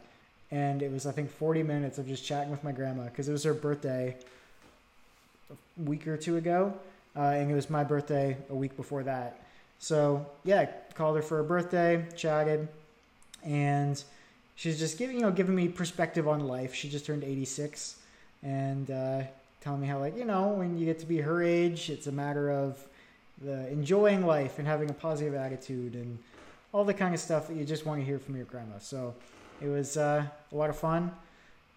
And 0.49 0.81
it 0.81 0.91
was, 0.91 1.05
I 1.05 1.11
think, 1.11 1.29
40 1.29 1.63
minutes 1.63 1.97
of 1.97 2.07
just 2.07 2.25
chatting 2.25 2.49
with 2.49 2.63
my 2.63 2.71
grandma 2.71 3.03
because 3.03 3.29
it 3.29 3.31
was 3.31 3.43
her 3.43 3.53
birthday 3.53 4.15
a 5.49 5.83
week 5.83 6.07
or 6.07 6.17
two 6.17 6.37
ago. 6.37 6.73
Uh, 7.15 7.21
and 7.21 7.49
it 7.49 7.55
was 7.55 7.69
my 7.69 7.83
birthday 7.83 8.37
a 8.49 8.55
week 8.55 8.77
before 8.77 9.03
that. 9.03 9.41
So, 9.79 10.25
yeah, 10.43 10.65
called 10.93 11.15
her 11.15 11.21
for 11.21 11.37
her 11.37 11.43
birthday, 11.43 12.05
chatted, 12.15 12.67
and 13.43 14.01
she's 14.55 14.77
just 14.79 14.97
giving, 14.97 15.15
you 15.17 15.21
know, 15.21 15.31
giving 15.31 15.55
me 15.55 15.67
perspective 15.67 16.27
on 16.27 16.47
life. 16.47 16.73
She 16.73 16.89
just 16.89 17.05
turned 17.05 17.23
86 17.23 17.97
and 18.43 18.89
uh, 18.89 19.21
telling 19.61 19.81
me 19.81 19.87
how, 19.87 19.99
like, 19.99 20.17
you 20.17 20.25
know, 20.25 20.49
when 20.49 20.77
you 20.77 20.85
get 20.85 20.99
to 20.99 21.05
be 21.05 21.17
her 21.21 21.41
age, 21.41 21.89
it's 21.89 22.07
a 22.07 22.11
matter 22.11 22.51
of 22.51 22.83
the 23.43 23.67
enjoying 23.69 24.25
life 24.25 24.57
and 24.57 24.67
having 24.67 24.89
a 24.89 24.93
positive 24.93 25.35
attitude 25.35 25.93
and 25.93 26.17
all 26.71 26.83
the 26.83 26.93
kind 26.93 27.13
of 27.13 27.19
stuff 27.19 27.47
that 27.47 27.55
you 27.55 27.63
just 27.63 27.85
want 27.85 27.99
to 27.99 28.05
hear 28.05 28.19
from 28.19 28.35
your 28.35 28.45
grandma. 28.45 28.79
So 28.79 29.13
it 29.61 29.67
was 29.67 29.97
uh, 29.97 30.25
a 30.51 30.55
lot 30.55 30.69
of 30.69 30.77
fun, 30.77 31.11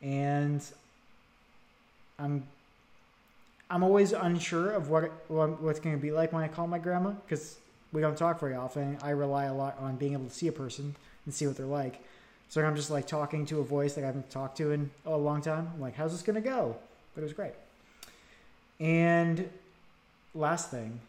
and 0.02 0.62
I'm 2.18 2.44
I'm 3.70 3.84
always 3.84 4.12
unsure 4.12 4.72
of 4.72 4.90
what, 4.90 5.12
what 5.28 5.62
what's 5.62 5.78
going 5.78 5.94
to 5.94 6.02
be 6.02 6.10
like 6.10 6.32
when 6.32 6.42
I 6.42 6.48
call 6.48 6.66
my 6.66 6.78
grandma 6.78 7.10
because 7.10 7.56
we 7.92 8.00
don't 8.00 8.16
talk 8.16 8.40
very 8.40 8.54
often. 8.54 8.98
I 9.02 9.10
rely 9.10 9.44
a 9.44 9.54
lot 9.54 9.78
on 9.78 9.96
being 9.96 10.12
able 10.12 10.26
to 10.26 10.34
see 10.34 10.48
a 10.48 10.52
person 10.52 10.96
and 11.24 11.32
see 11.32 11.46
what 11.46 11.56
they're 11.56 11.66
like. 11.66 12.02
So 12.48 12.60
I'm 12.64 12.74
just 12.74 12.90
like 12.90 13.06
talking 13.06 13.46
to 13.46 13.60
a 13.60 13.64
voice 13.64 13.94
that 13.94 14.02
I 14.02 14.08
haven't 14.08 14.28
talked 14.28 14.56
to 14.56 14.72
in 14.72 14.90
a 15.06 15.16
long 15.16 15.40
time. 15.40 15.70
I'm 15.72 15.80
like, 15.80 15.94
how's 15.94 16.10
this 16.10 16.22
going 16.22 16.34
to 16.34 16.40
go? 16.40 16.76
But 17.14 17.20
it 17.20 17.24
was 17.24 17.32
great. 17.32 17.52
And 18.80 19.48
last 20.34 20.70
thing, 20.70 21.00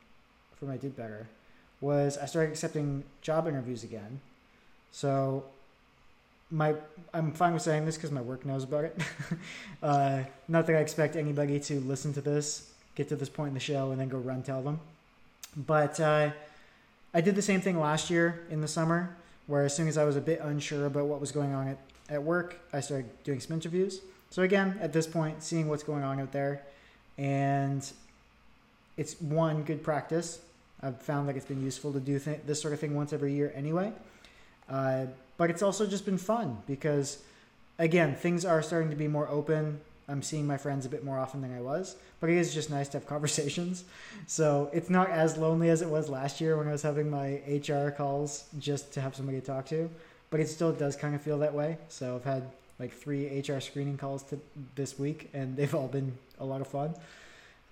for 0.60 0.66
my 0.66 0.78
did 0.78 0.96
better 0.96 1.28
was 1.80 2.18
I 2.20 2.28
started 2.28 2.52
accepting 2.52 3.04
job 3.24 3.48
interviews 3.48 3.84
again. 3.84 4.22
So 4.92 5.46
my 6.52 6.76
I'm 7.14 7.32
fine 7.32 7.54
with 7.54 7.62
saying 7.62 7.86
this 7.86 7.96
because 7.96 8.12
my 8.12 8.22
work 8.22 8.46
knows 8.46 8.64
about 8.64 8.86
it. 8.86 9.02
uh, 9.84 10.24
not 10.48 10.68
that 10.68 10.76
I 10.76 10.80
expect 10.80 11.16
anybody 11.16 11.60
to 11.60 11.80
listen 11.82 12.14
to 12.14 12.22
this, 12.22 12.72
get 12.96 13.10
to 13.10 13.16
this 13.16 13.30
point 13.30 13.50
in 13.50 13.54
the 13.54 13.60
show, 13.60 13.92
and 13.92 14.00
then 14.00 14.10
go 14.10 14.18
run 14.18 14.44
tell 14.44 14.62
them. 14.62 14.80
But 15.56 16.00
uh, 16.00 16.32
I 17.14 17.22
did 17.22 17.36
the 17.36 17.42
same 17.42 17.60
thing 17.60 17.80
last 17.80 18.10
year 18.10 18.46
in 18.50 18.62
the 18.62 18.68
summer, 18.68 19.16
where 19.48 19.66
as 19.66 19.76
soon 19.76 19.88
as 19.88 19.98
I 19.98 20.06
was 20.06 20.16
a 20.16 20.22
bit 20.22 20.40
unsure 20.42 20.86
about 20.86 21.06
what 21.06 21.20
was 21.20 21.32
going 21.32 21.54
on 21.54 21.68
at, 21.68 21.78
at 22.10 22.24
work, 22.24 22.60
I 22.72 22.80
started 22.80 23.10
doing 23.24 23.40
some 23.40 23.56
interviews. 23.56 24.00
So 24.30 24.44
again, 24.44 24.78
at 24.82 24.94
this 24.94 25.08
point, 25.08 25.44
seeing 25.44 25.68
what's 25.68 25.84
going 25.84 26.04
on 26.04 26.20
out 26.22 26.32
there, 26.32 26.62
and 27.18 27.86
it's 28.96 29.20
one 29.20 29.64
good 29.64 29.84
practice 29.84 30.40
I've 30.84 31.02
found 31.02 31.30
that 31.30 31.36
it's 31.36 31.46
been 31.46 31.64
useful 31.64 31.94
to 31.94 32.00
do 32.00 32.18
th- 32.18 32.40
this 32.46 32.62
sort 32.62 32.74
of 32.74 32.80
thing 32.80 32.96
once 32.96 33.14
every 33.14 33.34
year 33.34 33.52
anyway. 33.56 33.92
Uh, 34.72 35.06
but 35.38 35.50
it's 35.50 35.62
also 35.62 35.86
just 35.86 36.06
been 36.06 36.18
fun 36.18 36.58
because, 36.66 37.20
again, 37.78 38.16
things 38.16 38.46
are 38.46 38.62
starting 38.62 38.90
to 38.90 38.96
be 38.96 39.08
more 39.08 39.28
open. 39.28 39.82
I'm 40.08 40.22
seeing 40.22 40.48
my 40.48 40.58
friends 40.58 40.86
a 40.86 40.90
bit 40.90 41.04
more 41.04 41.20
often 41.20 41.42
than 41.42 41.54
I 41.56 41.62
was, 41.62 41.96
but 42.20 42.30
it 42.30 42.38
is 42.38 42.54
just 42.54 42.70
nice 42.70 42.88
to 42.90 43.00
have 43.00 43.08
conversations. 43.16 43.84
So 44.28 44.70
it's 44.72 44.90
not 44.90 45.10
as 45.10 45.38
lonely 45.38 45.70
as 45.70 45.82
it 45.82 45.90
was 45.90 46.10
last 46.10 46.40
year 46.40 46.58
when 46.58 46.68
I 46.68 46.72
was 46.72 46.82
having 46.82 47.10
my 47.10 47.42
HR 47.48 47.90
calls 47.90 48.46
just 48.60 48.94
to 48.94 49.02
have 49.02 49.16
somebody 49.16 49.40
to 49.40 49.46
talk 49.46 49.66
to, 49.68 49.90
but 50.30 50.40
it 50.40 50.48
still 50.48 50.72
does 50.72 50.96
kind 50.96 51.16
of 51.16 51.22
feel 51.22 51.40
that 51.40 51.54
way. 51.54 51.78
So 51.90 52.16
I've 52.16 52.24
had 52.24 52.44
like 52.80 52.94
three 52.94 53.40
HR 53.40 53.60
screening 53.60 53.98
calls 53.98 54.24
to 54.24 54.40
this 54.76 54.98
week, 54.98 55.30
and 55.34 55.56
they've 55.58 55.76
all 55.76 55.88
been 55.88 56.18
a 56.40 56.46
lot 56.46 56.62
of 56.62 56.68
fun. 56.68 56.96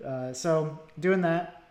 Uh, 0.06 0.34
so 0.34 0.80
doing 1.00 1.22
that, 1.22 1.62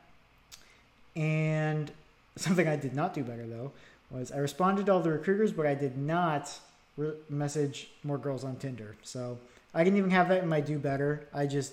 and 1.16 1.90
something 2.36 2.68
I 2.68 2.76
did 2.76 2.94
not 2.94 3.14
do 3.14 3.24
better 3.24 3.46
though 3.46 3.72
was 4.10 4.32
I 4.32 4.39
responded 4.39 4.86
to 4.86 4.93
all 4.93 5.01
the 5.01 5.10
recruiters, 5.10 5.52
but 5.52 5.66
I 5.66 5.74
did 5.74 5.98
not 5.98 6.59
re- 6.97 7.12
message 7.28 7.90
more 8.05 8.18
girls 8.18 8.44
on 8.44 8.56
Tinder. 8.56 8.97
So 9.02 9.39
I 9.74 9.85
didn't 9.85 9.98
even 9.98 10.10
have 10.10 10.28
that 10.28 10.43
in 10.43 10.48
my 10.48 10.60
do 10.60 10.78
better. 10.78 11.26
I 11.35 11.47
just 11.47 11.72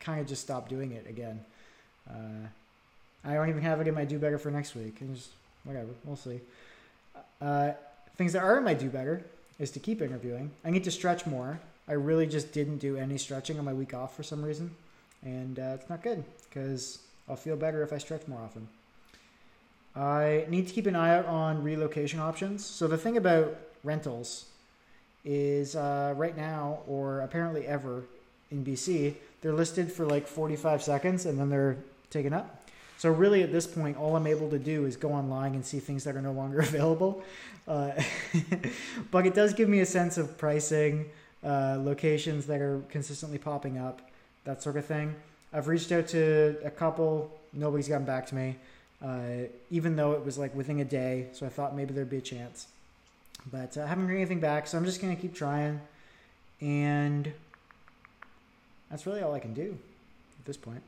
kind 0.00 0.20
of 0.20 0.26
just 0.26 0.42
stopped 0.42 0.68
doing 0.68 0.92
it 0.92 1.06
again. 1.08 1.40
Uh, 2.08 2.48
I 3.24 3.34
don't 3.34 3.48
even 3.48 3.62
have 3.62 3.80
it 3.80 3.88
in 3.88 3.94
my 3.94 4.04
do 4.04 4.18
better 4.18 4.38
for 4.38 4.50
next 4.50 4.74
week. 4.74 5.00
And 5.00 5.14
just 5.14 5.30
whatever. 5.64 5.88
We'll 6.04 6.16
see. 6.16 6.40
Uh, 7.40 7.72
things 8.16 8.32
that 8.32 8.42
are 8.42 8.58
in 8.58 8.64
my 8.64 8.74
do 8.74 8.88
better 8.88 9.22
is 9.58 9.70
to 9.72 9.80
keep 9.80 10.00
interviewing. 10.00 10.50
I 10.64 10.70
need 10.70 10.84
to 10.84 10.90
stretch 10.90 11.26
more. 11.26 11.58
I 11.88 11.92
really 11.92 12.26
just 12.26 12.52
didn't 12.52 12.78
do 12.78 12.96
any 12.96 13.18
stretching 13.18 13.58
on 13.58 13.64
my 13.64 13.72
week 13.72 13.94
off 13.94 14.16
for 14.16 14.22
some 14.22 14.42
reason, 14.42 14.70
and 15.22 15.58
uh, 15.58 15.76
it's 15.80 15.88
not 15.88 16.02
good 16.02 16.24
because 16.48 16.98
I'll 17.28 17.36
feel 17.36 17.56
better 17.56 17.82
if 17.82 17.92
I 17.92 17.98
stretch 17.98 18.26
more 18.26 18.40
often. 18.40 18.66
I 19.96 20.44
need 20.48 20.68
to 20.68 20.74
keep 20.74 20.86
an 20.86 20.94
eye 20.94 21.16
out 21.16 21.26
on 21.26 21.62
relocation 21.62 22.20
options. 22.20 22.64
So 22.64 22.86
the 22.86 22.98
thing 22.98 23.16
about 23.16 23.56
rentals 23.82 24.46
is 25.24 25.74
uh, 25.74 26.12
right 26.16 26.36
now, 26.36 26.80
or 26.86 27.20
apparently 27.20 27.66
ever 27.66 28.04
in 28.50 28.64
BC, 28.64 29.14
they're 29.40 29.54
listed 29.54 29.90
for 29.90 30.04
like 30.06 30.26
45 30.26 30.82
seconds 30.82 31.26
and 31.26 31.38
then 31.38 31.48
they're 31.48 31.76
taken 32.10 32.32
up. 32.32 32.62
So 32.98 33.10
really, 33.10 33.42
at 33.42 33.52
this 33.52 33.66
point, 33.66 33.96
all 33.96 34.16
I'm 34.16 34.26
able 34.26 34.48
to 34.50 34.58
do 34.58 34.86
is 34.86 34.96
go 34.96 35.12
online 35.12 35.54
and 35.54 35.64
see 35.64 35.80
things 35.80 36.04
that 36.04 36.16
are 36.16 36.22
no 36.22 36.32
longer 36.32 36.60
available. 36.60 37.22
Uh, 37.66 37.92
but 39.10 39.26
it 39.26 39.34
does 39.34 39.52
give 39.52 39.68
me 39.68 39.80
a 39.80 39.86
sense 39.86 40.18
of 40.18 40.38
pricing, 40.38 41.06
uh, 41.44 41.76
locations 41.78 42.46
that 42.46 42.60
are 42.60 42.82
consistently 42.90 43.38
popping 43.38 43.78
up, 43.78 44.00
that 44.44 44.62
sort 44.62 44.76
of 44.76 44.84
thing. 44.84 45.14
I've 45.52 45.68
reached 45.68 45.92
out 45.92 46.08
to 46.08 46.56
a 46.64 46.70
couple. 46.70 47.30
Nobody's 47.52 47.88
gotten 47.88 48.06
back 48.06 48.26
to 48.26 48.34
me, 48.34 48.56
uh, 49.04 49.48
even 49.70 49.96
though 49.96 50.12
it 50.12 50.24
was 50.24 50.38
like 50.38 50.54
within 50.54 50.80
a 50.80 50.84
day. 50.84 51.28
So 51.32 51.46
I 51.46 51.48
thought 51.48 51.76
maybe 51.76 51.92
there'd 51.92 52.10
be 52.10 52.18
a 52.18 52.22
chance, 52.22 52.66
but 53.50 53.76
uh, 53.76 53.82
I 53.82 53.86
haven't 53.86 54.08
heard 54.08 54.16
anything 54.16 54.40
back. 54.40 54.66
So 54.66 54.78
I'm 54.78 54.84
just 54.84 55.00
gonna 55.00 55.16
keep 55.16 55.34
trying, 55.34 55.80
and 56.60 57.32
that's 58.90 59.06
really 59.06 59.22
all 59.22 59.34
I 59.34 59.40
can 59.40 59.54
do 59.54 59.76
at 60.38 60.44
this 60.44 60.56
point. 60.56 60.82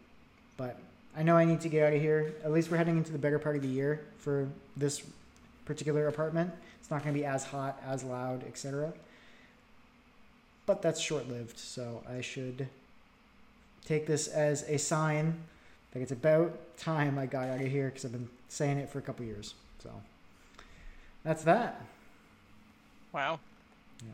But 0.56 0.78
I 1.16 1.22
know 1.22 1.36
I 1.36 1.44
need 1.44 1.60
to 1.62 1.68
get 1.68 1.86
out 1.86 1.93
of 1.93 2.01
here. 2.01 2.35
At 2.44 2.52
least 2.52 2.70
we're 2.70 2.76
heading 2.76 2.97
into 2.97 3.12
the 3.12 3.18
better 3.18 3.39
part 3.39 3.56
of 3.56 3.62
the 3.62 3.68
year 3.68 4.06
for 4.18 4.48
this 4.76 5.02
particular 5.64 6.09
apartment. 6.09 6.52
It's 6.80 6.90
not 6.90 7.02
going 7.02 7.14
to 7.14 7.20
be 7.20 7.26
as 7.26 7.44
hot, 7.44 7.80
as 7.86 8.02
loud, 8.05 8.44
etc. 8.44 8.93
But 10.64 10.80
that's 10.80 11.01
short 11.01 11.28
lived, 11.28 11.59
so 11.59 12.02
I 12.09 12.20
should 12.20 12.68
take 13.85 14.06
this 14.06 14.28
as 14.28 14.62
a 14.68 14.78
sign 14.78 15.35
that 15.93 16.02
it's 16.02 16.12
about 16.12 16.77
time 16.77 17.19
I 17.19 17.27
got 17.27 17.48
out 17.48 17.60
of 17.60 17.66
here 17.66 17.89
because 17.89 18.05
I've 18.05 18.12
been 18.12 18.28
saying 18.48 18.78
it 18.78 18.90
for 18.90 18.98
a 18.98 19.02
couple 19.02 19.24
years. 19.24 19.55
So 19.82 19.90
that's 21.24 21.44
that. 21.44 21.81
Wow. 23.12 23.40
Yeah. 24.05 24.12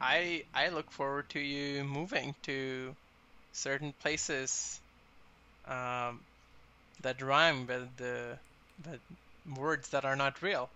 I 0.00 0.44
I 0.54 0.68
look 0.68 0.90
forward 0.90 1.28
to 1.30 1.40
you 1.40 1.84
moving 1.84 2.34
to 2.42 2.94
certain 3.52 3.94
places 4.00 4.80
um, 5.66 6.20
that 7.02 7.20
rhyme 7.22 7.66
with 7.66 7.96
the 7.96 8.38
the 8.82 8.98
words 9.58 9.88
that 9.88 10.04
are 10.04 10.16
not 10.16 10.42
real. 10.42 10.68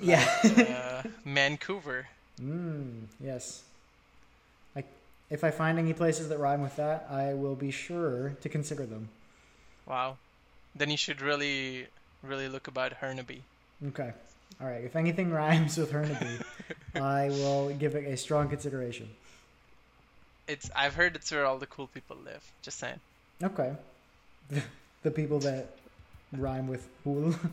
Yeah. 0.00 0.26
uh, 0.44 1.08
Vancouver. 1.24 2.06
Mm, 2.40 3.02
yes. 3.20 3.62
If 5.30 5.44
I 5.44 5.50
find 5.50 5.78
any 5.78 5.92
places 5.92 6.28
that 6.28 6.38
rhyme 6.38 6.60
with 6.60 6.76
that, 6.76 7.06
I 7.08 7.34
will 7.34 7.54
be 7.54 7.70
sure 7.70 8.36
to 8.40 8.48
consider 8.48 8.84
them. 8.84 9.08
Wow. 9.86 10.16
Then 10.74 10.90
you 10.90 10.96
should 10.96 11.20
really 11.20 11.86
really 12.22 12.48
look 12.48 12.66
about 12.66 12.94
Hernaby. 12.94 13.42
Okay. 13.88 14.12
All 14.60 14.66
right. 14.66 14.84
If 14.84 14.96
anything 14.96 15.30
rhymes 15.40 15.78
with 15.78 15.90
Hernaby, 15.90 16.40
I 16.94 17.28
will 17.28 17.70
give 17.70 17.94
it 17.94 18.04
a 18.06 18.16
strong 18.16 18.48
consideration. 18.48 19.08
It's 20.48 20.70
I've 20.74 20.94
heard 20.94 21.16
it's 21.16 21.30
where 21.30 21.46
all 21.46 21.58
the 21.58 21.66
cool 21.66 21.86
people 21.86 22.16
live. 22.24 22.44
Just 22.62 22.78
saying. 22.78 23.00
Okay. 23.42 23.72
the 25.02 25.10
people 25.10 25.38
that 25.40 25.76
rhyme 26.32 26.66
with 26.66 26.88
hool. 27.04 27.34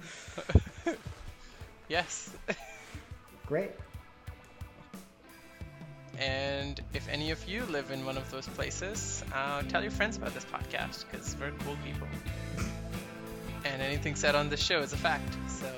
Yes. 1.90 2.32
Great. 3.46 3.72
And 6.20 6.82
if 6.94 7.08
any 7.10 7.32
of 7.32 7.48
you 7.48 7.64
live 7.66 7.92
in 7.92 8.04
one 8.06 8.18
of 8.18 8.30
those 8.32 8.48
places, 8.48 9.24
uh, 9.34 9.62
tell 9.64 9.82
your 9.82 9.92
friends 9.92 10.18
about 10.18 10.34
this 10.34 10.46
podcast 10.46 11.06
because 11.10 11.36
we're 11.40 11.52
cool 11.60 11.78
people. 11.86 12.08
And 13.66 13.82
anything 13.82 14.16
said 14.16 14.34
on 14.34 14.50
this 14.50 14.62
show 14.62 14.80
is 14.80 14.94
a 14.94 14.98
fact. 14.98 15.32
So, 15.48 15.72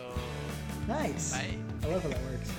Nice. 0.87 1.33
bye. 1.33 1.57
I 1.83 1.87
love 1.91 2.03
how 2.03 2.09
that 2.09 2.21
works. 2.23 2.51